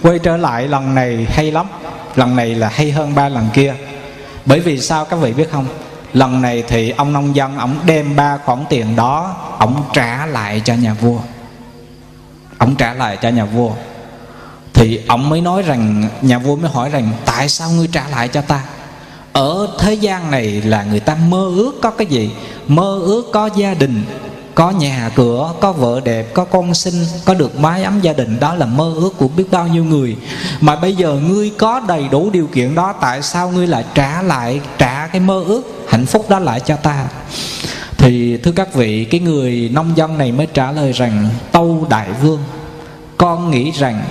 Quay 0.03 0.19
trở 0.19 0.37
lại 0.37 0.69
lần 0.69 0.95
này 0.95 1.27
hay 1.31 1.51
lắm. 1.51 1.67
Lần 2.17 2.37
này 2.37 2.55
là 2.55 2.69
hay 2.69 2.91
hơn 2.91 3.15
ba 3.15 3.29
lần 3.29 3.49
kia. 3.53 3.75
Bởi 4.45 4.61
vì 4.61 4.81
sao 4.81 5.05
các 5.05 5.17
vị 5.17 5.33
biết 5.33 5.53
không? 5.53 5.67
Lần 6.13 6.43
này 6.43 6.65
thì 6.69 6.91
ông 6.91 7.13
nông 7.13 7.37
dân, 7.37 7.59
ông 7.59 7.79
đem 7.87 8.17
ba 8.17 8.39
khoản 8.45 8.65
tiền 8.69 8.97
đó, 8.97 9.37
ông 9.59 9.83
trả 9.93 10.27
lại 10.27 10.63
cho 10.65 10.75
nhà 10.75 10.95
vua. 10.95 11.19
Ông 12.59 12.77
trả 12.77 12.95
lại 12.95 13.17
cho 13.23 13.29
nhà 13.29 13.45
vua. 13.45 13.71
Thì 14.75 15.01
ông 15.09 15.29
mới 15.29 15.41
nói 15.41 15.63
rằng, 15.63 16.09
nhà 16.23 16.39
vua 16.39 16.57
mới 16.57 16.71
hỏi 16.71 16.91
rằng, 16.91 17.11
tại 17.25 17.49
sao 17.49 17.71
ngươi 17.71 17.87
trả 17.87 18.09
lại 18.09 18.29
cho 18.29 18.41
ta? 18.41 18.63
Ở 19.33 19.69
thế 19.79 19.95
gian 19.95 20.31
này 20.31 20.63
là 20.63 20.85
người 20.85 21.01
ta 21.01 21.17
mơ 21.29 21.51
ước 21.57 21.73
có 21.83 21.91
cái 21.91 22.07
gì? 22.07 22.31
Mơ 22.67 23.01
ước 23.05 23.31
có 23.33 23.51
gia 23.57 23.75
đình 23.75 24.05
có 24.55 24.71
nhà 24.71 25.11
cửa, 25.15 25.53
có 25.61 25.73
vợ 25.73 26.01
đẹp, 26.05 26.35
có 26.35 26.45
con 26.45 26.75
sinh 26.75 26.95
có 27.25 27.35
được 27.35 27.59
mái 27.59 27.83
ấm 27.83 28.01
gia 28.01 28.13
đình, 28.13 28.41
đó 28.41 28.55
là 28.55 28.67
mơ 28.67 28.93
ước 28.97 29.11
của 29.19 29.29
biết 29.29 29.45
bao 29.51 29.69
nhiêu 29.69 29.85
người. 29.85 30.17
Mà 30.61 30.77
bây 30.77 30.97
giờ 30.97 31.19
ngươi 31.29 31.51
có 31.59 31.81
đầy 31.89 32.09
đủ 32.09 32.31
điều 32.31 32.47
kiện 32.47 32.75
đó, 32.75 32.95
tại 33.01 33.23
sao 33.23 33.51
ngươi 33.51 33.67
lại 33.67 33.85
trả 33.95 34.23
lại, 34.23 34.61
trả 34.79 35.07
cái 35.07 35.21
mơ 35.21 35.45
ước 35.47 35.85
hạnh 35.89 36.07
phúc 36.07 36.27
đó 36.29 36.39
lại 36.39 36.61
cho 36.61 36.77
ta? 36.77 37.07
Thì, 37.99 38.37
thưa 38.37 38.53
các 38.53 38.75
vị, 38.75 39.05
cái 39.05 39.21
người 39.21 39.71
nông 39.73 39.97
dân 39.97 40.19
này 40.19 40.33
mới 40.33 40.47
trả 40.55 40.73
lời 40.73 40.93
rằng, 40.93 41.29
tâu 41.53 41.87
đại 41.91 42.09
vương, 42.23 42.41
con 43.17 43.51
nghĩ 43.51 43.71
rằng 43.71 44.05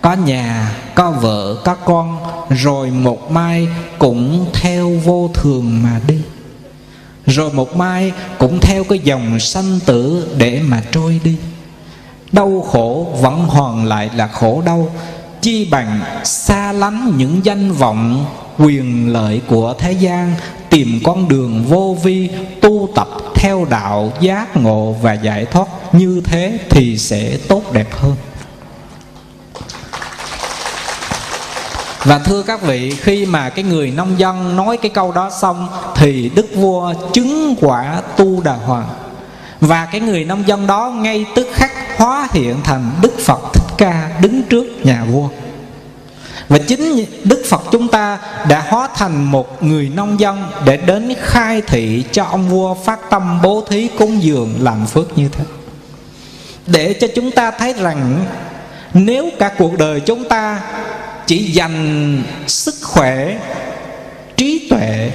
có 0.00 0.12
nhà, 0.12 0.76
có 0.94 1.10
vợ, 1.10 1.56
có 1.64 1.74
con, 1.74 2.18
rồi 2.50 2.90
một 2.90 3.30
mai 3.30 3.68
cũng 3.98 4.46
theo 4.52 4.90
vô 5.04 5.30
thường 5.34 5.82
mà 5.82 6.00
đi 6.06 6.18
rồi 7.26 7.52
một 7.52 7.76
mai 7.76 8.12
cũng 8.38 8.60
theo 8.60 8.84
cái 8.84 8.98
dòng 8.98 9.40
sanh 9.40 9.78
tử 9.86 10.28
để 10.36 10.60
mà 10.68 10.82
trôi 10.92 11.20
đi. 11.24 11.36
Đau 12.32 12.66
khổ 12.70 13.06
vẫn 13.20 13.44
hoàn 13.46 13.84
lại 13.84 14.10
là 14.16 14.26
khổ 14.26 14.62
đau. 14.66 14.88
Chi 15.40 15.68
bằng 15.70 16.00
xa 16.24 16.72
lánh 16.72 17.12
những 17.16 17.40
danh 17.44 17.72
vọng, 17.72 18.26
quyền 18.58 19.12
lợi 19.12 19.40
của 19.46 19.74
thế 19.78 19.92
gian, 19.92 20.34
tìm 20.70 21.00
con 21.04 21.28
đường 21.28 21.64
vô 21.68 21.96
vi, 22.02 22.30
tu 22.60 22.88
tập 22.94 23.08
theo 23.34 23.66
đạo 23.70 24.12
giác 24.20 24.56
ngộ 24.56 24.96
và 25.02 25.12
giải 25.12 25.44
thoát. 25.44 25.66
Như 25.92 26.22
thế 26.24 26.58
thì 26.70 26.98
sẽ 26.98 27.36
tốt 27.48 27.72
đẹp 27.72 27.88
hơn. 27.90 28.14
Và 32.04 32.18
thưa 32.18 32.42
các 32.42 32.62
vị, 32.62 32.96
Khi 33.00 33.26
mà 33.26 33.48
cái 33.48 33.64
người 33.64 33.90
nông 33.90 34.18
dân 34.18 34.56
nói 34.56 34.76
cái 34.76 34.90
câu 34.94 35.12
đó 35.12 35.30
xong 35.40 35.68
Thì 35.94 36.30
đức 36.34 36.46
vua 36.54 36.94
chứng 37.12 37.54
quả 37.60 38.02
tu 38.16 38.42
đà 38.42 38.52
hoàng 38.52 38.88
Và 39.60 39.88
cái 39.92 40.00
người 40.00 40.24
nông 40.24 40.48
dân 40.48 40.66
đó 40.66 40.90
ngay 40.96 41.26
tức 41.34 41.48
khắc 41.52 41.98
hóa 41.98 42.28
hiện 42.32 42.56
thành 42.64 42.90
Đức 43.02 43.18
Phật 43.18 43.40
Thích 43.54 43.74
Ca 43.78 44.10
đứng 44.20 44.42
trước 44.42 44.86
nhà 44.86 45.04
vua. 45.04 45.28
Và 46.48 46.58
chính 46.58 47.06
Đức 47.24 47.42
Phật 47.48 47.62
chúng 47.70 47.88
ta 47.88 48.18
đã 48.48 48.64
hóa 48.68 48.88
thành 48.94 49.24
một 49.24 49.62
người 49.62 49.88
nông 49.94 50.20
dân 50.20 50.44
Để 50.64 50.76
đến 50.76 51.14
khai 51.20 51.62
thị 51.66 52.04
cho 52.12 52.24
ông 52.24 52.48
vua 52.48 52.74
phát 52.74 52.98
tâm 53.10 53.40
bố 53.42 53.64
thí 53.70 53.88
cúng 53.98 54.22
dường 54.22 54.54
làm 54.60 54.86
phước 54.86 55.18
như 55.18 55.28
thế. 55.28 55.44
Để 56.66 56.92
cho 57.00 57.06
chúng 57.14 57.30
ta 57.30 57.50
thấy 57.50 57.72
rằng, 57.72 58.24
Nếu 58.94 59.30
cả 59.38 59.50
cuộc 59.58 59.78
đời 59.78 60.00
chúng 60.00 60.28
ta 60.28 60.60
chỉ 61.26 61.38
dành 61.38 62.22
sức 62.46 62.74
khỏe, 62.82 63.38
trí 64.36 64.68
tuệ, 64.70 65.10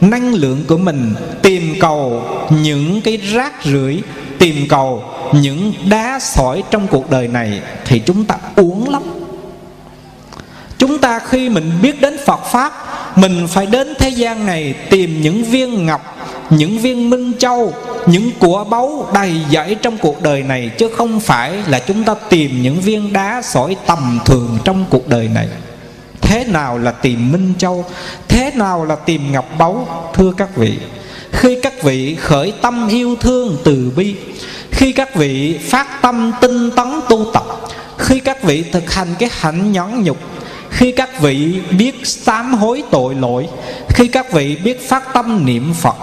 năng 0.00 0.34
lượng 0.34 0.64
của 0.68 0.78
mình 0.78 1.14
tìm 1.42 1.74
cầu 1.80 2.22
những 2.50 3.00
cái 3.00 3.16
rác 3.16 3.52
rưởi, 3.64 4.02
tìm 4.38 4.68
cầu 4.68 5.04
những 5.32 5.72
đá 5.88 6.18
sỏi 6.20 6.62
trong 6.70 6.86
cuộc 6.86 7.10
đời 7.10 7.28
này 7.28 7.60
thì 7.84 7.98
chúng 7.98 8.24
ta 8.24 8.36
uống 8.56 8.88
lắm. 8.88 9.02
Chúng 10.78 10.98
ta 10.98 11.18
khi 11.18 11.48
mình 11.48 11.70
biết 11.82 12.00
đến 12.00 12.16
phật 12.26 12.40
pháp, 12.52 12.72
mình 13.18 13.46
phải 13.48 13.66
đến 13.66 13.94
thế 13.98 14.08
gian 14.08 14.46
này 14.46 14.74
tìm 14.90 15.20
những 15.20 15.44
viên 15.44 15.86
ngọc, 15.86 16.28
những 16.50 16.78
viên 16.78 17.10
minh 17.10 17.32
châu 17.38 17.72
những 18.06 18.30
của 18.38 18.64
báu 18.64 19.08
đầy 19.14 19.40
dẫy 19.50 19.74
trong 19.74 19.98
cuộc 19.98 20.22
đời 20.22 20.42
này, 20.42 20.70
chứ 20.78 20.88
không 20.96 21.20
phải 21.20 21.52
là 21.66 21.78
chúng 21.78 22.04
ta 22.04 22.14
tìm 22.28 22.62
những 22.62 22.80
viên 22.80 23.12
đá 23.12 23.42
sỏi 23.44 23.76
tầm 23.86 24.20
thường 24.24 24.58
trong 24.64 24.84
cuộc 24.90 25.08
đời 25.08 25.28
này. 25.28 25.48
Thế 26.20 26.44
nào 26.44 26.78
là 26.78 26.90
tìm 26.90 27.32
minh 27.32 27.52
châu? 27.58 27.84
Thế 28.28 28.50
nào 28.54 28.84
là 28.84 28.96
tìm 28.96 29.32
ngọc 29.32 29.58
báu? 29.58 29.86
Thưa 30.14 30.32
các 30.36 30.56
vị, 30.56 30.78
khi 31.32 31.58
các 31.62 31.82
vị 31.82 32.16
khởi 32.20 32.52
tâm 32.62 32.88
yêu 32.88 33.16
thương 33.20 33.56
từ 33.64 33.92
bi, 33.96 34.14
khi 34.70 34.92
các 34.92 35.14
vị 35.14 35.58
phát 35.58 36.02
tâm 36.02 36.32
tinh 36.40 36.70
tấn 36.70 37.00
tu 37.08 37.26
tập, 37.32 37.44
khi 37.98 38.20
các 38.20 38.42
vị 38.42 38.64
thực 38.72 38.92
hành 38.92 39.08
cái 39.18 39.28
hạnh 39.32 39.72
nhẫn 39.72 40.02
nhục, 40.02 40.18
khi 40.70 40.92
các 40.92 41.20
vị 41.20 41.60
biết 41.78 42.00
sám 42.04 42.54
hối 42.54 42.82
tội 42.90 43.14
lỗi, 43.14 43.48
khi 43.88 44.08
các 44.08 44.32
vị 44.32 44.56
biết 44.56 44.88
phát 44.88 45.14
tâm 45.14 45.46
niệm 45.46 45.74
phật 45.74 45.96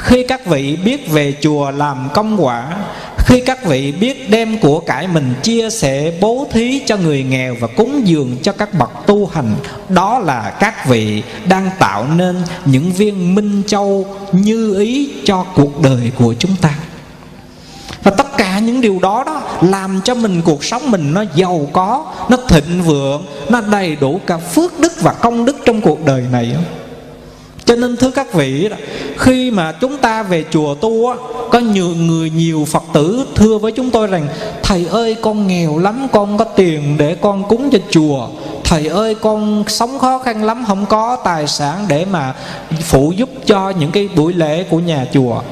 khi 0.00 0.22
các 0.22 0.46
vị 0.46 0.76
biết 0.84 1.10
về 1.10 1.34
chùa 1.40 1.70
làm 1.70 2.08
công 2.14 2.44
quả, 2.44 2.76
khi 3.18 3.40
các 3.40 3.64
vị 3.64 3.92
biết 3.92 4.30
đem 4.30 4.58
của 4.58 4.80
cải 4.80 5.08
mình 5.08 5.34
chia 5.42 5.70
sẻ 5.70 6.12
bố 6.20 6.46
thí 6.52 6.82
cho 6.86 6.96
người 6.96 7.22
nghèo 7.22 7.56
và 7.60 7.68
cúng 7.76 8.02
dường 8.04 8.36
cho 8.42 8.52
các 8.52 8.74
bậc 8.74 8.90
tu 9.06 9.26
hành, 9.26 9.54
đó 9.88 10.18
là 10.18 10.50
các 10.60 10.88
vị 10.88 11.22
đang 11.48 11.70
tạo 11.78 12.06
nên 12.16 12.36
những 12.64 12.92
viên 12.92 13.34
minh 13.34 13.62
châu 13.66 14.06
như 14.32 14.78
ý 14.78 15.10
cho 15.24 15.44
cuộc 15.54 15.82
đời 15.82 16.12
của 16.18 16.34
chúng 16.38 16.56
ta. 16.60 16.74
Và 18.02 18.10
tất 18.10 18.36
cả 18.36 18.58
những 18.58 18.80
điều 18.80 18.98
đó 19.02 19.24
đó 19.26 19.42
làm 19.62 20.00
cho 20.04 20.14
mình 20.14 20.42
cuộc 20.44 20.64
sống 20.64 20.90
mình 20.90 21.14
nó 21.14 21.24
giàu 21.34 21.68
có, 21.72 22.06
nó 22.28 22.36
thịnh 22.48 22.82
vượng, 22.82 23.26
nó 23.48 23.60
đầy 23.60 23.96
đủ 23.96 24.20
cả 24.26 24.36
phước 24.36 24.80
đức 24.80 24.92
và 25.02 25.12
công 25.12 25.44
đức 25.44 25.56
trong 25.64 25.80
cuộc 25.80 26.04
đời 26.04 26.24
này 26.32 26.56
cho 27.70 27.76
nên 27.76 27.96
thưa 27.96 28.10
các 28.10 28.34
vị 28.34 28.68
khi 29.18 29.50
mà 29.50 29.72
chúng 29.72 29.98
ta 29.98 30.22
về 30.22 30.44
chùa 30.50 30.74
tu 30.74 31.08
á, 31.08 31.16
có 31.50 31.58
nhiều 31.58 31.88
người, 31.88 32.30
nhiều 32.30 32.66
phật 32.68 32.82
tử 32.92 33.26
thưa 33.34 33.58
với 33.58 33.72
chúng 33.72 33.90
tôi 33.90 34.06
rằng, 34.06 34.28
thầy 34.62 34.86
ơi, 34.86 35.16
con 35.22 35.46
nghèo 35.46 35.78
lắm, 35.78 36.06
con 36.12 36.38
có 36.38 36.44
tiền 36.44 36.96
để 36.98 37.14
con 37.14 37.48
cúng 37.48 37.70
cho 37.72 37.78
chùa. 37.90 38.28
Thầy 38.64 38.86
ơi, 38.86 39.14
con 39.14 39.64
sống 39.68 39.98
khó 39.98 40.18
khăn 40.18 40.44
lắm, 40.44 40.64
không 40.66 40.86
có 40.86 41.16
tài 41.24 41.46
sản 41.46 41.84
để 41.88 42.04
mà 42.04 42.34
phụ 42.82 43.12
giúp 43.16 43.30
cho 43.46 43.70
những 43.70 43.90
cái 43.90 44.08
buổi 44.16 44.32
lễ 44.32 44.64
của 44.64 44.78
nhà 44.78 45.06
chùa. 45.12 45.42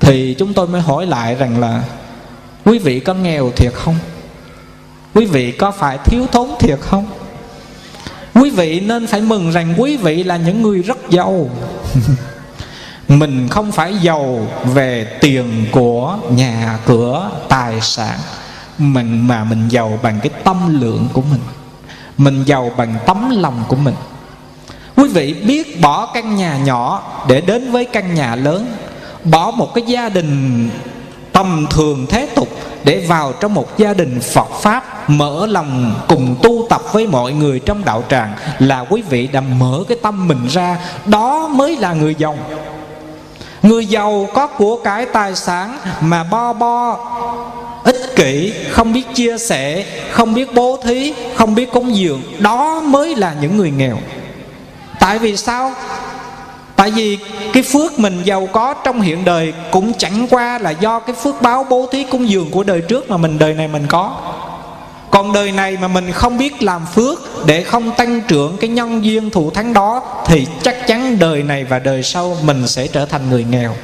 Thì 0.00 0.34
chúng 0.38 0.54
tôi 0.54 0.68
mới 0.68 0.80
hỏi 0.80 1.06
lại 1.06 1.34
rằng 1.34 1.60
là, 1.60 1.82
quý 2.64 2.78
vị 2.78 3.00
có 3.00 3.14
nghèo 3.14 3.50
thiệt 3.56 3.72
không? 3.74 3.96
Quý 5.14 5.26
vị 5.26 5.52
có 5.52 5.70
phải 5.70 5.98
thiếu 6.04 6.26
thốn 6.32 6.48
thiệt 6.58 6.78
không? 6.80 7.06
Quý 8.34 8.50
vị 8.50 8.80
nên 8.80 9.06
phải 9.06 9.20
mừng 9.20 9.50
rằng 9.50 9.74
quý 9.78 9.96
vị 9.96 10.22
là 10.22 10.36
những 10.36 10.62
người 10.62 10.82
rất 10.82 11.10
giàu. 11.10 11.50
Mình 13.08 13.48
không 13.48 13.72
phải 13.72 13.94
giàu 13.98 14.46
về 14.64 15.18
tiền 15.20 15.66
của 15.72 16.18
nhà 16.30 16.78
cửa 16.86 17.30
tài 17.48 17.80
sản. 17.80 18.18
Mình 18.78 19.26
mà 19.26 19.44
mình 19.44 19.68
giàu 19.68 19.98
bằng 20.02 20.20
cái 20.22 20.30
tâm 20.44 20.80
lượng 20.80 21.08
của 21.12 21.22
mình. 21.30 21.40
Mình 22.18 22.44
giàu 22.44 22.72
bằng 22.76 22.94
tấm 23.06 23.30
lòng 23.40 23.64
của 23.68 23.76
mình. 23.76 23.94
Quý 24.96 25.08
vị 25.08 25.34
biết 25.34 25.80
bỏ 25.80 26.06
căn 26.06 26.36
nhà 26.36 26.58
nhỏ 26.58 27.02
để 27.28 27.40
đến 27.40 27.72
với 27.72 27.84
căn 27.84 28.14
nhà 28.14 28.36
lớn 28.36 28.76
bỏ 29.24 29.50
một 29.50 29.74
cái 29.74 29.84
gia 29.86 30.08
đình 30.08 30.68
tầm 31.34 31.66
thường 31.70 32.06
thế 32.08 32.28
tục 32.34 32.48
để 32.84 33.04
vào 33.08 33.32
trong 33.32 33.54
một 33.54 33.78
gia 33.78 33.94
đình 33.94 34.20
Phật 34.20 34.48
Pháp, 34.60 35.10
mở 35.10 35.46
lòng 35.46 35.94
cùng 36.08 36.36
tu 36.42 36.66
tập 36.70 36.82
với 36.92 37.06
mọi 37.06 37.32
người 37.32 37.60
trong 37.60 37.84
đạo 37.84 38.04
tràng 38.10 38.34
là 38.58 38.84
quý 38.90 39.02
vị 39.02 39.26
đã 39.26 39.40
mở 39.40 39.84
cái 39.88 39.98
tâm 40.02 40.28
mình 40.28 40.46
ra, 40.50 40.78
đó 41.06 41.48
mới 41.48 41.76
là 41.76 41.92
người 41.92 42.14
giàu. 42.18 42.38
Người 43.62 43.86
giàu 43.86 44.28
có 44.34 44.46
của 44.46 44.76
cái 44.76 45.06
tài 45.06 45.34
sản 45.34 45.78
mà 46.00 46.24
bo 46.24 46.52
bo, 46.52 46.98
ích 47.84 48.16
kỷ, 48.16 48.52
không 48.70 48.92
biết 48.92 49.14
chia 49.14 49.38
sẻ, 49.38 49.84
không 50.10 50.34
biết 50.34 50.54
bố 50.54 50.78
thí, 50.84 51.14
không 51.34 51.54
biết 51.54 51.72
cúng 51.72 51.96
dường, 51.96 52.22
đó 52.38 52.80
mới 52.80 53.16
là 53.16 53.34
những 53.40 53.56
người 53.56 53.70
nghèo. 53.70 53.96
Tại 55.00 55.18
vì 55.18 55.36
sao? 55.36 55.72
Tại 56.84 56.90
vì 56.90 57.18
cái 57.52 57.62
phước 57.62 57.98
mình 57.98 58.22
giàu 58.24 58.48
có 58.52 58.74
trong 58.74 59.00
hiện 59.00 59.24
đời 59.24 59.52
Cũng 59.70 59.92
chẳng 59.98 60.26
qua 60.30 60.58
là 60.58 60.70
do 60.70 61.00
cái 61.00 61.16
phước 61.16 61.42
báo 61.42 61.66
bố 61.70 61.88
thí 61.92 62.04
cung 62.04 62.28
dường 62.28 62.50
của 62.50 62.62
đời 62.62 62.80
trước 62.80 63.10
Mà 63.10 63.16
mình 63.16 63.38
đời 63.38 63.54
này 63.54 63.68
mình 63.68 63.86
có. 63.88 64.16
Còn 65.10 65.32
đời 65.32 65.52
này 65.52 65.76
mà 65.80 65.88
mình 65.88 66.12
không 66.12 66.38
biết 66.38 66.62
làm 66.62 66.86
phước 66.94 67.46
Để 67.46 67.62
không 67.62 67.90
tăng 67.96 68.20
trưởng 68.28 68.56
cái 68.56 68.70
nhân 68.70 69.04
duyên 69.04 69.30
thụ 69.30 69.50
thắng 69.50 69.72
đó, 69.72 70.02
Thì 70.26 70.46
chắc 70.62 70.86
chắn 70.86 71.18
đời 71.18 71.42
này 71.42 71.64
và 71.64 71.78
đời 71.78 72.02
sau 72.02 72.36
Mình 72.42 72.68
sẽ 72.68 72.86
trở 72.86 73.06
thành 73.06 73.30
người 73.30 73.44
nghèo. 73.50 73.74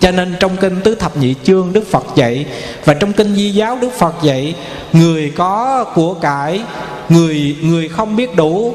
Cho 0.00 0.10
nên 0.10 0.36
trong 0.40 0.56
kinh 0.56 0.80
Tứ 0.80 0.94
Thập 0.94 1.16
Nhị 1.16 1.34
Chương 1.44 1.72
Đức 1.72 1.90
Phật 1.90 2.04
dạy, 2.14 2.46
Và 2.84 2.94
trong 2.94 3.12
kinh 3.12 3.34
Di 3.34 3.50
Giáo 3.50 3.78
Đức 3.80 3.92
Phật 3.98 4.14
dạy, 4.22 4.54
Người 4.92 5.32
có 5.36 5.84
của 5.94 6.14
cải, 6.14 6.60
Người 7.08 7.56
người 7.62 7.88
không 7.88 8.16
biết 8.16 8.36
đủ 8.36 8.74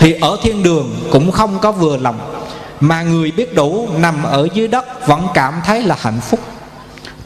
thì 0.00 0.12
ở 0.20 0.36
thiên 0.42 0.62
đường 0.62 0.96
cũng 1.10 1.32
không 1.32 1.58
có 1.58 1.72
vừa 1.72 1.96
lòng 1.96 2.18
mà 2.80 3.02
người 3.02 3.30
biết 3.30 3.54
đủ 3.54 3.88
nằm 3.98 4.22
ở 4.22 4.48
dưới 4.54 4.68
đất 4.68 5.06
vẫn 5.06 5.26
cảm 5.34 5.60
thấy 5.66 5.82
là 5.82 5.96
hạnh 6.00 6.20
phúc. 6.20 6.40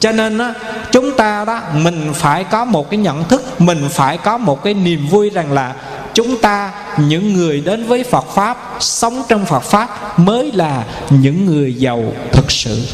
Cho 0.00 0.12
nên 0.12 0.38
đó, 0.38 0.52
chúng 0.92 1.16
ta 1.16 1.44
đó 1.44 1.60
mình 1.74 2.12
phải 2.14 2.44
có 2.44 2.64
một 2.64 2.90
cái 2.90 2.98
nhận 2.98 3.24
thức 3.28 3.60
mình 3.60 3.88
phải 3.90 4.18
có 4.18 4.38
một 4.38 4.62
cái 4.62 4.74
niềm 4.74 5.08
vui 5.08 5.30
rằng 5.30 5.52
là 5.52 5.74
chúng 6.14 6.36
ta 6.40 6.72
những 6.98 7.34
người 7.34 7.60
đến 7.60 7.86
với 7.86 8.04
phật 8.04 8.26
pháp 8.34 8.76
sống 8.80 9.22
trong 9.28 9.46
phật 9.46 9.62
pháp 9.62 10.18
mới 10.18 10.52
là 10.52 10.84
những 11.10 11.46
người 11.46 11.74
giàu 11.74 12.12
thực 12.32 12.50
sự. 12.50 12.86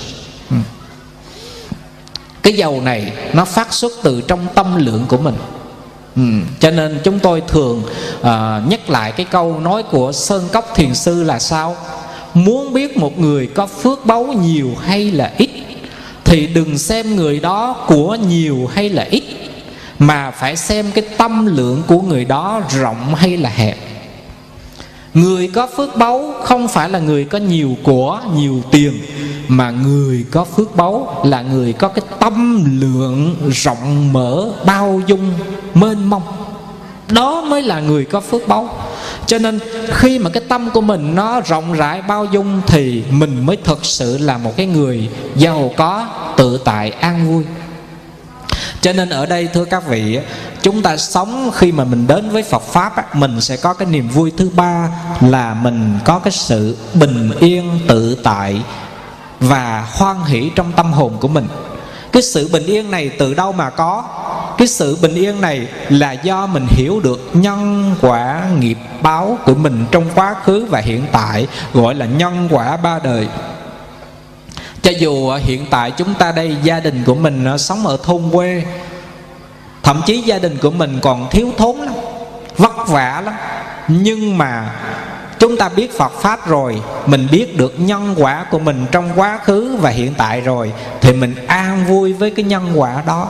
Ừ. 0.51 0.57
Cái 2.43 2.53
giàu 2.53 2.81
này 2.81 3.13
nó 3.33 3.45
phát 3.45 3.73
xuất 3.73 3.93
từ 4.03 4.21
trong 4.21 4.47
tâm 4.55 4.77
lượng 4.77 5.05
của 5.09 5.19
mình. 5.19 5.35
Ừ, 6.21 6.27
cho 6.61 6.71
nên 6.71 7.01
chúng 7.05 7.19
tôi 7.19 7.43
thường 7.49 7.83
uh, 8.21 8.27
nhắc 8.69 8.91
lại 8.91 9.13
cái 9.13 9.27
câu 9.31 9.61
nói 9.61 9.83
của 9.83 10.13
Sơn 10.13 10.49
Cốc 10.53 10.73
Thiền 10.75 10.95
Sư 10.95 11.23
là 11.23 11.39
sao? 11.39 11.77
Muốn 12.35 12.73
biết 12.73 12.97
một 12.97 13.19
người 13.19 13.47
có 13.47 13.67
phước 13.67 14.07
báu 14.07 14.25
nhiều 14.25 14.71
hay 14.81 15.11
là 15.11 15.33
ít 15.39 15.51
Thì 16.25 16.47
đừng 16.47 16.79
xem 16.79 17.17
người 17.17 17.41
đó 17.41 17.85
của 17.87 18.15
nhiều 18.15 18.71
hay 18.75 18.89
là 18.89 19.07
ít 19.11 19.23
Mà 19.99 20.31
phải 20.31 20.57
xem 20.57 20.91
cái 20.95 21.05
tâm 21.17 21.47
lượng 21.47 21.83
của 21.87 22.01
người 22.01 22.25
đó 22.25 22.63
rộng 22.81 23.15
hay 23.15 23.37
là 23.37 23.51
hẹp. 23.51 23.77
Người 25.15 25.51
có 25.55 25.69
phước 25.77 25.97
báu 25.97 26.35
không 26.43 26.69
phải 26.69 26.89
là 26.89 26.99
người 26.99 27.25
có 27.25 27.39
nhiều 27.39 27.77
của, 27.83 28.21
nhiều 28.37 28.63
tiền 28.71 28.93
mà 29.51 29.71
người 29.71 30.25
có 30.31 30.45
phước 30.45 30.77
báu 30.77 31.23
là 31.25 31.43
người 31.43 31.73
có 31.73 31.89
cái 31.89 32.05
tâm 32.21 32.65
lượng 32.81 33.37
rộng 33.51 34.13
mở, 34.13 34.51
bao 34.67 35.01
dung, 35.07 35.33
mênh 35.75 36.05
mông. 36.05 36.23
Đó 37.09 37.41
mới 37.41 37.63
là 37.63 37.81
người 37.81 38.05
có 38.05 38.21
phước 38.21 38.49
báu. 38.49 38.69
Cho 39.27 39.39
nên 39.39 39.59
khi 39.89 40.19
mà 40.19 40.31
cái 40.31 40.43
tâm 40.49 40.71
của 40.71 40.81
mình 40.81 41.15
nó 41.15 41.41
rộng 41.41 41.73
rãi, 41.73 42.03
bao 42.03 42.25
dung 42.25 42.61
Thì 42.67 43.05
mình 43.11 43.47
mới 43.47 43.57
thực 43.57 43.85
sự 43.85 44.19
là 44.19 44.39
một 44.39 44.57
cái 44.57 44.67
người 44.67 45.09
giàu 45.37 45.71
có, 45.77 46.09
tự 46.37 46.61
tại, 46.65 46.91
an 46.91 47.29
vui. 47.29 47.45
Cho 48.81 48.93
nên 48.93 49.09
ở 49.09 49.27
đây 49.27 49.49
thưa 49.55 49.65
các 49.65 49.89
vị 49.89 50.19
chúng 50.63 50.83
ta 50.83 50.97
sống 50.97 51.51
khi 51.55 51.73
mà 51.73 51.85
mình 51.85 52.07
đến 52.07 52.31
với 52.31 52.43
phật 52.43 52.63
pháp 52.63 53.17
mình 53.17 53.41
sẽ 53.41 53.57
có 53.57 53.75
cái 53.75 53.89
niềm 53.89 54.09
vui 54.09 54.33
thứ 54.37 54.51
ba 54.57 54.89
là 55.21 55.55
mình 55.55 55.99
có 56.05 56.19
cái 56.19 56.33
sự 56.33 56.77
bình 56.95 57.31
yên 57.41 57.81
tự 57.89 58.17
tại 58.23 58.63
và 59.41 59.89
hoan 59.93 60.17
hỷ 60.25 60.51
trong 60.55 60.73
tâm 60.73 60.93
hồn 60.93 61.17
của 61.21 61.29
mình. 61.29 61.49
Cái 62.13 62.23
sự 62.23 62.49
bình 62.53 62.67
yên 62.67 62.91
này 62.91 63.11
từ 63.19 63.35
đâu 63.35 63.53
mà 63.53 63.71
có? 63.71 64.05
Cái 64.59 64.69
sự 64.69 64.99
bình 65.03 65.15
yên 65.15 65.41
này 65.41 65.69
là 65.89 66.13
do 66.13 66.47
mình 66.47 66.67
hiểu 66.69 67.01
được 67.01 67.31
nhân 67.33 67.95
quả 68.01 68.43
nghiệp 68.59 68.79
báo 69.03 69.39
của 69.45 69.55
mình 69.55 69.85
trong 69.91 70.05
quá 70.15 70.35
khứ 70.45 70.67
và 70.71 70.81
hiện 70.81 71.07
tại, 71.13 71.47
gọi 71.75 71.95
là 71.95 72.07
nhân 72.07 72.49
quả 72.51 72.77
ba 72.77 72.99
đời. 72.99 73.29
Cho 74.83 74.91
dù 74.99 75.31
hiện 75.31 75.67
tại 75.71 75.91
chúng 75.91 76.15
ta 76.15 76.33
đây, 76.33 76.57
gia 76.63 76.81
đình 76.81 77.03
của 77.07 77.15
mình 77.15 77.45
ờ, 77.45 77.59
sống 77.59 77.87
ở 77.87 77.99
thôn 78.03 78.23
quê, 78.33 78.65
thậm 79.83 80.03
chí 80.07 80.21
gia 80.21 80.39
đình 80.39 80.59
của 80.63 80.71
mình 80.71 80.99
còn 81.03 81.31
thiếu 81.31 81.53
thốn 81.59 81.77
lắm, 81.77 81.95
vất 82.57 82.89
vả 82.89 83.23
lắm. 83.25 83.35
Nhưng 83.89 84.39
mà 84.39 84.71
chúng 85.41 85.57
ta 85.57 85.69
biết 85.69 85.99
phật 85.99 86.13
pháp 86.21 86.49
rồi, 86.49 86.83
mình 87.07 87.29
biết 87.31 87.57
được 87.57 87.75
nhân 87.81 88.15
quả 88.19 88.47
của 88.51 88.59
mình 88.59 88.87
trong 88.91 89.11
quá 89.17 89.39
khứ 89.45 89.77
và 89.81 89.91
hiện 89.91 90.15
tại 90.19 90.41
rồi, 90.41 90.73
thì 91.01 91.13
mình 91.13 91.47
an 91.47 91.85
vui 91.89 92.13
với 92.13 92.31
cái 92.31 92.45
nhân 92.45 92.73
quả 92.75 93.03
đó. 93.07 93.29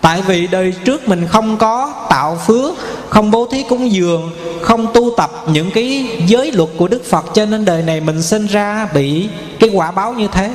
Tại 0.00 0.22
vì 0.22 0.46
đời 0.46 0.74
trước 0.84 1.08
mình 1.08 1.26
không 1.28 1.56
có 1.56 1.94
tạo 2.10 2.38
phước, 2.46 2.74
không 3.08 3.30
bố 3.30 3.48
thí 3.50 3.62
cúng 3.62 3.92
dường, 3.92 4.30
không 4.62 4.92
tu 4.92 5.10
tập 5.16 5.30
những 5.46 5.70
cái 5.70 6.18
giới 6.26 6.52
luật 6.52 6.68
của 6.76 6.88
đức 6.88 7.04
phật, 7.10 7.24
cho 7.34 7.46
nên 7.46 7.64
đời 7.64 7.82
này 7.82 8.00
mình 8.00 8.22
sinh 8.22 8.46
ra 8.46 8.88
bị 8.94 9.28
cái 9.60 9.70
quả 9.72 9.90
báo 9.90 10.12
như 10.12 10.28
thế 10.32 10.54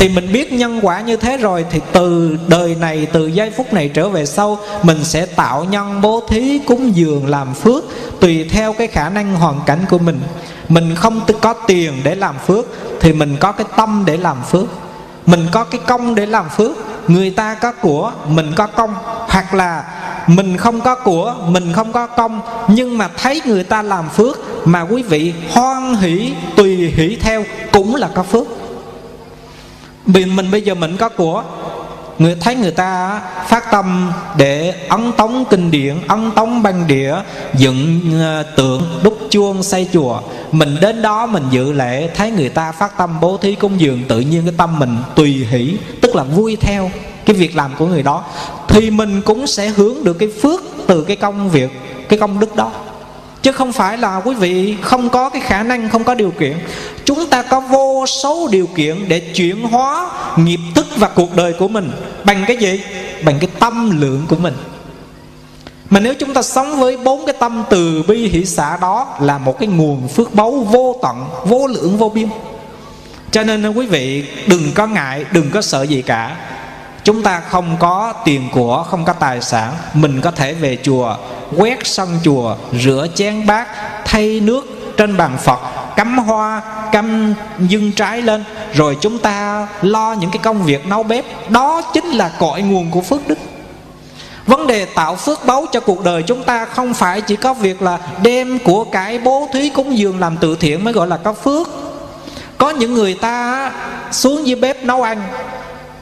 thì 0.00 0.08
mình 0.08 0.32
biết 0.32 0.52
nhân 0.52 0.80
quả 0.82 1.00
như 1.00 1.16
thế 1.16 1.36
rồi, 1.36 1.64
thì 1.70 1.80
từ 1.92 2.36
đời 2.48 2.74
này, 2.74 3.06
từ 3.12 3.26
giây 3.26 3.50
phút 3.50 3.72
này 3.72 3.88
trở 3.88 4.08
về 4.08 4.26
sau, 4.26 4.58
mình 4.82 5.04
sẽ 5.04 5.26
tạo 5.26 5.64
nhân 5.64 6.00
bố 6.00 6.22
thí 6.28 6.58
cúng 6.58 6.96
dường 6.96 7.26
làm 7.26 7.54
phước 7.54 7.84
tùy 8.20 8.48
theo 8.50 8.72
cái 8.72 8.86
khả 8.86 9.08
năng 9.08 9.34
hoàn 9.34 9.60
cảnh 9.66 9.78
của 9.90 9.98
mình. 9.98 10.20
Mình 10.68 10.94
không 10.94 11.20
có 11.40 11.52
tiền 11.52 11.92
để 12.04 12.14
làm 12.14 12.34
phước, 12.46 12.66
thì 13.00 13.12
mình 13.12 13.36
có 13.40 13.52
cái 13.52 13.66
tâm 13.76 14.02
để 14.06 14.16
làm 14.16 14.36
phước. 14.50 14.66
Mình 15.26 15.46
có 15.52 15.64
cái 15.64 15.80
công 15.86 16.14
để 16.14 16.26
làm 16.26 16.48
phước, 16.48 16.72
người 17.08 17.30
ta 17.30 17.54
có 17.54 17.72
của, 17.72 18.12
mình 18.28 18.52
có 18.56 18.66
công. 18.66 18.94
Hoặc 19.28 19.54
là 19.54 19.84
mình 20.26 20.56
không 20.56 20.80
có 20.80 20.94
của, 20.94 21.34
mình 21.46 21.72
không 21.72 21.92
có 21.92 22.06
công, 22.06 22.40
nhưng 22.68 22.98
mà 22.98 23.08
thấy 23.16 23.42
người 23.44 23.64
ta 23.64 23.82
làm 23.82 24.08
phước 24.08 24.38
mà 24.66 24.80
quý 24.80 25.02
vị 25.02 25.34
hoan 25.50 25.94
hỷ, 25.94 26.32
tùy 26.56 26.92
hỷ 26.96 27.16
theo 27.20 27.44
cũng 27.72 27.94
là 27.94 28.08
có 28.14 28.22
phước 28.22 28.46
vì 30.06 30.24
mình 30.24 30.50
bây 30.50 30.62
giờ 30.62 30.74
mình 30.74 30.96
có 30.96 31.08
của 31.08 31.42
người, 32.18 32.36
thấy 32.40 32.54
người 32.54 32.70
ta 32.70 33.20
phát 33.46 33.70
tâm 33.70 34.12
để 34.36 34.74
ấn 34.88 35.12
tống 35.12 35.44
kinh 35.50 35.70
điển, 35.70 35.96
ấn 36.08 36.30
tống 36.30 36.62
băng 36.62 36.86
địa, 36.86 37.16
dựng 37.54 38.00
ờ, 38.20 38.42
tượng, 38.56 38.82
đúc 39.02 39.18
chuông, 39.30 39.62
xây 39.62 39.88
chùa. 39.92 40.20
Mình 40.52 40.76
đến 40.80 41.02
đó 41.02 41.26
mình 41.26 41.44
dự 41.50 41.72
lễ, 41.72 42.10
thấy 42.14 42.30
người 42.30 42.48
ta 42.48 42.72
phát 42.72 42.98
tâm 42.98 43.20
bố 43.20 43.36
thí 43.36 43.54
cúng 43.54 43.80
dường, 43.80 44.02
tự 44.08 44.20
nhiên 44.20 44.42
cái 44.44 44.54
tâm 44.56 44.78
mình 44.78 44.96
tùy 45.14 45.46
hỷ, 45.50 45.76
tức 46.00 46.16
là 46.16 46.22
vui 46.22 46.56
theo 46.56 46.90
cái 47.24 47.36
việc 47.36 47.56
làm 47.56 47.70
của 47.78 47.86
người 47.86 48.02
đó. 48.02 48.24
Thì 48.68 48.90
mình 48.90 49.22
cũng 49.22 49.46
sẽ 49.46 49.68
hướng 49.68 50.04
được 50.04 50.18
cái 50.18 50.28
phước 50.42 50.60
từ 50.86 51.04
cái 51.04 51.16
công 51.16 51.50
việc, 51.50 51.70
cái 52.08 52.18
công 52.18 52.40
đức 52.40 52.56
đó 52.56 52.72
chứ 53.42 53.52
không 53.52 53.72
phải 53.72 53.98
là 53.98 54.20
quý 54.24 54.34
vị 54.34 54.76
không 54.82 55.08
có 55.08 55.28
cái 55.28 55.42
khả 55.42 55.62
năng, 55.62 55.88
không 55.88 56.04
có 56.04 56.14
điều 56.14 56.30
kiện. 56.30 56.58
Chúng 57.04 57.26
ta 57.26 57.42
có 57.42 57.60
vô 57.60 58.06
số 58.06 58.48
điều 58.52 58.66
kiện 58.66 59.08
để 59.08 59.18
chuyển 59.20 59.62
hóa 59.62 60.10
nghiệp 60.36 60.60
thức 60.74 60.86
và 60.96 61.08
cuộc 61.08 61.36
đời 61.36 61.52
của 61.52 61.68
mình. 61.68 61.90
Bằng 62.24 62.44
cái 62.46 62.56
gì? 62.56 62.82
Bằng 63.24 63.38
cái 63.40 63.50
tâm 63.58 64.00
lượng 64.00 64.24
của 64.28 64.36
mình. 64.36 64.54
Mà 65.90 66.00
nếu 66.00 66.14
chúng 66.14 66.34
ta 66.34 66.42
sống 66.42 66.80
với 66.80 66.96
bốn 66.96 67.26
cái 67.26 67.34
tâm 67.38 67.64
từ 67.70 68.02
bi 68.08 68.28
hỷ 68.28 68.44
xã 68.44 68.76
đó 68.76 69.16
là 69.20 69.38
một 69.38 69.58
cái 69.58 69.68
nguồn 69.68 70.08
phước 70.08 70.34
báu 70.34 70.50
vô 70.50 70.96
tận, 71.02 71.26
vô 71.44 71.66
lượng, 71.66 71.98
vô 71.98 72.08
biên. 72.08 72.28
Cho 73.30 73.42
nên, 73.42 73.72
quý 73.72 73.86
vị, 73.86 74.24
đừng 74.46 74.72
có 74.74 74.86
ngại, 74.86 75.24
đừng 75.32 75.50
có 75.50 75.62
sợ 75.62 75.82
gì 75.82 76.02
cả 76.02 76.36
chúng 77.10 77.22
ta 77.22 77.40
không 77.40 77.76
có 77.78 78.12
tiền 78.24 78.48
của, 78.52 78.84
không 78.90 79.04
có 79.04 79.12
tài 79.12 79.40
sản. 79.40 79.72
Mình 79.94 80.20
có 80.20 80.30
thể 80.30 80.54
về 80.54 80.78
chùa, 80.82 81.16
quét 81.56 81.78
sân 81.86 82.08
chùa, 82.24 82.56
rửa 82.72 83.06
chén 83.14 83.46
bát, 83.46 83.68
thay 84.04 84.40
nước 84.40 84.66
trên 84.96 85.16
bàn 85.16 85.38
phật, 85.38 85.58
cắm 85.96 86.18
hoa, 86.18 86.62
cắm 86.92 87.34
dưng 87.58 87.92
trái 87.92 88.22
lên. 88.22 88.44
Rồi 88.74 88.96
chúng 89.00 89.18
ta 89.18 89.68
lo 89.82 90.12
những 90.12 90.30
cái 90.30 90.38
công 90.42 90.62
việc 90.62 90.86
nấu 90.86 91.02
bếp. 91.02 91.50
Đó 91.50 91.82
chính 91.82 92.04
là 92.04 92.30
cội 92.38 92.62
nguồn 92.62 92.90
của 92.90 93.00
phước 93.00 93.28
đức. 93.28 93.38
Vấn 94.46 94.66
đề 94.66 94.84
tạo 94.84 95.16
phước 95.16 95.46
báu 95.46 95.66
cho 95.72 95.80
cuộc 95.80 96.04
đời 96.04 96.22
chúng 96.22 96.42
ta 96.44 96.64
không 96.64 96.94
phải 96.94 97.20
chỉ 97.20 97.36
có 97.36 97.54
việc 97.54 97.82
là 97.82 97.98
đem 98.22 98.58
của 98.64 98.84
cải 98.84 99.18
bố 99.18 99.48
thí 99.52 99.70
cúng 99.70 99.98
dường 99.98 100.20
làm 100.20 100.36
từ 100.36 100.56
thiện 100.60 100.84
mới 100.84 100.92
gọi 100.92 101.06
là 101.06 101.16
có 101.16 101.32
phước. 101.32 101.68
Có 102.58 102.70
những 102.70 102.94
người 102.94 103.14
ta 103.14 103.72
xuống 104.12 104.46
dưới 104.46 104.56
bếp 104.56 104.84
nấu 104.84 105.02
ăn 105.02 105.22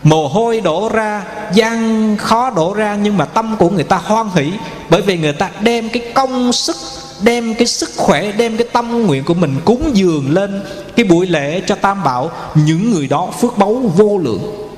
mồ 0.03 0.29
hôi 0.29 0.61
đổ 0.61 0.91
ra 0.93 1.25
gian 1.53 2.17
khó 2.17 2.51
đổ 2.51 2.75
ra 2.75 2.99
nhưng 3.03 3.17
mà 3.17 3.25
tâm 3.25 3.57
của 3.59 3.71
người 3.71 3.85
ta 3.85 3.97
hoan 3.97 4.29
hỷ. 4.35 4.53
Bởi 4.91 5.03
vì 5.03 5.19
người 5.19 5.33
ta 5.33 5.51
đem 5.61 5.89
cái 5.89 6.03
công 6.15 6.53
sức 6.53 6.77
đem 7.23 7.55
cái 7.55 7.67
sức 7.67 7.91
khỏe 7.97 8.33
đem 8.33 8.57
cái 8.57 8.67
tâm 8.73 9.07
nguyện 9.07 9.25
của 9.25 9.35
mình 9.35 9.57
cúng 9.65 9.91
dường 9.95 10.35
lên 10.35 10.63
cái 10.97 11.05
buổi 11.05 11.27
lễ 11.27 11.63
cho 11.67 11.75
tam 11.75 12.05
bảo. 12.05 12.31
Những 12.55 12.91
người 12.91 13.07
đó 13.07 13.29
phước 13.41 13.59
báu 13.59 13.75
vô 13.97 14.19
lượng. 14.19 14.71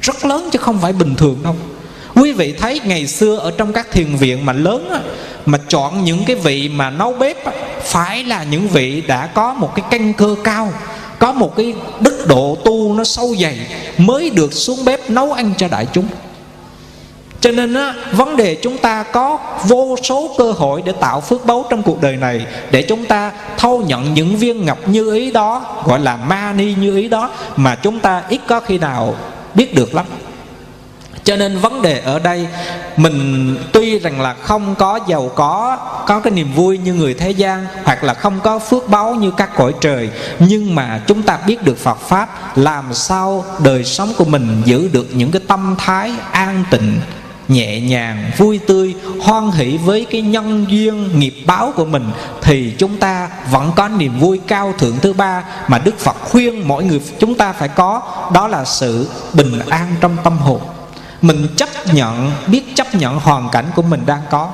Rất 0.00 0.24
lớn 0.24 0.48
chứ 0.52 0.58
không 0.58 0.78
phải 0.80 0.92
bình 0.92 1.14
thường 1.14 1.38
đâu. 1.44 1.56
Quý 2.14 2.32
vị 2.32 2.54
thấy 2.60 2.80
ngày 2.84 3.06
xưa 3.06 3.36
ở 3.36 3.50
trong 3.50 3.72
các 3.72 3.92
thiền 3.92 4.16
viện 4.16 4.46
mà 4.46 4.52
lớn 4.52 4.88
á, 4.90 5.00
mà 5.46 5.58
chọn 5.68 6.04
những 6.04 6.24
cái 6.24 6.36
vị 6.36 6.68
mà 6.68 6.90
nấu 6.90 7.12
bếp 7.12 7.44
á, 7.44 7.52
phải 7.82 8.24
là 8.24 8.44
những 8.44 8.68
vị 8.68 9.00
đã 9.00 9.26
có 9.26 9.54
một 9.54 9.74
cái 9.74 9.84
căn 9.90 10.12
cơ 10.12 10.36
cao 10.44 10.72
có 11.18 11.32
một 11.32 11.56
cái 11.56 11.74
đức 12.00 12.24
độ 12.28 12.56
tu 12.64 12.94
nó 12.94 13.04
sâu 13.04 13.34
dày 13.40 13.58
mới 13.98 14.30
được 14.30 14.52
xuống 14.52 14.84
bếp 14.84 15.10
nấu 15.10 15.32
ăn 15.32 15.54
cho 15.58 15.68
đại 15.68 15.86
chúng. 15.92 16.06
Cho 17.40 17.50
nên 17.50 17.74
á, 17.74 17.94
vấn 18.12 18.36
đề 18.36 18.54
chúng 18.54 18.78
ta 18.78 19.02
có 19.02 19.38
vô 19.68 19.96
số 20.02 20.34
cơ 20.38 20.52
hội 20.52 20.82
để 20.84 20.92
tạo 21.00 21.20
phước 21.20 21.46
báu 21.46 21.64
trong 21.70 21.82
cuộc 21.82 22.00
đời 22.00 22.16
này 22.16 22.46
để 22.70 22.82
chúng 22.82 23.04
ta 23.04 23.32
thâu 23.58 23.82
nhận 23.82 24.14
những 24.14 24.36
viên 24.36 24.64
ngọc 24.64 24.88
như 24.88 25.14
ý 25.14 25.30
đó 25.30 25.82
gọi 25.84 26.00
là 26.00 26.16
mani 26.16 26.74
như 26.74 26.96
ý 26.96 27.08
đó 27.08 27.30
mà 27.56 27.74
chúng 27.74 28.00
ta 28.00 28.22
ít 28.28 28.40
có 28.46 28.60
khi 28.60 28.78
nào 28.78 29.14
biết 29.54 29.74
được 29.74 29.94
lắm 29.94 30.06
cho 31.24 31.36
nên 31.36 31.58
vấn 31.58 31.82
đề 31.82 32.00
ở 32.00 32.18
đây, 32.18 32.46
mình 32.96 33.56
tuy 33.72 33.98
rằng 33.98 34.20
là 34.20 34.34
không 34.34 34.74
có 34.74 35.00
giàu 35.06 35.30
có 35.34 35.78
có 36.06 36.20
cái 36.20 36.30
niềm 36.30 36.52
vui 36.54 36.78
như 36.78 36.94
người 36.94 37.14
thế 37.14 37.30
gian, 37.30 37.66
hoặc 37.84 38.04
là 38.04 38.14
không 38.14 38.40
có 38.42 38.58
phước 38.58 38.88
báu 38.88 39.14
như 39.14 39.30
các 39.36 39.50
cõi 39.56 39.74
trời, 39.80 40.10
nhưng 40.38 40.74
mà 40.74 41.00
chúng 41.06 41.22
ta 41.22 41.38
biết 41.46 41.62
được 41.62 41.78
phật 41.78 41.98
pháp 42.00 42.56
làm 42.58 42.94
sao 42.94 43.44
đời 43.64 43.84
sống 43.84 44.12
của 44.16 44.24
mình 44.24 44.62
giữ 44.64 44.88
được 44.92 45.06
những 45.12 45.30
cái 45.30 45.42
tâm 45.48 45.74
thái 45.78 46.12
an 46.32 46.64
tịnh, 46.70 47.00
nhẹ 47.48 47.80
nhàng, 47.80 48.30
vui 48.36 48.58
tươi, 48.58 48.94
hoan 49.20 49.50
hỷ 49.50 49.76
với 49.76 50.06
cái 50.10 50.22
nhân 50.22 50.66
duyên 50.68 51.18
nghiệp 51.18 51.34
báo 51.46 51.72
của 51.76 51.84
mình, 51.84 52.10
thì 52.42 52.74
chúng 52.78 52.96
ta 52.96 53.28
vẫn 53.50 53.72
có 53.76 53.88
niềm 53.88 54.18
vui 54.18 54.40
cao 54.46 54.74
thượng 54.78 54.98
thứ 55.02 55.12
ba 55.12 55.44
mà 55.68 55.78
đức 55.78 55.98
phật 55.98 56.16
khuyên 56.20 56.68
mỗi 56.68 56.84
người 56.84 57.00
chúng 57.18 57.34
ta 57.34 57.52
phải 57.52 57.68
có, 57.68 58.02
đó 58.34 58.48
là 58.48 58.64
sự 58.64 59.08
bình 59.32 59.58
an 59.68 59.94
trong 60.00 60.16
tâm 60.24 60.38
hồn 60.38 60.60
mình 61.24 61.46
chấp 61.56 61.68
nhận 61.94 62.32
biết 62.46 62.62
chấp 62.74 62.94
nhận 62.94 63.20
hoàn 63.20 63.48
cảnh 63.48 63.66
của 63.74 63.82
mình 63.82 64.02
đang 64.06 64.22
có. 64.30 64.50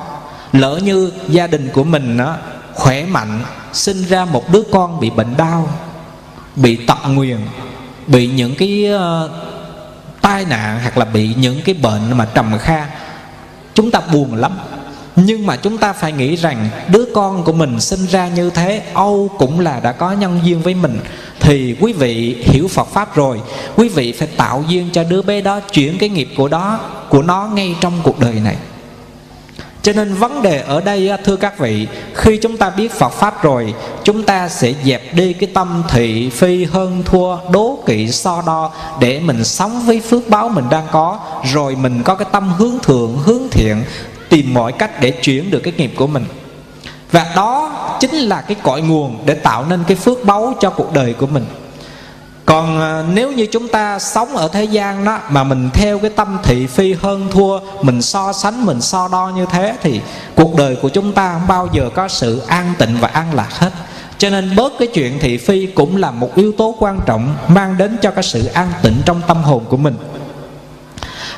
Lỡ 0.53 0.79
như 0.83 1.11
gia 1.27 1.47
đình 1.47 1.69
của 1.73 1.83
mình 1.83 2.17
đó, 2.17 2.35
khỏe 2.73 3.05
mạnh 3.05 3.43
sinh 3.73 4.03
ra 4.03 4.25
một 4.25 4.51
đứa 4.51 4.63
con 4.71 4.99
bị 4.99 5.09
bệnh 5.09 5.37
đau 5.37 5.69
bị 6.55 6.75
tật 6.75 6.97
nguyền 7.07 7.37
bị 8.07 8.27
những 8.27 8.55
cái 8.55 8.85
uh, 8.95 9.31
tai 10.21 10.45
nạn 10.45 10.79
hoặc 10.81 10.97
là 10.97 11.05
bị 11.05 11.33
những 11.37 11.61
cái 11.65 11.75
bệnh 11.75 12.17
mà 12.17 12.25
trầm 12.25 12.57
kha 12.59 12.87
chúng 13.73 13.91
ta 13.91 13.99
buồn 14.13 14.35
lắm 14.35 14.51
nhưng 15.25 15.45
mà 15.45 15.55
chúng 15.55 15.77
ta 15.77 15.93
phải 15.93 16.11
nghĩ 16.11 16.35
rằng 16.35 16.69
đứa 16.87 17.05
con 17.13 17.43
của 17.43 17.53
mình 17.53 17.79
sinh 17.79 18.05
ra 18.05 18.27
như 18.27 18.49
thế, 18.49 18.83
âu 18.93 19.29
cũng 19.37 19.59
là 19.59 19.79
đã 19.79 19.91
có 19.91 20.11
nhân 20.11 20.39
duyên 20.43 20.61
với 20.61 20.73
mình. 20.73 20.99
Thì 21.39 21.75
quý 21.79 21.93
vị 21.93 22.43
hiểu 22.43 22.67
Phật 22.67 22.87
pháp 22.87 23.15
rồi. 23.15 23.41
Quý 23.75 23.89
vị 23.89 24.11
phải 24.11 24.27
tạo 24.37 24.63
duyên 24.67 24.89
cho 24.93 25.03
đứa 25.03 25.21
bé 25.21 25.41
đó 25.41 25.59
chuyển 25.59 25.97
cái 25.97 26.09
nghiệp 26.09 26.29
của 26.37 26.47
đó, 26.47 26.79
của 27.09 27.21
nó 27.21 27.49
ngay 27.53 27.75
trong 27.81 27.93
cuộc 28.03 28.19
đời 28.19 28.33
này. 28.33 28.55
Cho 29.81 29.93
nên 29.93 30.13
vấn 30.13 30.41
đề 30.41 30.61
ở 30.61 30.81
đây 30.81 31.11
thưa 31.23 31.35
các 31.35 31.59
vị, 31.59 31.87
Khi 32.13 32.37
chúng 32.37 32.57
ta 32.57 32.69
biết 32.69 32.91
Phật 32.91 33.09
Pháp 33.09 33.43
rồi, 33.43 33.73
Chúng 34.03 34.23
ta 34.23 34.49
sẽ 34.49 34.73
dẹp 34.85 35.15
đi 35.15 35.33
cái 35.33 35.49
tâm 35.53 35.83
thị 35.89 36.29
phi 36.29 36.65
hơn 36.65 37.03
thua, 37.05 37.37
Đố 37.51 37.83
kỵ 37.85 38.11
so 38.11 38.43
đo 38.45 38.71
Để 38.99 39.19
mình 39.19 39.43
sống 39.43 39.81
với 39.85 39.99
phước 39.99 40.29
báo 40.29 40.49
mình 40.49 40.65
đang 40.69 40.87
có, 40.91 41.19
Rồi 41.53 41.75
mình 41.75 42.03
có 42.03 42.15
cái 42.15 42.27
tâm 42.31 42.53
hướng 42.57 42.79
thượng, 42.83 43.17
hướng 43.17 43.49
thiện 43.51 43.83
Tìm 44.31 44.53
mọi 44.53 44.71
cách 44.71 45.01
để 45.01 45.11
chuyển 45.11 45.51
được 45.51 45.59
cái 45.59 45.73
nghiệp 45.77 45.91
của 45.95 46.07
mình. 46.07 46.25
Và 47.11 47.31
đó 47.35 47.71
chính 47.99 48.15
là 48.15 48.41
cái 48.41 48.55
cội 48.63 48.81
nguồn 48.81 49.17
Để 49.25 49.33
tạo 49.33 49.65
nên 49.65 49.83
cái 49.87 49.97
phước 49.97 50.25
báu 50.25 50.53
cho 50.59 50.69
cuộc 50.69 50.93
đời 50.93 51.13
của 51.13 51.27
mình. 51.27 51.45
Còn 52.45 52.79
à, 52.79 53.03
nếu 53.13 53.31
như 53.31 53.45
chúng 53.45 53.67
ta 53.67 53.99
sống 53.99 54.37
ở 54.37 54.47
thế 54.47 54.63
gian 54.63 55.05
đó 55.05 55.19
mà 55.29 55.43
mình 55.43 55.69
theo 55.73 55.99
cái 55.99 56.09
tâm 56.09 56.37
thị 56.43 56.67
phi 56.67 56.93
hơn 56.93 57.27
thua, 57.31 57.59
mình 57.81 58.01
so 58.01 58.33
sánh, 58.33 58.65
mình 58.65 58.81
so 58.81 59.07
đo 59.07 59.31
như 59.35 59.45
thế 59.51 59.75
thì 59.81 60.01
cuộc 60.35 60.55
đời 60.55 60.75
của 60.75 60.89
chúng 60.89 61.13
ta 61.13 61.33
không 61.33 61.47
bao 61.47 61.67
giờ 61.73 61.89
có 61.95 62.07
sự 62.07 62.39
an 62.47 62.73
tịnh 62.77 62.97
và 62.99 63.07
an 63.07 63.33
lạc 63.33 63.49
hết. 63.51 63.71
Cho 64.17 64.29
nên 64.29 64.55
bớt 64.55 64.73
cái 64.79 64.87
chuyện 64.87 65.19
thị 65.19 65.37
phi 65.37 65.65
cũng 65.65 65.97
là 65.97 66.11
một 66.11 66.35
yếu 66.35 66.51
tố 66.57 66.75
quan 66.79 66.99
trọng 67.05 67.35
mang 67.47 67.77
đến 67.77 67.97
cho 68.01 68.11
cái 68.11 68.23
sự 68.23 68.45
an 68.45 68.67
tịnh 68.81 69.01
trong 69.05 69.21
tâm 69.27 69.43
hồn 69.43 69.65
của 69.69 69.77
mình. 69.77 69.95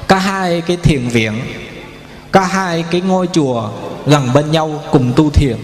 Có 0.07 0.15
hai 0.15 0.61
cái 0.61 0.77
thiền 0.77 1.07
viện 1.07 1.41
có 2.33 2.41
hai 2.41 2.83
cái 2.91 3.01
ngôi 3.01 3.27
chùa 3.33 3.69
gần 4.05 4.29
bên 4.33 4.51
nhau 4.51 4.83
cùng 4.91 5.13
tu 5.15 5.29
thiền. 5.29 5.57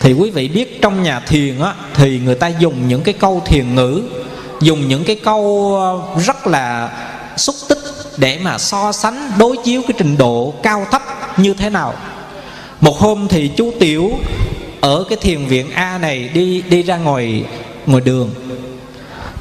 Thì 0.00 0.12
quý 0.12 0.30
vị 0.30 0.48
biết 0.48 0.82
trong 0.82 1.02
nhà 1.02 1.20
thiền 1.20 1.60
á 1.60 1.74
thì 1.94 2.18
người 2.18 2.34
ta 2.34 2.48
dùng 2.48 2.88
những 2.88 3.02
cái 3.02 3.14
câu 3.14 3.42
thiền 3.46 3.74
ngữ 3.74 4.02
dùng 4.60 4.88
những 4.88 5.04
cái 5.04 5.16
câu 5.16 5.72
ờ, 5.80 6.20
rất 6.20 6.46
là 6.46 6.90
xúc 7.36 7.54
tích 7.68 7.78
để 8.16 8.38
mà 8.42 8.58
so 8.58 8.92
sánh 8.92 9.30
đối 9.38 9.56
chiếu 9.64 9.82
cái 9.82 9.94
trình 9.98 10.16
độ 10.18 10.54
cao 10.62 10.86
thấp 10.90 11.02
như 11.38 11.54
thế 11.54 11.70
nào. 11.70 11.94
Một 12.80 12.98
hôm 12.98 13.28
thì 13.28 13.48
chú 13.56 13.72
tiểu 13.80 14.12
ở 14.80 15.04
cái 15.08 15.18
thiền 15.20 15.46
viện 15.46 15.70
a 15.70 15.98
này 15.98 16.28
đi 16.34 16.62
đi 16.62 16.82
ra 16.82 16.96
ngoài 16.96 17.44
ngoài 17.86 18.02
đường. 18.04 18.30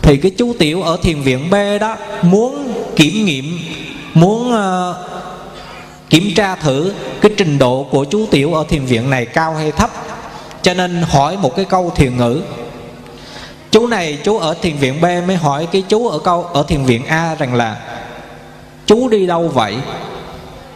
Thì 0.02 0.18
cái 0.18 0.32
chú 0.38 0.54
tiểu 0.60 0.82
ở 0.82 0.98
thiền 1.04 1.22
viện 1.22 1.50
b 1.50 1.56
đó 1.82 1.98
muốn 2.22 2.74
kiểm 2.96 3.26
nghiệm 3.26 3.60
muốn 4.14 4.54
uh, 4.54 4.96
kiểm 6.14 6.32
tra 6.36 6.56
thử 6.56 6.94
cái 7.22 7.32
trình 7.38 7.58
độ 7.58 7.88
của 7.92 8.06
chú 8.06 8.26
tiểu 8.32 8.54
ở 8.54 8.66
thiền 8.70 8.86
viện 8.86 9.10
này 9.10 9.26
cao 9.26 9.54
hay 9.54 9.72
thấp. 9.72 9.90
Cho 10.62 10.74
nên 10.74 11.04
hỏi 11.10 11.38
một 11.38 11.56
cái 11.56 11.66
câu 11.66 11.92
thiền 11.96 12.18
ngữ. 12.18 12.42
Chú 13.72 13.88
này, 13.88 14.18
chú 14.24 14.38
ở 14.38 14.56
thiền 14.62 14.76
viện 14.76 15.02
b 15.02 15.06
mới 15.28 15.36
hỏi 15.36 15.68
cái 15.72 15.84
chú 15.90 16.08
ở 16.08 16.20
câu, 16.20 16.44
ở 16.44 16.64
thiền 16.68 16.84
viện 16.84 17.06
a 17.06 17.36
rằng 17.36 17.56
là, 17.56 17.78
chú 18.86 19.08
đi 19.08 19.28
đâu 19.28 19.48
vậy? 19.48 19.76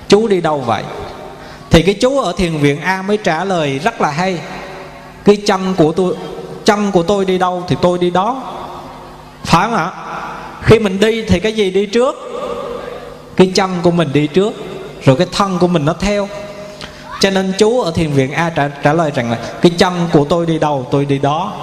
Chú 0.08 0.28
đi 0.28 0.42
đâu 0.42 0.60
vậy? 0.60 0.84
Thì 1.70 1.82
cái 1.82 1.94
chú 1.94 2.20
ở 2.20 2.34
thiền 2.38 2.58
viện 2.58 2.82
a 2.82 3.02
mới 3.02 3.18
trả 3.18 3.46
lời 3.46 3.80
rất 3.80 4.02
là 4.02 4.12
hay, 4.12 4.40
cái 5.26 5.36
chân 5.36 5.74
của 5.78 5.92
tôi, 5.92 6.16
chân 6.66 6.92
của 6.92 7.04
tôi 7.04 7.26
đi 7.26 7.38
đâu 7.38 7.64
thì 7.68 7.76
tôi 7.82 7.98
đi 7.98 8.10
đó. 8.10 8.44
Phải 9.44 9.68
không 9.68 9.78
ạ? 9.78 9.92
Khi 10.62 10.80
mình 10.80 11.00
đi 11.00 11.22
thì 11.22 11.40
cái 11.40 11.54
gì 11.54 11.72
đi 11.72 11.86
trước? 11.86 12.16
Cái 13.36 13.52
chân 13.56 13.72
của 13.84 13.92
mình 13.92 14.10
đi 14.14 14.28
trước 14.28 14.54
rồi 15.08 15.16
cái 15.16 15.28
thân 15.32 15.60
của 15.60 15.68
mình 15.68 15.86
nó 15.86 15.94
theo. 15.94 16.28
Cho 17.20 17.30
nên 17.30 17.54
chú 17.58 17.82
ở 17.82 17.92
thiền 17.92 18.12
viện 18.12 18.32
a 18.32 18.50
trả, 18.50 18.68
trả 18.68 18.94
lời 18.94 19.12
rằng 19.16 19.32
là 19.32 19.38
cái 19.62 19.72
chân 19.78 20.08
của 20.14 20.26
tôi 20.26 20.46
đi 20.46 20.60
đâu 20.60 20.86
tôi 20.92 21.06
đi 21.06 21.18
đó. 21.18 21.54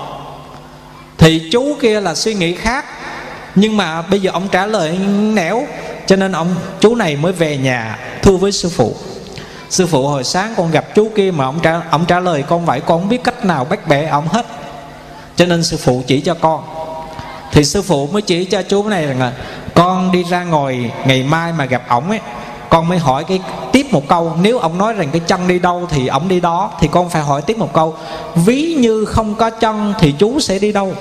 Thì 1.18 1.49
chú 1.53 1.76
kia 1.80 2.01
là 2.01 2.14
suy 2.14 2.34
nghĩ 2.34 2.55
khác. 2.55 2.84
Nhưng 3.55 3.76
mà 3.76 4.03
bây 4.03 4.20
giờ 4.20 4.30
ông 4.30 4.49
trả 4.49 4.66
lời 4.66 4.99
nẻo. 5.32 5.66
Cho 6.07 6.16
nên 6.16 6.32
ông 6.32 6.55
chú 6.80 6.95
này 6.95 7.16
mới 7.16 7.32
về 7.32 7.57
nhà 7.57 7.99
thưa 8.22 8.36
với 8.36 8.53
sư 8.53 8.68
phụ. 8.68 8.95
Sư 9.70 9.86
phụ 9.86 10.09
hồi 10.09 10.24
sáng 10.24 10.55
con 10.57 10.70
gặp 10.70 10.95
chú 10.95 11.11
kia 11.16 11.30
mà 11.30 11.45
ông 11.45 11.61
trả 11.62 11.80
ông 11.90 12.05
trả 12.05 12.20
lời 12.20 12.45
con 12.49 12.64
vậy 12.64 12.80
con 12.80 13.01
không 13.01 13.09
biết 13.09 13.24
cách 13.24 13.45
nào 13.45 13.64
bắt 13.64 13.88
bẻ 13.88 14.07
ông 14.07 14.28
hết. 14.28 14.47
Cho 15.36 15.47
nên 15.47 15.64
sư 15.64 15.76
phụ 15.76 16.03
chỉ 16.07 16.20
cho 16.20 16.34
con. 16.34 16.64
Thì 17.53 17.64
sư 17.64 17.82
phụ 17.82 18.07
mới 18.07 18.22
chỉ 18.22 18.45
cho 18.45 18.62
chú 18.62 18.88
này 18.88 19.07
rằng 19.07 19.20
là 19.20 19.32
con 19.74 20.12
đi 20.12 20.24
ra 20.30 20.45
ngồi 20.45 20.90
ngày 21.07 21.22
mai 21.22 21.53
mà 21.53 21.64
gặp 21.64 21.88
ổng 21.88 22.11
ấy 22.11 22.20
con 22.75 22.89
mới 22.89 22.99
hỏi 22.99 23.25
cái, 23.25 23.41
tiếp 23.72 23.87
một 23.91 24.09
câu, 24.09 24.33
nếu 24.43 24.59
ông 24.59 24.79
nói 24.79 24.93
rằng 24.93 25.09
cái 25.12 25.20
chân 25.20 25.49
đi 25.49 25.59
đâu 25.59 25.87
thì 25.91 26.07
ông 26.07 26.29
đi 26.29 26.41
đó, 26.41 26.70
thì 26.81 26.89
con 26.91 27.09
phải 27.09 27.22
hỏi 27.22 27.43
tiếp 27.43 27.59
một 27.59 27.72
câu, 27.72 27.95
ví 28.35 28.75
như 28.79 29.05
không 29.05 29.35
có 29.35 29.51
chân 29.51 29.95
thì 29.99 30.14
chú 30.18 30.41
sẽ 30.41 30.59
đi 30.59 30.72
đâu? 30.72 30.93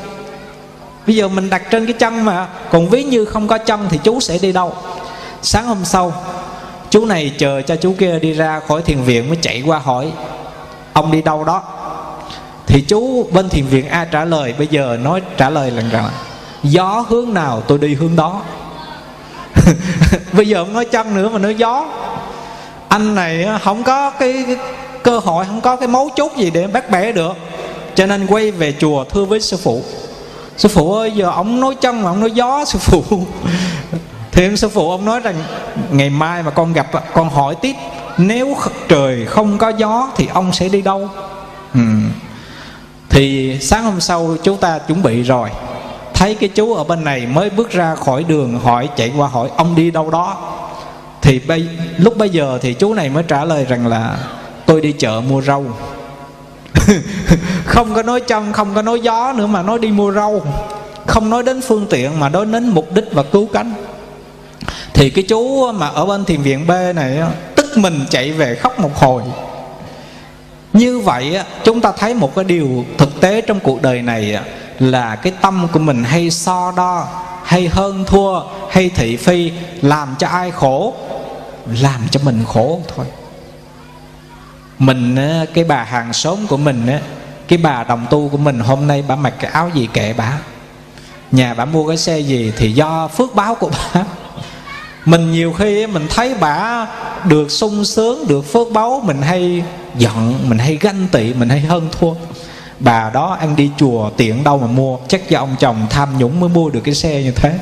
Bây 1.07 1.15
giờ 1.15 1.27
mình 1.27 1.49
đặt 1.49 1.61
trên 1.71 1.85
cái 1.85 1.93
chân 1.93 2.25
mà, 2.25 2.47
còn 2.71 2.89
ví 2.89 3.03
như 3.03 3.25
không 3.25 3.47
có 3.47 3.57
chân 3.57 3.87
thì 3.89 3.99
chú 4.03 4.19
sẽ 4.19 4.37
đi 4.37 4.51
đâu? 4.51 4.73
Sáng 5.41 5.65
hôm 5.65 5.85
sau, 5.85 6.13
chú 6.89 7.05
này 7.05 7.31
chờ 7.37 7.61
cho 7.61 7.75
chú 7.75 7.95
kia 7.97 8.19
đi 8.19 8.33
ra 8.33 8.59
khỏi 8.67 8.81
thiền 8.81 9.01
viện 9.01 9.27
mới 9.27 9.37
chạy 9.41 9.63
qua 9.65 9.79
hỏi, 9.79 10.11
ông 10.93 11.11
đi 11.11 11.21
đâu 11.21 11.43
đó? 11.43 11.63
Thì 12.67 12.81
chú 12.81 13.27
bên 13.31 13.49
thiền 13.49 13.65
viện 13.65 13.87
a 13.87 14.05
trả 14.05 14.25
lời, 14.25 14.53
bây 14.57 14.67
giờ 14.67 14.97
nói 15.03 15.21
trả 15.37 15.49
lời 15.49 15.71
lần 15.71 15.89
rằng 15.89 16.09
gió 16.63 17.05
hướng 17.09 17.33
nào 17.33 17.61
tôi 17.67 17.77
đi 17.77 17.93
hướng 17.93 18.15
đó. 18.15 18.41
bây 20.33 20.47
giờ 20.47 20.57
ông 20.57 20.73
nói 20.73 20.85
chân 20.85 21.15
nữa 21.15 21.29
mà 21.29 21.39
nói 21.39 21.55
gió. 21.55 21.85
Anh 22.87 23.15
này 23.15 23.47
không 23.63 23.83
có 23.83 24.09
cái, 24.09 24.43
cái 24.47 24.57
cơ 25.03 25.19
hội 25.19 25.45
không 25.45 25.61
có 25.61 25.75
cái 25.75 25.87
mấu 25.87 26.09
chốt 26.15 26.31
gì 26.37 26.49
để 26.49 26.67
bắt 26.67 26.89
bẻ 26.89 27.11
được. 27.11 27.37
Cho 27.95 28.05
nên 28.05 28.27
quay 28.27 28.51
về 28.51 28.73
chùa 28.79 29.03
thưa 29.03 29.25
với 29.25 29.41
sư 29.41 29.57
phụ. 29.63 29.83
Sư 30.57 30.69
phụ 30.69 30.93
ơi 30.93 31.11
giờ 31.11 31.29
ông 31.29 31.59
nói 31.59 31.75
chân 31.75 32.01
mà 32.03 32.09
ông 32.09 32.19
nói 32.19 32.31
gió 32.31 32.65
sư 32.65 32.79
phụ? 32.79 33.03
Thì 34.31 34.57
sư 34.57 34.69
phụ 34.69 34.91
ông 34.91 35.05
nói 35.05 35.19
rằng 35.19 35.35
ngày 35.91 36.09
mai 36.09 36.43
mà 36.43 36.51
con 36.51 36.73
gặp 36.73 36.87
con 37.13 37.29
hỏi 37.29 37.55
tiếp. 37.61 37.75
Nếu 38.17 38.55
trời 38.89 39.25
không 39.25 39.57
có 39.57 39.69
gió 39.69 40.11
thì 40.15 40.27
ông 40.33 40.53
sẽ 40.53 40.69
đi 40.69 40.81
đâu? 40.81 41.09
Ừ. 41.73 41.79
thì 43.09 43.57
sáng 43.61 43.83
hôm 43.83 44.01
sau 44.01 44.35
chúng 44.43 44.57
ta 44.57 44.79
chuẩn 44.79 45.03
bị 45.03 45.21
rồi 45.21 45.49
thấy 46.23 46.35
cái 46.35 46.49
chú 46.49 46.73
ở 46.73 46.83
bên 46.83 47.03
này 47.03 47.25
mới 47.25 47.49
bước 47.49 47.69
ra 47.69 47.95
khỏi 47.95 48.23
đường 48.23 48.59
hỏi 48.59 48.89
chạy 48.95 49.11
qua 49.17 49.27
hỏi 49.27 49.49
ông 49.57 49.75
đi 49.75 49.91
đâu 49.91 50.09
đó? 50.09 50.37
Thì 51.21 51.39
bây, 51.39 51.67
lúc 51.97 52.17
bây 52.17 52.29
giờ 52.29 52.59
thì 52.61 52.73
chú 52.73 52.93
này 52.93 53.09
mới 53.09 53.23
trả 53.27 53.45
lời 53.45 53.65
rằng 53.65 53.87
là 53.87 54.17
tôi 54.65 54.81
đi 54.81 54.91
chợ 54.91 55.21
mua 55.29 55.41
rau. 55.41 55.65
Không 57.65 57.93
có 57.93 58.03
nói 58.03 58.21
chân 58.21 58.53
không 58.53 58.75
có 58.75 58.81
nói 58.81 58.99
gió 58.99 59.33
nữa 59.37 59.47
mà 59.47 59.61
nói 59.61 59.79
đi 59.79 59.91
mua 59.91 60.11
rau. 60.11 60.41
Không 61.05 61.29
nói 61.29 61.43
đến 61.43 61.61
phương 61.61 61.85
tiện 61.89 62.19
mà 62.19 62.29
nói 62.29 62.45
đến 62.45 62.69
mục 62.69 62.93
đích 62.93 63.05
và 63.11 63.23
cứu 63.23 63.47
cánh. 63.53 63.73
Thì 64.93 65.09
cái 65.09 65.23
chú 65.23 65.71
mà 65.71 65.87
ở 65.87 66.05
bên 66.05 66.25
thiền 66.25 66.41
viện 66.41 66.67
b 66.67 66.71
này 66.95 67.17
tức 67.55 67.77
mình 67.77 67.99
chạy 68.09 68.31
về 68.31 68.55
khóc 68.55 68.79
một 68.79 68.95
hồi. 68.95 69.23
Như 70.73 70.99
vậy 70.99 71.39
chúng 71.63 71.81
ta 71.81 71.91
thấy 71.91 72.13
một 72.13 72.35
cái 72.35 72.43
điều 72.43 72.85
thực 72.97 73.21
tế 73.21 73.41
trong 73.41 73.59
cuộc 73.59 73.81
đời 73.81 74.01
này 74.01 74.37
là 74.79 75.15
cái 75.15 75.33
tâm 75.41 75.67
của 75.71 75.79
mình 75.79 76.03
hay 76.03 76.31
so 76.31 76.73
đo, 76.75 77.07
hay 77.43 77.67
hơn 77.67 78.03
thua, 78.07 78.41
hay 78.69 78.89
thị 78.89 79.17
phi, 79.17 79.51
làm 79.81 80.15
cho 80.19 80.27
ai 80.27 80.51
khổ? 80.51 80.93
Làm 81.81 82.01
cho 82.11 82.19
mình 82.23 82.43
khổ 82.47 82.81
thôi. 82.95 83.05
Mình 84.79 85.17
cái 85.53 85.63
bà 85.63 85.83
hàng 85.83 86.13
xóm 86.13 86.47
của 86.47 86.57
mình 86.57 86.87
cái 87.47 87.57
bà 87.57 87.83
đồng 87.83 88.05
tu 88.09 88.29
của 88.29 88.37
mình 88.37 88.59
hôm 88.59 88.87
nay 88.87 89.03
bà 89.07 89.15
mặc 89.15 89.33
cái 89.39 89.51
áo 89.51 89.69
gì 89.73 89.89
kệ 89.93 90.13
bà? 90.13 90.37
Nhà 91.31 91.53
bà 91.53 91.65
mua 91.65 91.87
cái 91.87 91.97
xe 91.97 92.19
gì 92.19 92.53
thì 92.57 92.71
do 92.71 93.07
phước 93.07 93.35
báo 93.35 93.55
của 93.55 93.69
bà. 93.69 94.03
Mình 95.05 95.31
nhiều 95.31 95.53
khi 95.53 95.87
mình 95.87 96.07
thấy 96.09 96.35
bà 96.39 96.87
được 97.23 97.51
sung 97.51 97.85
sướng, 97.85 98.27
được 98.27 98.41
phước 98.41 98.71
báo 98.71 99.01
mình 99.05 99.21
hay 99.21 99.63
giận, 99.97 100.39
mình 100.49 100.57
hay 100.57 100.77
ganh 100.81 101.07
tị, 101.11 101.33
mình 101.33 101.49
hay 101.49 101.59
hơn 101.59 101.89
thua 101.99 102.13
bà 102.79 103.09
đó 103.09 103.37
ăn 103.39 103.55
đi 103.55 103.71
chùa 103.77 104.09
tiện 104.09 104.43
đâu 104.43 104.57
mà 104.57 104.67
mua. 104.67 104.97
Chắc 105.07 105.29
do 105.29 105.39
ông 105.39 105.55
chồng 105.59 105.87
tham 105.89 106.17
nhũng 106.17 106.39
mới 106.39 106.49
mua 106.49 106.69
được 106.69 106.81
cái 106.83 106.95
xe 106.95 107.23
như 107.23 107.31
thế. 107.31 107.59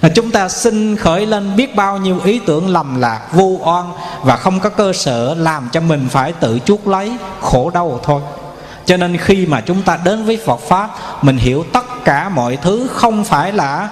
À, 0.00 0.08
chúng 0.14 0.30
ta 0.30 0.48
xin 0.48 0.96
khởi 0.96 1.26
lên 1.26 1.56
biết 1.56 1.76
bao 1.76 1.98
nhiêu 1.98 2.20
ý 2.24 2.40
tưởng 2.46 2.68
lầm 2.68 3.00
lạc, 3.00 3.20
vu 3.32 3.60
oan 3.64 3.92
và 4.22 4.36
không 4.36 4.60
có 4.60 4.70
cơ 4.70 4.92
sở 4.92 5.34
làm 5.34 5.68
cho 5.72 5.80
mình 5.80 6.08
phải 6.10 6.32
tự 6.32 6.58
chuốc 6.64 6.86
lấy 6.86 7.16
khổ 7.40 7.70
đau 7.70 8.00
thôi. 8.02 8.20
Cho 8.84 8.96
nên 8.96 9.16
khi 9.16 9.46
mà 9.46 9.60
chúng 9.60 9.82
ta 9.82 9.98
đến 10.04 10.24
với 10.24 10.38
Phật 10.46 10.60
pháp, 10.60 10.90
mình 11.24 11.36
hiểu 11.36 11.64
tất 11.72 12.04
cả 12.04 12.28
mọi 12.28 12.56
thứ 12.56 12.88
không 12.92 13.24
phải 13.24 13.52
là 13.52 13.88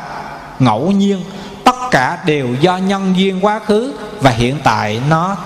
ngẫu 0.58 0.90
nhiên. 0.90 1.24
Tất 1.64 1.76
cả 1.90 2.18
đều 2.26 2.48
do 2.60 2.76
nhân 2.76 3.14
duyên 3.16 3.44
quá 3.44 3.60
khứ 3.66 3.92
và 4.20 4.30
hiện 4.30 4.56
tại 4.64 5.00
nó 5.10 5.36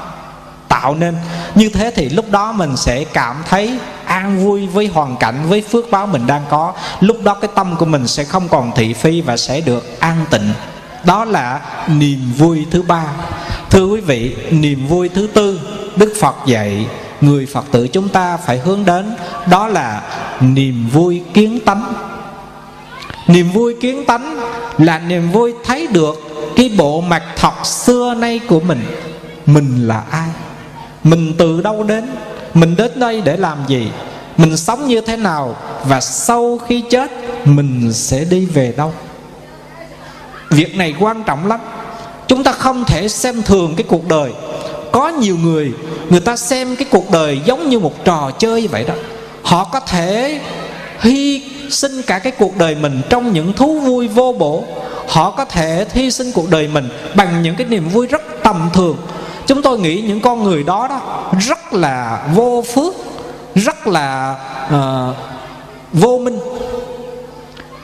tạo 0.69 0.95
nên. 0.95 1.17
Như 1.55 1.69
thế 1.69 1.93
thì 1.97 2.09
lúc 2.09 2.31
đó 2.31 2.53
mình 2.53 2.77
sẽ 2.77 3.05
cảm 3.05 3.37
thấy 3.49 3.79
an 4.05 4.45
vui 4.45 4.67
với 4.67 4.87
hoàn 4.87 5.17
cảnh, 5.17 5.37
với 5.49 5.63
phước 5.63 5.91
báo 5.91 6.07
mình 6.07 6.27
đang 6.27 6.43
có. 6.51 6.73
Lúc 7.01 7.17
đó 7.23 7.35
cái 7.35 7.51
tâm 7.55 7.77
của 7.77 7.87
mình 7.87 8.07
sẽ 8.07 8.25
không 8.25 8.49
còn 8.49 8.73
thị 8.75 8.93
phi 8.93 9.21
và 9.21 9.37
sẽ 9.37 9.61
được 9.61 10.01
an 10.01 10.25
tịnh. 10.31 10.53
Đó 11.05 11.25
là 11.25 11.61
niềm 11.89 12.33
vui 12.37 12.67
thứ 12.71 12.83
ba. 12.83 13.05
Thưa 13.71 13.87
quý 13.87 14.01
vị, 14.01 14.37
niềm 14.51 14.87
vui 14.87 15.09
thứ 15.09 15.27
tư, 15.27 15.61
đức 15.97 16.15
phật 16.21 16.37
dạy, 16.47 16.87
người 17.21 17.47
phật 17.47 17.65
tử 17.71 17.89
chúng 17.89 18.09
ta 18.09 18.37
phải 18.37 18.59
hướng 18.59 18.85
đến, 18.85 19.17
đó 19.51 19.67
là 19.67 20.03
niềm 20.41 20.89
vui 20.93 21.23
kiến 21.35 21.61
tánh. 21.65 21.95
Niềm 23.27 23.51
vui 23.51 23.77
kiến 23.81 24.05
tánh 24.05 24.37
là 24.79 24.99
niềm 24.99 25.31
vui 25.31 25.55
thấy 25.65 25.87
được 25.87 26.15
cái 26.57 26.71
bộ 26.79 27.01
mặt 27.01 27.23
thật 27.37 27.67
xưa 27.67 28.15
nay 28.15 28.41
của 28.49 28.61
mình. 28.61 28.83
Mình 29.47 29.89
là 29.89 30.03
ai? 30.11 30.29
Mình 31.03 31.35
từ 31.39 31.61
đâu 31.61 31.83
đến? 31.83 32.05
Mình 32.55 32.77
đến 32.77 32.91
đây 32.95 33.21
để 33.21 33.37
làm 33.37 33.59
gì? 33.67 33.91
Mình 34.37 34.57
sống 34.57 34.87
như 34.87 35.01
thế 35.01 35.17
nào? 35.17 35.57
Và 35.85 36.01
sau 36.01 36.59
khi 36.59 36.83
chết, 36.91 37.11
mình 37.45 37.93
sẽ 37.93 38.25
đi 38.25 38.47
về 38.47 38.75
đâu? 38.77 38.93
Việc 40.51 40.77
này 40.77 40.95
quan 41.01 41.23
trọng 41.25 41.47
lắm. 41.47 41.61
Chúng 42.27 42.45
ta 42.45 42.53
không 42.53 42.85
thể 42.85 43.09
xem 43.09 43.43
thường 43.43 43.75
cái 43.77 43.85
cuộc 43.89 44.09
đời. 44.09 44.33
Có 44.93 45.09
nhiều 45.09 45.37
người 45.43 45.73
người 46.11 46.21
ta 46.21 46.37
xem 46.37 46.77
cái 46.77 46.89
cuộc 46.91 47.11
đời 47.11 47.41
giống 47.45 47.69
như 47.69 47.79
một 47.79 48.05
trò 48.05 48.31
chơi 48.39 48.67
vậy 48.67 48.85
đó. 48.85 48.95
Họ 49.43 49.65
có 49.65 49.81
thể 49.81 50.41
hy 51.01 51.43
sinh 51.71 52.03
cả 52.03 52.19
cái 52.19 52.33
cuộc 52.33 52.57
đời 52.57 52.75
mình 52.75 53.01
trong 53.09 53.33
những 53.33 53.53
thú 53.53 53.81
vui 53.81 54.09
vô 54.09 54.35
bổ. 54.39 54.65
Họ 55.09 55.31
có 55.31 55.45
thể 55.45 55.87
hy 55.93 56.11
sinh 56.11 56.33
cuộc 56.33 56.51
đời 56.51 56.69
mình 56.69 56.89
bằng 57.15 57.43
những 57.43 57.57
cái 57.57 57.67
niềm 57.67 57.89
vui 57.89 58.07
rất 58.07 58.23
tầm 58.43 58.71
thường 58.73 58.97
chúng 59.49 59.63
tôi 59.63 59.79
nghĩ 59.79 60.03
những 60.07 60.21
con 60.21 60.45
người 60.45 60.63
đó 60.63 60.87
đó 60.89 61.31
rất 61.49 61.73
là 61.73 62.27
vô 62.35 62.65
phước 62.75 62.95
rất 63.55 63.87
là 63.87 64.37
uh, 64.67 65.17
vô 65.93 66.19
minh. 66.19 66.39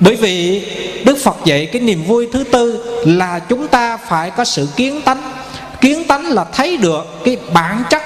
Bởi 0.00 0.16
vì 0.16 0.62
đức 1.04 1.18
phật 1.24 1.36
dạy 1.44 1.66
cái 1.66 1.82
niềm 1.82 2.04
vui 2.04 2.28
thứ 2.32 2.44
tư 2.44 2.84
là 3.06 3.38
chúng 3.38 3.68
ta 3.68 3.96
phải 3.96 4.30
có 4.30 4.44
sự 4.44 4.68
kiến 4.76 5.00
tánh. 5.04 5.22
Kiến 5.80 6.04
tánh 6.08 6.26
là 6.26 6.44
thấy 6.44 6.76
được 6.76 7.24
cái 7.24 7.36
bản 7.52 7.82
chất 7.90 8.02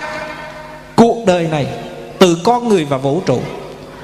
cuộc 0.96 1.26
đời 1.26 1.46
này 1.50 1.66
từ 2.18 2.38
con 2.44 2.68
người 2.68 2.84
và 2.84 2.96
vũ 2.96 3.22
trụ. 3.26 3.40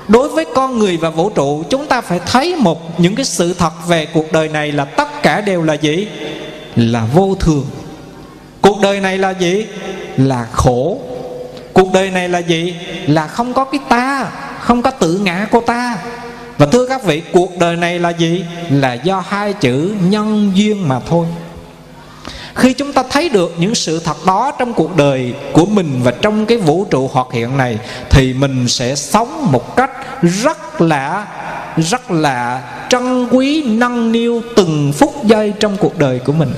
Đối 0.09 0.29
với 0.29 0.45
con 0.55 0.79
người 0.79 0.97
và 0.97 1.11
vũ 1.11 1.31
trụ 1.31 1.65
chúng 1.71 1.87
ta 1.87 2.01
phải 2.01 2.21
thấy 2.27 2.57
một 2.57 3.01
những 3.01 3.15
cái 3.15 3.25
sự 3.25 3.55
thật 3.55 3.73
về 3.89 4.07
cuộc 4.07 4.33
đời 4.33 4.49
này 4.49 4.73
là 4.73 4.85
tất 4.85 5.23
cả 5.23 5.41
đều 5.41 5.63
là 5.63 5.75
gì? 5.75 6.09
Là 6.77 7.07
vô 7.15 7.35
thường 7.41 7.67
cuộc 8.65 8.81
đời 8.81 9.01
này 9.01 9.19
là 9.19 9.31
gì? 9.31 9.67
Là 10.17 10.47
khổ. 10.53 10.99
Cuộc 11.73 11.93
đời 11.93 12.11
này 12.11 12.29
là 12.29 12.39
gì? 12.39 12.77
Là 13.07 13.27
không 13.27 13.53
có 13.53 13.65
cái 13.65 13.81
ta, 13.89 14.31
không 14.61 14.83
có 14.83 14.91
tự 14.91 15.19
ngã 15.19 15.47
của 15.51 15.61
ta. 15.61 15.97
Và 16.59 16.67
thưa 16.67 16.87
các 16.89 17.05
vị, 17.05 17.23
cuộc 17.33 17.59
đời 17.59 17.77
này 17.77 17.99
là 17.99 18.11
gì? 18.11 18.45
Là 18.71 18.93
do 18.93 19.25
hai 19.29 19.53
chữ 19.53 19.95
nhân 20.03 20.53
duyên 20.55 20.89
mà 20.89 21.01
thôi. 21.09 21.27
Khi 22.55 22.73
chúng 22.73 22.93
ta 22.93 23.03
thấy 23.11 23.29
được 23.29 23.55
những 23.59 23.75
sự 23.75 24.01
thật 24.01 24.17
đó 24.27 24.53
trong 24.59 24.73
cuộc 24.73 24.97
đời 24.97 25.35
của 25.53 25.67
mình 25.67 26.01
và 26.03 26.11
trong 26.11 26.47
cái 26.47 26.59
vũ 26.59 26.87
trụ 26.91 27.11
hoạt 27.13 27.27
hiện 27.33 27.57
này, 27.57 27.79
thì 28.11 28.33
mình 28.33 28.69
sẽ 28.69 28.95
sống 28.95 29.53
một 29.53 29.77
cách 29.77 29.91
rất 30.23 30.81
là 30.81 31.27
rất 31.77 32.11
là 32.11 32.63
trân 32.89 33.29
quý, 33.31 33.63
nâng 33.63 34.13
niu 34.13 34.43
từng 34.57 34.93
phút 34.93 35.25
giây 35.25 35.53
trong 35.61 35.77
cuộc 35.77 35.99
đời 35.99 36.19
của 36.19 36.33
mình 36.33 36.53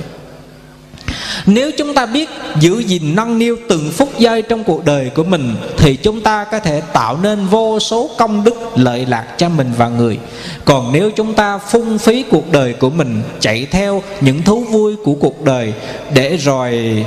nếu 1.47 1.71
chúng 1.77 1.93
ta 1.93 2.05
biết 2.05 2.29
giữ 2.59 2.79
gìn 2.79 3.15
nâng 3.15 3.39
niu 3.39 3.57
từng 3.69 3.91
phút 3.91 4.19
giây 4.19 4.41
trong 4.41 4.63
cuộc 4.63 4.85
đời 4.85 5.09
của 5.15 5.23
mình, 5.23 5.55
thì 5.77 5.95
chúng 5.95 6.21
ta 6.21 6.43
có 6.43 6.59
thể 6.59 6.81
tạo 6.93 7.17
nên 7.23 7.45
vô 7.45 7.79
số 7.79 8.09
công 8.17 8.43
đức 8.43 8.55
lợi 8.75 9.05
lạc 9.05 9.25
cho 9.37 9.49
mình 9.49 9.71
và 9.77 9.89
người. 9.89 10.17
Còn 10.65 10.93
nếu 10.93 11.11
chúng 11.11 11.33
ta 11.33 11.57
phung 11.57 11.97
phí 11.97 12.23
cuộc 12.23 12.51
đời 12.51 12.73
của 12.73 12.89
mình, 12.89 13.21
chạy 13.39 13.67
theo 13.71 14.03
những 14.21 14.43
thú 14.43 14.63
vui 14.63 14.95
của 15.03 15.13
cuộc 15.13 15.43
đời 15.43 15.73
để 16.13 16.37
rồi 16.37 17.05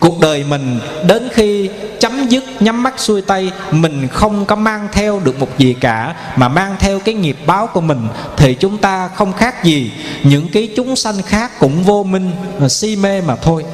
cuộc 0.00 0.20
đời 0.20 0.44
mình 0.44 0.80
đến 1.06 1.28
khi 1.32 1.70
chấm 2.00 2.28
dứt, 2.28 2.44
nhắm 2.60 2.82
mắt 2.82 2.94
xuôi 3.00 3.22
tay, 3.22 3.52
mình 3.70 4.08
không 4.08 4.46
có 4.46 4.56
mang 4.56 4.88
theo 4.92 5.20
được 5.24 5.40
một 5.40 5.58
gì 5.58 5.76
cả, 5.80 6.14
mà 6.36 6.48
mang 6.48 6.76
theo 6.78 7.00
cái 7.00 7.14
nghiệp 7.14 7.36
báo 7.46 7.66
của 7.66 7.80
mình, 7.80 8.08
thì 8.36 8.54
chúng 8.54 8.78
ta 8.78 9.08
không 9.08 9.32
khác 9.32 9.64
gì 9.64 9.92
những 10.22 10.48
cái 10.52 10.68
chúng 10.76 10.96
sanh 10.96 11.22
khác 11.22 11.58
cũng 11.58 11.82
vô 11.82 12.02
minh 12.02 12.32
si 12.68 12.96
mê 12.96 13.20
mà 13.20 13.36
thôi. 13.36 13.64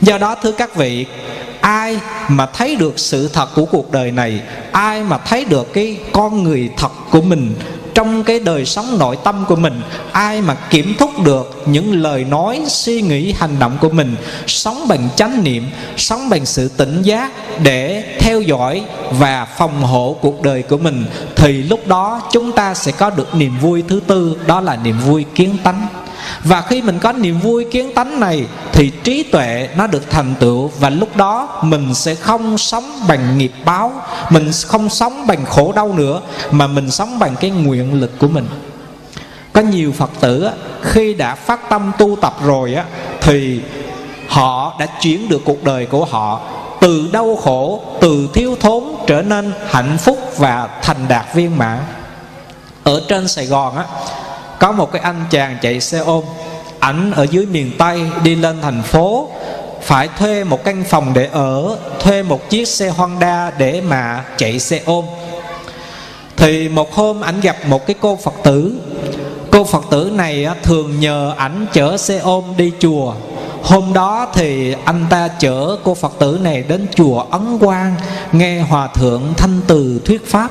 Do 0.00 0.18
đó, 0.18 0.34
thưa 0.42 0.52
các 0.52 0.76
vị, 0.76 1.06
ai 1.60 1.98
mà 2.28 2.46
thấy 2.46 2.76
được 2.76 2.98
sự 2.98 3.28
thật 3.28 3.48
của 3.54 3.64
cuộc 3.64 3.92
đời 3.92 4.10
này, 4.10 4.40
ai 4.72 5.02
mà 5.02 5.18
thấy 5.18 5.44
được 5.44 5.72
cái 5.72 5.98
con 6.12 6.42
người 6.42 6.70
thật 6.76 6.92
của 7.10 7.20
mình 7.20 7.54
trong 8.00 8.24
cái 8.24 8.40
đời 8.40 8.64
sống 8.64 8.98
nội 8.98 9.18
tâm 9.24 9.44
của 9.48 9.56
mình, 9.56 9.80
ai 10.12 10.42
mà 10.42 10.54
kiểm 10.54 10.94
thúc 10.98 11.10
được 11.24 11.62
những 11.66 12.02
lời 12.02 12.24
nói, 12.24 12.62
suy 12.66 13.02
nghĩ, 13.02 13.32
hành 13.32 13.58
động 13.58 13.76
của 13.80 13.88
mình, 13.88 14.16
sống 14.46 14.88
bằng 14.88 15.08
chánh 15.16 15.44
niệm, 15.44 15.70
sống 15.96 16.28
bằng 16.28 16.46
sự 16.46 16.68
tỉnh 16.68 17.02
giác 17.02 17.32
để 17.62 18.04
theo 18.18 18.40
dõi 18.40 18.82
và 19.10 19.44
phòng 19.58 19.82
hộ 19.82 20.16
cuộc 20.20 20.42
đời 20.42 20.62
của 20.62 20.78
mình, 20.78 21.04
thì 21.36 21.62
lúc 21.62 21.86
đó 21.86 22.22
chúng 22.32 22.52
ta 22.52 22.74
sẽ 22.74 22.92
có 22.92 23.10
được 23.10 23.34
niềm 23.34 23.58
vui 23.58 23.82
thứ 23.88 24.00
tư, 24.06 24.36
đó 24.46 24.60
là 24.60 24.76
niềm 24.76 24.98
vui 24.98 25.24
kiến 25.34 25.56
tánh 25.64 25.86
và 26.44 26.62
khi 26.62 26.82
mình 26.82 26.98
có 26.98 27.12
niềm 27.12 27.40
vui 27.40 27.64
kiến 27.64 27.94
tánh 27.94 28.20
này, 28.20 28.46
thì 28.72 28.90
trí 29.04 29.22
tuệ 29.22 29.68
nó 29.76 29.86
được 29.86 30.10
thành 30.10 30.34
tựu. 30.40 30.70
Và 30.78 30.90
lúc 30.90 31.16
đó, 31.16 31.60
mình 31.62 31.94
sẽ 31.94 32.14
không 32.14 32.58
sống 32.58 32.92
bằng 33.08 33.38
nghiệp 33.38 33.52
báo, 33.64 33.92
mình 34.30 34.50
không 34.66 34.88
sống 34.88 35.26
bằng 35.26 35.44
khổ 35.44 35.72
đau 35.72 35.92
nữa, 35.92 36.20
mà 36.50 36.66
mình 36.66 36.90
sống 36.90 37.18
bằng 37.18 37.36
cái 37.36 37.50
nguyện 37.50 38.00
lực 38.00 38.18
của 38.18 38.28
mình. 38.28 38.48
Có 39.52 39.60
nhiều 39.60 39.92
phật 39.92 40.10
tử 40.20 40.50
khi 40.82 41.14
đã 41.14 41.34
phát 41.34 41.68
tâm 41.68 41.92
tu 41.98 42.16
tập 42.16 42.34
rồi 42.44 42.74
á, 42.74 42.84
thì 43.20 43.60
họ 44.28 44.76
đã 44.78 44.86
chuyển 44.86 45.28
được 45.28 45.42
cuộc 45.44 45.64
đời 45.64 45.86
của 45.86 46.04
họ 46.04 46.40
từ 46.80 47.08
đau 47.12 47.36
khổ, 47.36 47.82
từ 48.00 48.28
thiếu 48.34 48.56
thốn 48.60 48.84
trở 49.06 49.22
nên 49.22 49.52
hạnh 49.68 49.98
phúc 49.98 50.18
và 50.36 50.68
thành 50.82 51.08
đạt 51.08 51.34
viên 51.34 51.58
mãn. 51.58 51.78
Ở 52.84 53.02
trên 53.08 53.28
sài 53.28 53.46
gòn 53.46 53.76
á 53.76 53.84
có 54.60 54.72
một 54.72 54.92
cái 54.92 55.02
anh 55.02 55.24
chàng 55.30 55.56
chạy 55.62 55.80
xe 55.80 55.98
ôm, 55.98 56.24
ảnh 56.78 57.10
ở 57.10 57.26
dưới 57.30 57.46
miền 57.46 57.70
tây 57.78 58.02
đi 58.22 58.34
lên 58.34 58.58
thành 58.62 58.82
phố, 58.82 59.28
phải 59.82 60.08
thuê 60.18 60.44
một 60.44 60.64
căn 60.64 60.84
phòng 60.84 61.12
để 61.14 61.28
ở, 61.32 61.76
thuê 62.00 62.22
một 62.22 62.50
chiếc 62.50 62.68
xe 62.68 62.88
honda 62.88 63.50
để 63.58 63.80
mà 63.80 64.24
chạy 64.38 64.58
xe 64.58 64.80
ôm. 64.84 65.04
Thì 66.36 66.68
một 66.68 66.94
hôm 66.94 67.20
ảnh 67.20 67.40
gặp 67.40 67.56
một 67.66 67.86
cái 67.86 67.96
cô 68.00 68.18
phật 68.24 68.34
tử. 68.42 68.80
Cô 69.50 69.64
phật 69.64 69.84
tử 69.90 70.10
này 70.14 70.46
thường 70.62 71.00
nhờ 71.00 71.34
ảnh 71.36 71.66
chở 71.72 71.96
xe 71.96 72.18
ôm 72.18 72.44
đi 72.56 72.72
chùa. 72.80 73.14
Hôm 73.62 73.92
đó 73.92 74.26
thì 74.34 74.74
anh 74.84 75.06
ta 75.10 75.28
chở 75.28 75.76
cô 75.84 75.94
phật 75.94 76.12
tử 76.18 76.38
này 76.42 76.62
đến 76.62 76.86
chùa 76.94 77.24
ấn 77.30 77.58
quang, 77.58 77.94
nghe 78.32 78.60
hòa 78.60 78.88
thượng 78.94 79.22
thanh 79.36 79.60
từ 79.66 80.00
thuyết 80.04 80.30
pháp. 80.30 80.50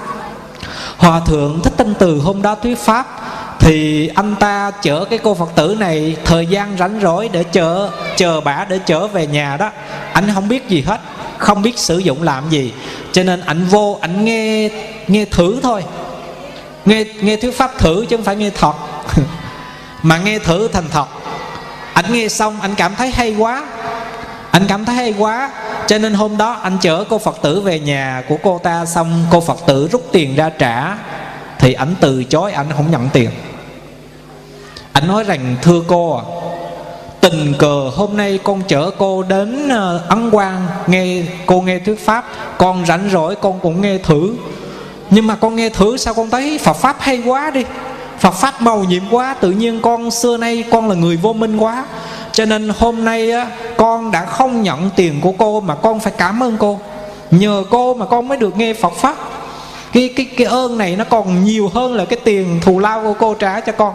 Hòa 0.98 1.20
thượng 1.20 1.60
thích 1.64 1.74
thanh 1.78 1.94
từ 2.00 2.20
hôm 2.20 2.42
đó 2.42 2.56
thuyết 2.56 2.78
pháp 2.78 3.29
thì 3.60 4.08
anh 4.16 4.36
ta 4.36 4.72
chở 4.82 5.06
cái 5.06 5.20
cô 5.24 5.34
phật 5.34 5.50
tử 5.56 5.76
này 5.80 6.16
thời 6.26 6.46
gian 6.46 6.78
rảnh 6.78 7.00
rỗi 7.02 7.30
để 7.34 7.44
chờ 7.44 7.90
chờ 8.18 8.42
bả 8.42 8.66
để 8.70 8.80
trở 8.86 9.08
về 9.08 9.28
nhà 9.28 9.58
đó. 9.58 9.72
Anh 10.14 10.32
không 10.34 10.48
biết 10.48 10.70
gì 10.70 10.82
hết, 10.82 11.00
không 11.38 11.62
biết 11.62 11.80
sử 11.80 11.98
dụng 11.98 12.24
làm 12.24 12.50
gì. 12.50 12.74
Cho 13.12 13.24
nên 13.24 13.42
anh 13.46 13.66
vô, 13.66 13.98
anh 14.02 14.26
nghe 14.26 14.70
nghe 15.08 15.26
thử 15.26 15.60
thôi. 15.64 15.84
Nghe 16.86 17.04
nghe 17.22 17.36
thuyết 17.36 17.58
pháp 17.58 17.80
thử 17.80 18.06
chứ 18.10 18.16
không 18.16 18.26
phải 18.26 18.36
nghe 18.36 18.50
thật 18.50 18.74
mà 20.04 20.18
nghe 20.18 20.40
thử 20.40 20.68
thành 20.68 20.90
thật. 20.92 21.06
Anh 21.94 22.14
nghe 22.14 22.28
xong, 22.28 22.62
anh 22.62 22.76
cảm 22.76 22.96
thấy 22.96 23.10
hay 23.10 23.36
quá. 23.38 23.66
Anh 24.52 24.66
cảm 24.68 24.86
thấy 24.86 24.96
hay 24.96 25.14
quá. 25.18 25.52
Cho 25.88 25.98
nên 25.98 26.14
hôm 26.14 26.38
đó 26.38 26.60
anh 26.64 26.78
chở 26.82 27.04
cô 27.10 27.18
phật 27.18 27.38
tử 27.42 27.62
về 27.62 27.80
nhà 27.80 28.24
của 28.30 28.38
cô 28.44 28.60
ta, 28.64 28.86
xong 28.86 29.26
cô 29.32 29.42
phật 29.42 29.58
tử 29.68 29.90
rút 29.92 30.06
tiền 30.12 30.36
ra 30.36 30.50
trả. 30.50 30.98
Thì 31.60 31.74
ảnh 31.74 31.96
từ 32.00 32.24
chối, 32.24 32.52
ảnh 32.52 32.68
không 32.76 32.92
nhận 32.92 33.10
tiền 33.14 33.30
anh 34.94 35.08
nói 35.08 35.24
rằng 35.24 35.56
thưa 35.62 35.82
cô 35.88 36.18
à 36.18 36.24
tình 37.22 37.54
cờ 37.58 37.90
hôm 37.96 38.18
nay 38.18 38.40
con 38.44 38.62
chở 38.68 38.92
cô 38.98 39.24
đến 39.24 39.70
ờ, 39.70 40.02
ấn 40.08 40.32
quang 40.32 40.68
nghe 40.88 41.24
cô 41.46 41.62
nghe 41.62 41.80
thuyết 41.80 42.06
pháp 42.06 42.26
con 42.58 42.86
rảnh 42.86 43.10
rỗi 43.12 43.36
con 43.36 43.60
cũng 43.60 43.82
nghe 43.82 43.98
thử. 43.98 44.34
Nhưng 45.10 45.28
mà 45.28 45.36
con 45.36 45.56
nghe 45.56 45.70
thử 45.70 45.98
sao 45.98 46.14
con 46.14 46.30
thấy 46.30 46.58
phật 46.58 46.74
pháp 46.74 46.96
hay 47.00 47.22
quá 47.26 47.52
đi. 47.52 47.64
Phật 48.20 48.32
Pháp 48.32 48.62
màu 48.62 48.84
nhiệm 48.84 49.04
quá 49.12 49.36
Tự 49.40 49.52
nhiên 49.52 49.82
con 49.82 50.12
xưa 50.12 50.38
nay 50.38 50.64
con 50.72 50.90
là 50.90 50.96
người 50.96 51.18
vô 51.18 51.34
minh 51.34 51.58
quá. 51.58 51.86
Cho 52.32 52.46
nên 52.46 52.70
hôm 52.78 53.06
nay 53.06 53.32
á, 53.32 53.48
con 53.78 54.12
đã 54.12 54.26
không 54.26 54.64
nhận 54.64 54.90
tiền 54.96 55.22
của 55.22 55.32
cô 55.38 55.62
Mà 55.62 55.76
con 55.76 56.00
phải 56.00 56.14
cảm 56.18 56.44
ơn 56.44 56.58
cô. 56.58 56.80
Nhờ 57.32 57.64
cô 57.70 57.94
mà 57.94 58.06
con 58.06 58.28
mới 58.28 58.38
được 58.38 58.58
nghe 58.58 58.74
Phật 58.74 58.94
Pháp. 58.94 59.16
Cái, 59.94 60.14
cái, 60.16 60.26
cái 60.38 60.48
ơn 60.48 60.78
này 60.78 60.96
nó 60.96 61.04
còn 61.04 61.44
nhiều 61.44 61.72
hơn 61.74 61.94
là 61.94 62.06
cái 62.06 62.20
tiền 62.24 62.60
thù 62.62 62.80
lao 62.80 63.04
của 63.04 63.14
cô 63.20 63.34
trả 63.34 63.60
cho 63.60 63.72
con 63.72 63.94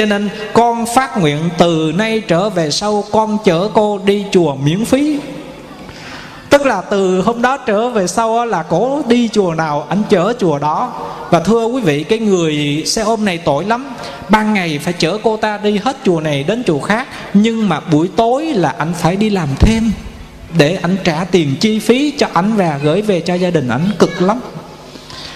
cho 0.00 0.06
nên 0.06 0.28
con 0.52 0.86
phát 0.94 1.18
nguyện 1.18 1.38
từ 1.58 1.92
nay 1.96 2.20
trở 2.28 2.50
về 2.50 2.70
sau 2.70 3.04
con 3.12 3.38
chở 3.44 3.68
cô 3.74 3.98
đi 4.04 4.24
chùa 4.32 4.54
miễn 4.54 4.84
phí. 4.84 5.18
Tức 6.50 6.66
là 6.66 6.80
từ 6.80 7.20
hôm 7.20 7.42
đó 7.42 7.56
trở 7.56 7.88
về 7.88 8.06
sau 8.06 8.46
là 8.46 8.62
cổ 8.62 9.02
đi 9.06 9.28
chùa 9.32 9.54
nào 9.54 9.86
anh 9.88 10.02
chở 10.08 10.32
chùa 10.38 10.58
đó. 10.58 10.92
Và 11.30 11.40
thưa 11.40 11.66
quý 11.66 11.80
vị, 11.80 12.04
cái 12.04 12.18
người 12.18 12.82
xe 12.86 13.02
ôm 13.02 13.24
này 13.24 13.38
tội 13.38 13.64
lắm. 13.64 13.94
Ban 14.28 14.54
ngày 14.54 14.78
phải 14.82 14.92
chở 14.92 15.18
cô 15.22 15.36
ta 15.36 15.58
đi 15.58 15.78
hết 15.84 15.96
chùa 16.04 16.20
này 16.20 16.42
đến 16.42 16.64
chùa 16.66 16.80
khác, 16.80 17.08
nhưng 17.34 17.68
mà 17.68 17.80
buổi 17.80 18.08
tối 18.16 18.44
là 18.44 18.74
anh 18.78 18.92
phải 18.94 19.16
đi 19.16 19.30
làm 19.30 19.48
thêm 19.58 19.92
để 20.58 20.78
anh 20.82 20.96
trả 21.04 21.24
tiền 21.24 21.54
chi 21.60 21.78
phí 21.78 22.10
cho 22.18 22.26
ảnh 22.32 22.56
và 22.56 22.78
gửi 22.82 23.02
về 23.02 23.20
cho 23.20 23.34
gia 23.34 23.50
đình 23.50 23.68
ảnh 23.68 23.90
cực 23.98 24.22
lắm. 24.22 24.40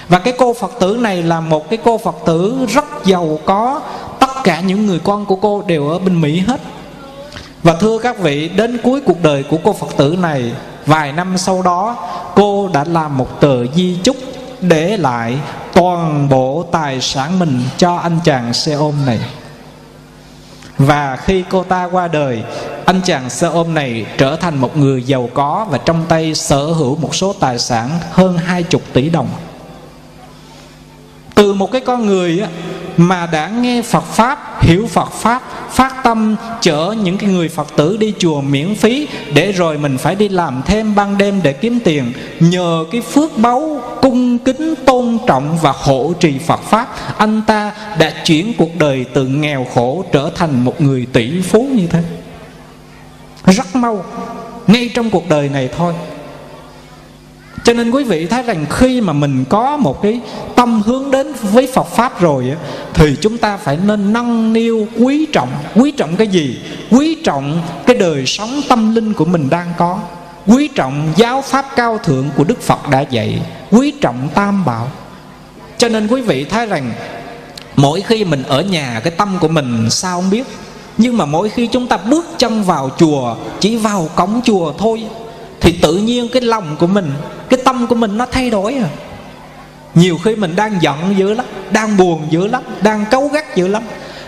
Và 0.08 0.18
cái 0.18 0.34
cô 0.38 0.54
phật 0.54 0.72
tử 0.80 0.98
này 1.00 1.22
là 1.22 1.40
một 1.40 1.70
cái 1.70 1.78
cô 1.84 1.98
phật 1.98 2.16
tử 2.26 2.54
rất 2.68 2.84
giàu 3.04 3.38
có 3.44 3.80
tất 4.44 4.50
cả 4.50 4.60
những 4.60 4.86
người 4.86 4.98
con 4.98 5.26
của 5.26 5.36
cô 5.36 5.62
đều 5.66 5.88
ở 5.88 5.98
bên 5.98 6.20
mỹ 6.20 6.38
hết. 6.38 6.60
Và 7.62 7.74
thưa 7.74 7.98
các 7.98 8.18
vị, 8.18 8.48
đến 8.48 8.78
cuối 8.82 9.00
cuộc 9.00 9.22
đời 9.22 9.42
của 9.42 9.58
cô 9.64 9.72
phật 9.72 9.96
tử 9.96 10.16
này, 10.18 10.52
vài 10.86 11.12
năm 11.12 11.38
sau 11.38 11.62
đó, 11.62 11.96
cô 12.34 12.68
đã 12.72 12.84
làm 12.84 13.18
một 13.18 13.40
tờ 13.40 13.66
di 13.66 13.96
chúc 14.02 14.16
để 14.60 14.96
lại 14.96 15.38
toàn 15.72 16.28
bộ 16.28 16.64
tài 16.72 17.00
sản 17.00 17.38
mình 17.38 17.62
cho 17.76 17.96
anh 17.96 18.18
chàng 18.24 18.54
xe 18.54 18.72
ôm 18.72 18.94
này. 19.06 19.18
Và 20.78 21.16
khi 21.16 21.44
cô 21.50 21.62
ta 21.62 21.88
qua 21.92 22.08
đời, 22.08 22.42
anh 22.84 23.00
chàng 23.04 23.30
xe 23.30 23.46
ôm 23.46 23.74
này 23.74 24.06
trở 24.18 24.36
thành 24.36 24.58
một 24.58 24.76
người 24.76 25.02
giàu 25.02 25.28
có 25.34 25.66
và 25.70 25.78
trong 25.78 26.04
tay 26.08 26.34
sở 26.34 26.64
hữu 26.66 26.96
một 26.96 27.14
số 27.14 27.32
tài 27.32 27.58
sản 27.58 27.90
hơn 28.10 28.38
hai 28.38 28.62
chục 28.62 28.82
tỷ 28.92 29.10
đồng. 29.10 29.28
Từ 31.34 31.54
một 31.54 31.72
cái 31.72 31.80
con 31.80 32.06
người 32.06 32.42
mà 32.96 33.26
đã 33.26 33.48
nghe 33.48 33.82
Phật 33.82 34.04
Pháp, 34.04 34.62
hiểu 34.62 34.86
Phật 34.86 35.12
Pháp, 35.12 35.42
phát 35.70 35.94
tâm 36.04 36.36
chở 36.60 36.94
những 37.02 37.18
cái 37.18 37.30
người 37.30 37.48
Phật 37.48 37.76
tử 37.76 37.96
đi 37.96 38.14
chùa 38.18 38.40
miễn 38.40 38.74
phí, 38.74 39.08
để 39.34 39.52
rồi 39.52 39.78
mình 39.78 39.98
phải 39.98 40.14
đi 40.14 40.28
làm 40.28 40.62
thêm 40.66 40.94
ban 40.94 41.18
đêm 41.18 41.40
để 41.42 41.52
kiếm 41.52 41.78
tiền. 41.84 42.12
Nhờ 42.40 42.84
cái 42.92 43.00
phước 43.00 43.38
báu, 43.38 43.80
cung 44.02 44.38
kính, 44.38 44.74
tôn 44.86 45.18
trọng 45.26 45.58
và 45.62 45.72
hộ 45.76 46.12
trì 46.20 46.38
Phật 46.38 46.60
Pháp, 46.62 46.88
anh 47.18 47.42
ta 47.46 47.72
đã 47.98 48.12
chuyển 48.24 48.52
cuộc 48.58 48.78
đời 48.78 49.04
từ 49.14 49.26
nghèo 49.26 49.66
khổ 49.74 50.04
trở 50.12 50.30
thành 50.34 50.64
một 50.64 50.80
người 50.80 51.06
tỷ 51.12 51.42
phú 51.42 51.68
như 51.72 51.86
thế. 51.86 52.02
Rất 53.46 53.76
mau, 53.76 54.04
ngay 54.66 54.90
trong 54.94 55.10
cuộc 55.10 55.28
đời 55.28 55.48
này 55.48 55.68
thôi 55.76 55.94
cho 57.64 57.72
nên 57.72 57.90
quý 57.90 58.04
vị 58.04 58.26
thấy 58.26 58.42
rằng 58.42 58.66
khi 58.70 59.00
mà 59.00 59.12
mình 59.12 59.44
có 59.48 59.76
một 59.76 60.02
cái 60.02 60.20
tâm 60.54 60.82
hướng 60.82 61.10
đến 61.10 61.32
với 61.42 61.66
Phật 61.74 61.86
Pháp 61.86 62.20
rồi 62.20 62.52
Thì 62.94 63.16
chúng 63.20 63.38
ta 63.38 63.56
phải 63.56 63.78
nên 63.86 64.12
nâng 64.12 64.52
niu, 64.52 64.86
quý 64.98 65.26
trọng. 65.32 65.48
Quý 65.74 65.90
trọng 65.90 66.16
cái 66.16 66.26
gì? 66.26 66.58
Quý 66.90 67.16
trọng 67.24 67.62
cái 67.86 67.96
đời 67.96 68.26
sống 68.26 68.60
tâm 68.68 68.94
linh 68.94 69.12
của 69.12 69.24
mình 69.24 69.50
đang 69.50 69.72
có. 69.78 69.98
Quý 70.46 70.68
trọng 70.68 71.12
giáo 71.16 71.42
pháp 71.42 71.66
cao 71.76 71.98
thượng 72.04 72.30
của 72.36 72.44
Đức 72.44 72.60
Phật 72.62 72.88
đã 72.90 73.00
dạy. 73.00 73.42
Quý 73.70 73.92
trọng 74.00 74.28
tam 74.34 74.64
bảo. 74.64 74.88
Cho 75.78 75.88
nên 75.88 76.06
quý 76.06 76.20
vị 76.20 76.44
thấy 76.44 76.66
rằng 76.66 76.92
Mỗi 77.76 78.00
khi 78.00 78.24
mình 78.24 78.42
ở 78.42 78.62
nhà, 78.62 79.00
cái 79.04 79.10
tâm 79.10 79.38
của 79.40 79.48
mình 79.48 79.90
sao 79.90 80.20
không 80.20 80.30
biết. 80.30 80.44
Nhưng 80.98 81.16
mà 81.16 81.26
mỗi 81.26 81.48
khi 81.48 81.66
chúng 81.66 81.86
ta 81.86 81.96
bước 81.96 82.26
chân 82.38 82.62
vào 82.62 82.90
chùa, 82.98 83.36
Chỉ 83.60 83.76
vào 83.76 84.08
cổng 84.16 84.40
chùa 84.44 84.72
thôi. 84.78 85.04
Thì 85.64 85.72
tự 85.72 85.96
nhiên 85.96 86.28
cái 86.28 86.42
lòng 86.42 86.76
của 86.78 86.86
mình, 86.86 87.12
cái 87.48 87.60
tâm 87.64 87.86
của 87.86 87.94
mình 87.94 88.18
nó 88.18 88.26
thay 88.26 88.50
đổi 88.50 88.74
à. 88.74 88.88
Nhiều 89.94 90.18
khi 90.24 90.36
mình 90.36 90.56
đang 90.56 90.82
giận 90.82 91.14
dữ 91.18 91.34
lắm, 91.34 91.46
đang 91.70 91.96
buồn 91.96 92.26
dữ 92.30 92.46
lắm, 92.46 92.62
đang 92.82 93.04
cấu 93.10 93.28
gắt 93.28 93.56
dữ 93.56 93.68
lắm. 93.68 93.82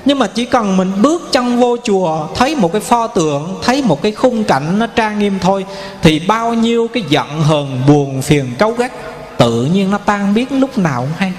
Nhưng 0.05 0.19
mà 0.19 0.27
chỉ 0.27 0.45
cần 0.45 0.77
mình 0.77 0.93
bước 1.03 1.29
chân 1.33 1.61
vô 1.61 1.77
chùa, 1.85 2.27
thấy 2.35 2.55
một 2.55 2.73
cái 2.73 2.81
pho 2.81 3.07
tượng, 3.07 3.59
thấy 3.63 3.83
một 3.83 4.03
cái 4.03 4.13
khung 4.13 4.45
cảnh 4.45 4.79
nó 4.79 4.87
trang 4.87 5.19
nghiêm 5.19 5.39
thôi, 5.41 5.67
thì 6.03 6.19
bao 6.19 6.55
nhiêu 6.55 6.89
cái 6.95 7.03
giận 7.09 7.43
hờn, 7.43 7.83
buồn, 7.89 8.23
phiền 8.23 8.53
cấu 8.59 8.73
gắt, 8.73 8.93
tự 9.39 9.65
nhiên 9.65 9.91
nó 9.91 9.99
tan 9.99 10.35
biến 10.35 10.47
lúc 10.51 10.79
nào 10.79 11.01
cũng 11.01 11.13
hay. 11.17 11.33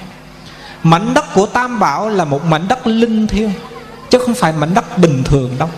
Mảnh 0.84 1.14
đất 1.14 1.26
của 1.34 1.46
tam 1.46 1.80
bảo 1.80 2.10
là 2.10 2.26
một 2.26 2.46
mảnh 2.46 2.68
đất 2.68 2.88
linh 2.88 3.28
thiêng, 3.28 3.52
chứ 4.10 4.20
không 4.20 4.34
phải 4.34 4.54
mảnh 4.54 4.74
đất 4.74 4.98
bình 4.98 5.24
thường 5.24 5.52
đâu 5.60 5.70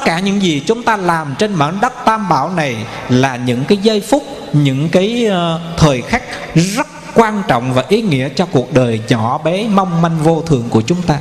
tất 0.00 0.06
cả 0.06 0.18
những 0.18 0.42
gì 0.42 0.62
chúng 0.66 0.82
ta 0.82 0.96
làm 0.96 1.34
trên 1.38 1.54
mảnh 1.54 1.78
đất 1.80 1.92
tam 2.04 2.28
bảo 2.28 2.50
này 2.50 2.76
là 3.08 3.36
những 3.36 3.64
cái 3.64 3.78
giây 3.78 4.00
phút 4.00 4.22
những 4.52 4.88
cái 4.88 5.26
uh, 5.28 5.78
thời 5.78 6.02
khắc 6.02 6.22
rất 6.54 6.86
quan 7.14 7.42
trọng 7.48 7.74
và 7.74 7.84
ý 7.88 8.02
nghĩa 8.02 8.28
cho 8.28 8.46
cuộc 8.46 8.74
đời 8.74 9.00
nhỏ 9.08 9.38
bé 9.38 9.68
mong 9.68 10.02
manh 10.02 10.18
vô 10.22 10.42
thường 10.46 10.64
của 10.70 10.80
chúng 10.80 11.02
ta. 11.02 11.18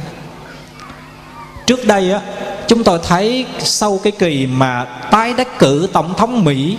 Trước 1.65 1.85
đây 1.85 2.11
á 2.11 2.21
chúng 2.67 2.83
tôi 2.83 2.99
thấy 3.07 3.45
sau 3.59 3.99
cái 4.03 4.11
kỳ 4.11 4.47
mà 4.47 4.85
tái 5.11 5.33
đắc 5.33 5.59
cử 5.59 5.89
tổng 5.93 6.13
thống 6.17 6.43
mỹ 6.43 6.77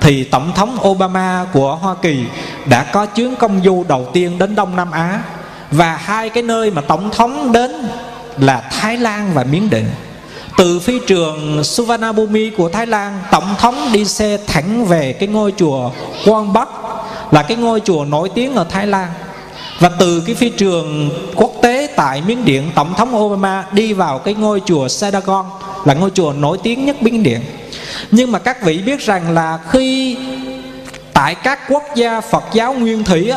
thì 0.00 0.24
tổng 0.24 0.52
thống 0.54 0.78
obama 0.88 1.46
của 1.52 1.76
hoa 1.76 1.94
kỳ 2.02 2.24
đã 2.66 2.84
có 2.84 3.06
chuyến 3.06 3.36
công 3.36 3.60
du 3.64 3.84
đầu 3.88 4.10
tiên 4.12 4.38
đến 4.38 4.54
đông 4.54 4.76
nam 4.76 4.90
á. 4.90 5.22
Và 5.70 5.96
hai 5.96 6.28
cái 6.28 6.42
nơi 6.42 6.70
mà 6.70 6.82
tổng 6.82 7.10
thống 7.10 7.52
đến 7.52 7.70
là 8.38 8.60
thái 8.60 8.96
lan 8.96 9.30
và 9.34 9.44
miến 9.44 9.70
định 9.70 9.90
từ 10.56 10.80
phi 10.80 10.98
trường 11.06 11.64
Suvarnabhumi 11.64 12.50
của 12.50 12.68
Thái 12.68 12.86
Lan, 12.86 13.20
tổng 13.30 13.54
thống 13.58 13.88
đi 13.92 14.04
xe 14.04 14.38
thẳng 14.46 14.84
về 14.84 15.12
cái 15.12 15.28
ngôi 15.28 15.52
chùa 15.56 15.90
Quang 16.24 16.52
Bắc, 16.52 16.68
là 17.30 17.42
cái 17.42 17.56
ngôi 17.56 17.80
chùa 17.80 18.04
nổi 18.04 18.30
tiếng 18.34 18.54
ở 18.54 18.64
Thái 18.64 18.86
Lan. 18.86 19.08
Và 19.80 19.90
từ 19.98 20.22
cái 20.26 20.34
phi 20.34 20.48
trường 20.48 21.10
quốc 21.36 21.52
tế 21.62 21.88
tại 21.96 22.22
Miến 22.26 22.44
Điện, 22.44 22.70
tổng 22.74 22.94
thống 22.96 23.16
Obama 23.16 23.64
đi 23.72 23.92
vào 23.92 24.18
cái 24.18 24.34
ngôi 24.34 24.62
chùa 24.66 24.88
Sadagon 24.88 25.46
là 25.84 25.94
ngôi 25.94 26.10
chùa 26.10 26.32
nổi 26.32 26.58
tiếng 26.62 26.86
nhất 26.86 27.02
Miến 27.02 27.22
Điện. 27.22 27.40
Nhưng 28.10 28.32
mà 28.32 28.38
các 28.38 28.62
vị 28.62 28.78
biết 28.78 29.00
rằng 29.00 29.30
là 29.30 29.58
khi 29.70 30.16
tại 31.12 31.34
các 31.34 31.58
quốc 31.68 31.82
gia 31.94 32.20
Phật 32.20 32.44
giáo 32.52 32.74
nguyên 32.74 33.04
thủy 33.04 33.32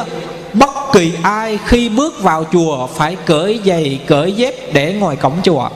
bất 0.54 0.70
kỳ 0.94 1.12
ai 1.22 1.60
khi 1.66 1.90
bước 1.90 2.22
vào 2.22 2.46
chùa 2.54 2.88
phải 2.88 3.18
cởi 3.26 3.60
giày, 3.66 4.00
cởi 4.08 4.32
dép 4.32 4.74
để 4.74 4.94
ngồi 4.94 5.16
cổng 5.16 5.34
chùa 5.44 5.70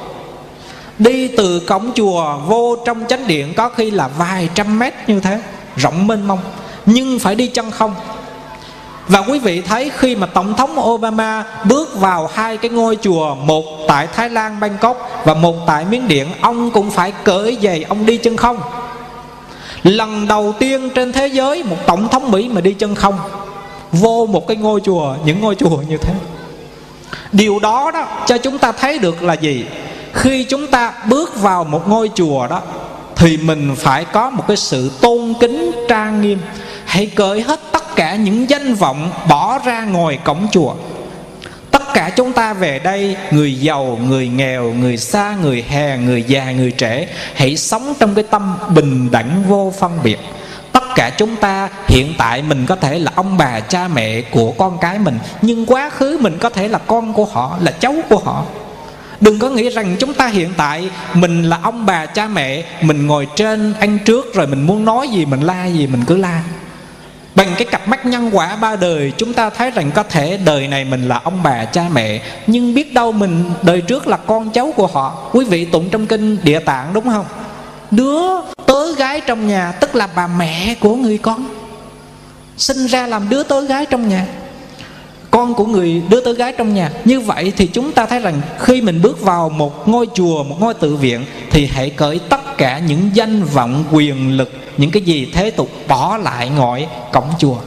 đi 0.99 1.27
từ 1.27 1.59
cổng 1.59 1.91
chùa 1.95 2.37
vô 2.47 2.77
trong 2.85 3.03
chánh 3.07 3.27
điện 3.27 3.53
có 3.57 3.69
khi 3.69 3.91
là 3.91 4.07
vài 4.17 4.49
trăm 4.55 4.79
mét 4.79 4.93
như 5.07 5.19
thế 5.19 5.41
rộng 5.75 6.07
mênh 6.07 6.27
mông 6.27 6.39
nhưng 6.85 7.19
phải 7.19 7.35
đi 7.35 7.47
chân 7.47 7.71
không. 7.71 7.95
Và 9.07 9.19
quý 9.19 9.39
vị 9.39 9.61
thấy 9.61 9.91
khi 9.97 10.15
mà 10.15 10.27
Tổng 10.27 10.53
thống 10.53 10.79
Obama 10.79 11.43
bước 11.63 11.99
vào 11.99 12.29
hai 12.33 12.57
cái 12.57 12.71
ngôi 12.71 12.97
chùa 13.01 13.35
Một 13.35 13.65
tại 13.87 14.07
Thái 14.13 14.29
Lan 14.29 14.59
Bangkok 14.59 15.09
và 15.25 15.33
một 15.33 15.55
tại 15.67 15.85
Miến 15.85 16.07
Điện 16.07 16.27
Ông 16.41 16.71
cũng 16.71 16.91
phải 16.91 17.13
cởi 17.23 17.57
giày 17.61 17.83
ông 17.83 18.05
đi 18.05 18.17
chân 18.17 18.37
không. 18.37 18.59
Lần 19.83 20.27
đầu 20.27 20.53
tiên 20.59 20.89
trên 20.95 21.11
thế 21.11 21.27
giới 21.27 21.63
một 21.63 21.77
Tổng 21.85 22.07
thống 22.09 22.31
Mỹ 22.31 22.49
mà 22.53 22.61
đi 22.61 22.73
chân 22.73 22.95
không 22.95 23.19
Vô 23.91 24.25
một 24.25 24.47
cái 24.47 24.57
ngôi 24.57 24.81
chùa, 24.81 25.15
những 25.25 25.41
ngôi 25.41 25.55
chùa 25.55 25.81
như 25.89 25.97
thế. 25.97 26.13
Điều 27.31 27.59
đó 27.59 27.91
đó 27.91 28.07
cho 28.25 28.37
chúng 28.37 28.57
ta 28.57 28.71
thấy 28.71 28.99
được 28.99 29.23
là 29.23 29.33
gì? 29.33 29.65
Khi 30.13 30.43
chúng 30.43 30.67
ta 30.67 30.93
bước 31.09 31.41
vào 31.41 31.63
một 31.63 31.87
ngôi 31.87 32.09
chùa 32.15 32.47
đó, 32.47 32.61
thì 33.15 33.37
mình 33.37 33.75
phải 33.77 34.05
có 34.05 34.29
một 34.29 34.43
cái 34.47 34.57
sự 34.57 34.91
tôn 35.01 35.33
kính 35.39 35.71
trang 35.87 36.21
nghiêm. 36.21 36.39
Hãy 36.85 37.05
cởi 37.05 37.41
hết 37.41 37.59
tất 37.71 37.95
cả 37.95 38.15
những 38.15 38.49
danh 38.49 38.73
vọng 38.73 39.11
bỏ 39.29 39.59
ra 39.65 39.85
ngồi 39.85 40.19
cổng 40.23 40.47
chùa. 40.51 40.73
Tất 41.71 41.93
cả 41.93 42.09
chúng 42.15 42.33
ta 42.33 42.53
về 42.53 42.79
đây, 42.79 43.15
người 43.31 43.59
giàu, 43.59 43.99
người 44.07 44.27
nghèo, 44.27 44.73
người 44.73 44.97
xa, 44.97 45.35
người 45.41 45.65
hèn 45.69 46.05
người 46.05 46.23
già, 46.23 46.51
người 46.51 46.71
trẻ, 46.71 47.07
hãy 47.35 47.57
sống 47.57 47.93
trong 47.99 48.15
cái 48.15 48.23
tâm 48.23 48.57
bình 48.75 49.11
đẳng 49.11 49.43
vô 49.47 49.73
phân 49.79 49.91
biệt. 50.03 50.19
Tất 50.71 50.83
cả 50.95 51.09
chúng 51.17 51.35
ta 51.35 51.69
hiện 51.87 52.13
tại 52.17 52.41
mình 52.41 52.65
có 52.65 52.75
thể 52.75 52.99
là 52.99 53.11
ông 53.15 53.37
bà, 53.37 53.59
cha 53.59 53.87
mẹ 53.87 54.21
của 54.21 54.51
con 54.51 54.77
cái 54.81 54.99
mình, 54.99 55.19
nhưng 55.41 55.65
quá 55.65 55.89
khứ 55.89 56.17
mình 56.21 56.37
có 56.37 56.49
thể 56.49 56.67
là 56.67 56.77
con 56.77 57.13
của 57.13 57.25
họ, 57.25 57.57
là 57.61 57.71
cháu 57.71 57.95
của 58.09 58.17
họ. 58.17 58.43
Đừng 59.21 59.39
có 59.39 59.49
nghĩ 59.49 59.69
rằng 59.69 59.95
chúng 59.99 60.13
ta 60.13 60.27
hiện 60.27 60.49
tại, 60.57 60.89
Mình 61.13 61.43
là 61.43 61.59
ông 61.63 61.85
bà 61.85 62.05
cha 62.05 62.27
mẹ, 62.27 62.63
Mình 62.81 63.07
ngồi 63.07 63.27
trên 63.35 63.73
ăn 63.79 63.99
trước 64.05 64.33
Rồi 64.33 64.47
mình 64.47 64.67
muốn 64.67 64.85
nói 64.85 65.07
gì, 65.07 65.25
mình 65.25 65.41
la 65.41 65.65
gì, 65.65 65.87
mình 65.87 66.03
cứ 66.07 66.17
la. 66.17 66.43
Bằng 67.35 67.47
cái 67.57 67.65
cặp 67.65 67.87
mắt 67.87 68.05
nhân 68.05 68.29
quả 68.33 68.55
ba 68.55 68.75
đời, 68.75 69.11
Chúng 69.17 69.33
ta 69.33 69.49
thấy 69.49 69.71
rằng 69.71 69.91
có 69.91 70.03
thể 70.03 70.39
đời 70.45 70.67
này 70.67 70.85
mình 70.85 71.07
là 71.07 71.21
ông 71.23 71.43
bà 71.43 71.65
cha 71.65 71.83
mẹ. 71.93 72.21
Nhưng 72.47 72.73
biết 72.73 72.93
đâu 72.93 73.11
mình, 73.11 73.51
đời 73.61 73.81
trước 73.81 74.07
là 74.07 74.17
con 74.17 74.49
cháu 74.49 74.73
của 74.75 74.87
họ. 74.87 75.29
Quý 75.31 75.45
vị 75.45 75.65
tụng 75.65 75.89
trong 75.89 76.05
kinh 76.05 76.37
địa 76.43 76.59
tạng 76.59 76.93
đúng 76.93 77.05
không? 77.09 77.25
Đứa 77.91 78.21
tớ 78.65 78.95
gái 78.95 79.21
trong 79.21 79.47
nhà 79.47 79.71
Tức 79.71 79.95
là 79.95 80.07
bà 80.15 80.27
mẹ 80.27 80.75
của 80.79 80.95
người 80.95 81.17
con. 81.17 81.45
Sinh 82.57 82.85
ra 82.85 83.07
làm 83.07 83.29
đứa 83.29 83.43
tớ 83.43 83.61
gái 83.61 83.85
trong 83.85 84.09
nhà 84.09 84.25
con 85.31 85.53
của 85.53 85.65
người 85.65 86.01
đứa 86.09 86.21
tớ 86.21 86.33
gái 86.33 86.53
trong 86.57 86.73
nhà. 86.73 86.91
Như 87.05 87.19
vậy 87.19 87.53
thì 87.57 87.67
chúng 87.67 87.91
ta 87.91 88.05
thấy 88.05 88.19
rằng 88.19 88.41
khi 88.59 88.81
mình 88.81 89.01
bước 89.01 89.21
vào 89.21 89.49
một 89.49 89.87
ngôi 89.87 90.07
chùa, 90.13 90.43
một 90.43 90.55
ngôi 90.59 90.73
tự 90.73 90.95
viện, 90.95 91.25
thì 91.51 91.65
hãy 91.65 91.89
cởi 91.89 92.19
tất 92.29 92.57
cả 92.57 92.79
những 92.79 93.09
danh 93.13 93.43
vọng, 93.43 93.83
quyền 93.91 94.37
lực, 94.37 94.51
những 94.77 94.91
cái 94.91 95.01
gì 95.01 95.29
thế 95.33 95.51
tục 95.51 95.69
bỏ 95.87 96.17
lại 96.17 96.49
ngoài 96.49 96.87
cổng 97.13 97.29
chùa. 97.39 97.57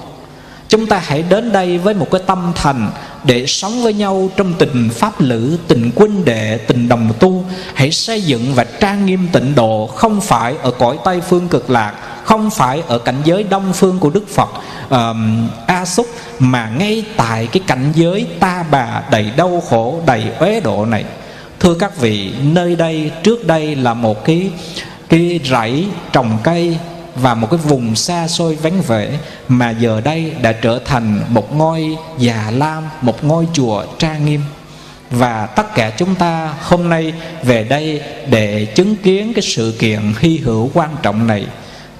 Chúng 0.69 0.87
ta 0.87 1.03
hãy 1.05 1.23
đến 1.23 1.53
đây 1.53 1.79
với 1.79 1.95
một 1.95 2.11
cái 2.11 2.21
tâm 2.27 2.53
thành 2.55 2.91
để 3.25 3.47
sống 3.47 3.83
với 3.83 3.95
nhau 3.95 4.31
trong 4.37 4.55
tình 4.59 4.91
pháp 4.91 5.21
lữ 5.21 5.57
tình 5.69 5.91
quân 5.95 6.25
đệ 6.25 6.59
tình 6.59 6.89
đồng 6.89 7.13
tu 7.21 7.45
hãy 7.75 7.91
xây 7.91 8.23
dựng 8.23 8.55
và 8.55 8.65
trang 8.65 9.07
nghiêm 9.07 9.29
tịnh 9.33 9.55
độ 9.55 9.87
không 9.87 10.21
phải 10.21 10.55
ở 10.63 10.71
cõi 10.71 10.99
tây 11.05 11.21
phương 11.21 11.49
cực 11.49 11.71
lạc 11.71 11.95
không 12.25 12.51
phải 12.51 12.83
ở 12.89 12.99
cảnh 12.99 13.23
giới 13.25 13.43
đông 13.43 13.73
phương 13.73 13.99
của 13.99 14.11
đức 14.11 14.29
phật 14.29 14.49
um, 14.91 15.49
a 15.67 15.85
xúc 15.85 16.07
mà 16.39 16.71
ngay 16.79 17.05
tại 17.17 17.49
cái 17.53 17.63
cảnh 17.67 17.93
giới 17.95 18.27
ta 18.41 18.65
bà 18.71 19.03
đầy 19.11 19.31
đau 19.37 19.63
khổ 19.69 20.01
đầy 20.07 20.25
uế 20.39 20.61
độ 20.61 20.87
này. 20.87 21.05
Thưa 21.61 21.75
các 21.75 22.01
vị 22.01 22.33
nơi 22.43 22.77
đây 22.77 23.11
trước 23.23 23.47
đây 23.47 23.77
là 23.77 23.95
một 23.95 24.25
cái 24.25 24.51
cái 25.09 25.41
rẫy 25.45 25.87
trồng 26.13 26.39
cây 26.43 26.79
và 27.17 27.35
một 27.35 27.51
cái 27.51 27.59
vùng 27.59 27.97
xa 27.97 28.29
xôi 28.29 28.55
vắng 28.55 28.83
vẻ 28.83 29.19
mà 29.49 29.71
giờ 29.71 30.01
đây 30.01 30.33
đã 30.43 30.53
trở 30.53 30.79
thành 30.85 31.21
một 31.29 31.57
ngôi 31.57 31.97
già 32.19 32.51
lam, 32.55 32.85
một 33.03 33.25
ngôi 33.25 33.49
chùa 33.53 33.85
trang 33.99 34.27
nghiêm. 34.27 34.41
Và 35.11 35.47
tất 35.47 35.75
cả 35.75 35.91
chúng 35.97 36.15
ta 36.15 36.55
hôm 36.63 36.89
nay 36.89 37.13
về 37.43 37.65
đây 37.65 38.03
để 38.31 38.65
chứng 38.65 38.97
kiến 38.97 39.33
cái 39.35 39.43
sự 39.43 39.75
kiện 39.79 40.01
hy 40.19 40.39
hữu 40.39 40.71
quan 40.75 40.97
trọng 41.03 41.27
này. 41.27 41.47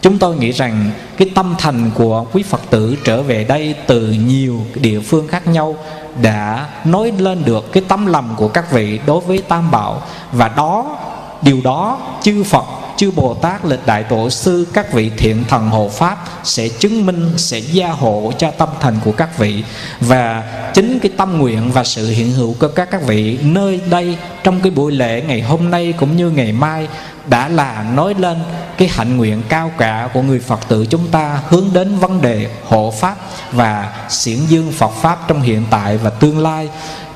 Chúng 0.03 0.19
tôi 0.19 0.37
nghĩ 0.37 0.51
rằng 0.51 0.91
cái 1.17 1.31
tâm 1.35 1.55
thành 1.59 1.91
của 1.95 2.27
quý 2.33 2.43
phật 2.43 2.61
tử 2.71 2.97
trở 3.05 3.23
về 3.23 3.45
đây 3.45 3.75
từ 3.87 4.07
nhiều 4.27 4.61
địa 4.75 5.01
phương 5.01 5.29
khác 5.29 5.47
nhau 5.47 5.77
đã 6.23 6.69
nói 6.85 7.13
lên 7.19 7.45
được 7.45 7.73
cái 7.73 7.83
tấm 7.89 8.07
lòng 8.07 8.35
của 8.37 8.49
các 8.49 8.73
vị 8.73 9.01
đối 9.07 9.21
với 9.21 9.39
tam 9.49 9.71
bảo. 9.71 10.03
Và 10.33 10.49
đó, 10.49 10.99
điều 11.43 11.61
đó 11.65 11.99
chư 12.23 12.43
phật 12.43 12.65
chư 12.97 13.11
Bồ 13.11 13.35
Tát 13.35 13.65
lịch 13.65 13.87
đại 13.87 14.03
tổ 14.03 14.31
sư, 14.31 14.67
các 14.73 14.93
vị 14.93 15.11
thiện 15.17 15.45
thần 15.49 15.69
hộ 15.69 15.89
pháp 15.89 16.25
sẽ 16.45 16.69
chứng 16.69 17.07
minh, 17.07 17.31
sẽ 17.37 17.59
gia 17.59 17.89
hộ 17.89 18.33
cho 18.39 18.51
tâm 18.51 18.69
thành 18.81 18.97
của 19.05 19.13
các 19.13 19.39
vị. 19.39 19.65
Và 20.01 20.43
chính 20.75 20.99
cái 21.03 21.13
tâm 21.17 21.39
nguyện 21.39 21.73
và 21.73 21.85
sự 21.85 22.11
hiện 22.11 22.33
hữu 22.33 22.55
của 22.61 22.69
các 22.69 22.89
các 22.91 23.03
vị 23.07 23.39
nơi 23.43 23.81
đây 23.91 24.17
trong 24.45 24.61
cái 24.61 24.71
buổi 24.71 24.93
lễ 24.93 25.23
ngày 25.29 25.41
hôm 25.41 25.71
nay 25.71 25.95
cũng 25.99 26.17
như 26.17 26.31
ngày 26.31 26.53
mai 26.53 26.89
đã 27.27 27.49
là 27.49 27.85
nói 27.95 28.15
lên 28.19 28.39
cái 28.79 28.89
hạnh 28.89 29.17
nguyện 29.17 29.43
cao 29.49 29.71
cả 29.79 30.09
của 30.15 30.23
người 30.23 30.41
Phật 30.41 30.61
tử 30.69 30.87
chúng 30.87 31.07
ta 31.07 31.41
hướng 31.49 31.69
đến 31.73 31.99
vấn 31.99 32.21
đề 32.21 32.47
hộ 32.65 32.91
pháp 33.01 33.17
và 33.53 33.93
xiển 34.09 34.39
dương 34.49 34.73
Phật 34.73 34.91
pháp 34.91 35.19
trong 35.29 35.43
hiện 35.43 35.65
tại 35.71 35.97
và 35.97 36.11
tương 36.11 36.39
lai. 36.39 36.69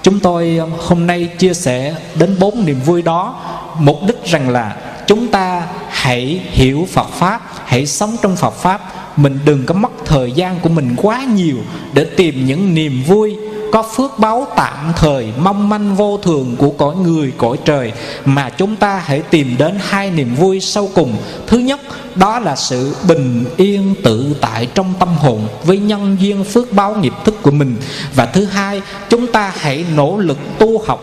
Chúng 0.03 0.21
tôi 0.21 0.61
hôm 0.79 1.07
nay 1.07 1.29
chia 1.39 1.55
sẻ 1.55 1.95
đến 2.15 2.37
bốn 2.39 2.65
niềm 2.65 2.81
vui 2.81 3.03
đó, 3.03 3.41
mục 3.79 3.99
đích 4.07 4.25
rằng 4.25 4.49
là 4.49 4.77
chúng 5.07 5.29
ta 5.29 5.67
hãy 5.89 6.41
hiểu 6.51 6.89
Phật 6.93 7.09
Pháp, 7.09 7.41
Hãy 7.67 7.87
sống 7.87 8.17
trong 8.23 8.37
Phật 8.37 8.55
Pháp. 8.55 8.81
Mình 9.17 9.39
đừng 9.45 9.67
có 9.67 9.75
mất 9.75 9.91
thời 10.05 10.33
gian 10.33 10.61
của 10.61 10.69
mình 10.69 10.95
quá 10.97 11.25
nhiều 11.35 11.57
Để 11.93 12.05
tìm 12.05 12.47
những 12.47 12.75
niềm 12.75 13.03
vui. 13.07 13.37
Có 13.73 13.83
phước 13.83 14.19
báo 14.19 14.47
tạm 14.57 14.93
thời, 14.97 15.33
mong 15.39 15.69
manh 15.69 15.97
vô 15.97 16.17
thường 16.17 16.57
của 16.59 16.71
cõi 16.71 16.95
người, 16.97 17.33
cõi 17.39 17.57
trời. 17.65 17.93
Mà 18.25 18.51
chúng 18.51 18.77
ta 18.77 19.03
hãy 19.05 19.21
tìm 19.21 19.55
đến 19.59 19.79
hai 19.81 20.11
niềm 20.11 20.35
vui 20.35 20.61
sâu 20.61 20.91
cùng. 20.95 21.17
Thứ 21.47 21.59
nhất, 21.59 21.81
đó 22.15 22.39
là 22.39 22.57
sự 22.57 22.97
bình 23.09 23.45
yên 23.57 23.95
tự 24.03 24.37
tại 24.41 24.69
trong 24.75 24.95
tâm 24.99 25.09
hồn 25.09 25.49
với 25.65 25.79
nhân 25.79 26.17
duyên 26.21 26.45
phước 26.45 26.73
báo 26.73 26.95
nghiệp 26.95 27.13
thức 27.25 27.43
của 27.43 27.51
mình. 27.51 27.77
Và 28.15 28.27
thứ 28.27 28.45
hai, 28.45 28.83
chúng 29.09 29.33
ta 29.33 29.53
hãy 29.57 29.85
nỗ 29.97 30.19
lực 30.19 30.39
tu 30.59 30.83
học 30.87 31.03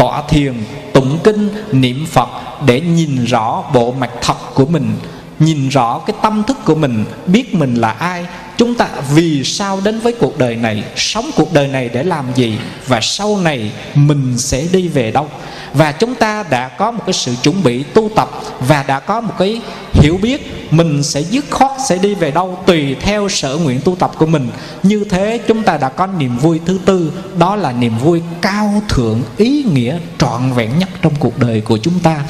tọa 0.00 0.22
thiền, 0.28 0.54
tụng 0.92 1.18
kinh, 1.24 1.48
niệm 1.72 2.06
phật 2.06 2.28
để 2.66 2.80
nhìn 2.80 3.24
rõ 3.24 3.64
bộ 3.74 3.92
mặt 3.92 4.10
thật 4.20 4.54
của 4.54 4.66
mình, 4.66 4.96
nhìn 5.38 5.68
rõ 5.68 6.00
cái 6.06 6.16
tâm 6.22 6.42
thức 6.46 6.56
của 6.64 6.74
mình, 6.74 7.04
biết 7.26 7.54
mình 7.54 7.74
là 7.74 7.90
ai. 7.90 8.26
Chúng 8.56 8.74
ta 8.74 8.88
vì 9.14 9.44
sao 9.44 9.80
đến 9.84 10.00
với 10.00 10.12
cuộc 10.12 10.38
đời 10.38 10.56
này, 10.56 10.84
sống 10.96 11.30
cuộc 11.36 11.52
đời 11.52 11.68
này 11.68 11.90
để 11.92 12.02
làm 12.02 12.24
gì? 12.34 12.58
Và 12.86 13.00
sau 13.00 13.38
này 13.38 13.70
mình 13.94 14.38
sẽ 14.38 14.66
đi 14.72 14.88
về 14.88 15.10
đâu? 15.10 15.28
Và 15.74 15.92
chúng 15.92 16.14
ta 16.14 16.44
đã 16.50 16.68
có 16.68 16.90
một 16.90 17.02
cái 17.06 17.12
sự 17.12 17.34
chuẩn 17.42 17.62
bị 17.62 17.82
tu 17.82 18.10
tập 18.14 18.30
và 18.68 18.82
đã 18.82 19.00
có 19.00 19.20
một 19.20 19.34
cái 19.38 19.60
hiểu 19.92 20.18
biết 20.22 20.60
mình 20.70 21.02
sẽ 21.02 21.20
dứt 21.20 21.44
khoát 21.50 21.70
sẽ 21.88 21.98
đi 21.98 22.14
về 22.14 22.30
đâu 22.30 22.58
tùy 22.66 22.96
theo 23.00 23.28
sở 23.28 23.56
nguyện 23.56 23.80
tu 23.84 23.96
tập 23.96 24.10
của 24.18 24.26
mình. 24.26 24.48
Như 24.82 25.04
thế 25.10 25.40
chúng 25.48 25.62
ta 25.62 25.76
đã 25.76 25.88
có 25.88 26.06
niềm 26.06 26.38
vui 26.38 26.60
thứ 26.66 26.78
tư, 26.84 27.12
đó 27.38 27.56
là 27.56 27.72
niềm 27.72 27.98
vui 27.98 28.22
cao 28.40 28.82
thượng, 28.88 29.22
ý 29.36 29.64
nghĩa 29.72 29.98
trọn 30.18 30.52
vẹn 30.52 30.78
nhất 30.78 30.88
trong 31.02 31.12
cuộc 31.18 31.38
đời 31.38 31.60
của 31.60 31.78
chúng 31.78 31.98
ta. 32.00 32.24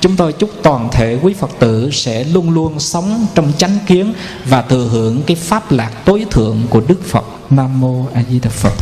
Chúng 0.00 0.16
tôi 0.16 0.32
chúc 0.32 0.50
toàn 0.62 0.88
thể 0.92 1.18
quý 1.22 1.34
phật 1.34 1.50
tử 1.58 1.90
sẽ 1.92 2.24
luôn 2.24 2.50
luôn 2.50 2.80
sống 2.80 3.26
trong 3.34 3.52
chánh 3.58 3.78
kiến 3.86 4.14
và 4.44 4.62
thừa 4.62 4.88
hưởng 4.92 5.22
cái 5.22 5.36
pháp 5.36 5.72
lạc 5.72 5.90
tối 6.04 6.26
thượng 6.30 6.62
của 6.70 6.80
đức 6.88 7.00
phật. 7.08 7.24
Nam 7.50 7.80
mô 7.80 8.06
a 8.14 8.22
di 8.30 8.40
đà 8.40 8.50
phật. 8.50 8.74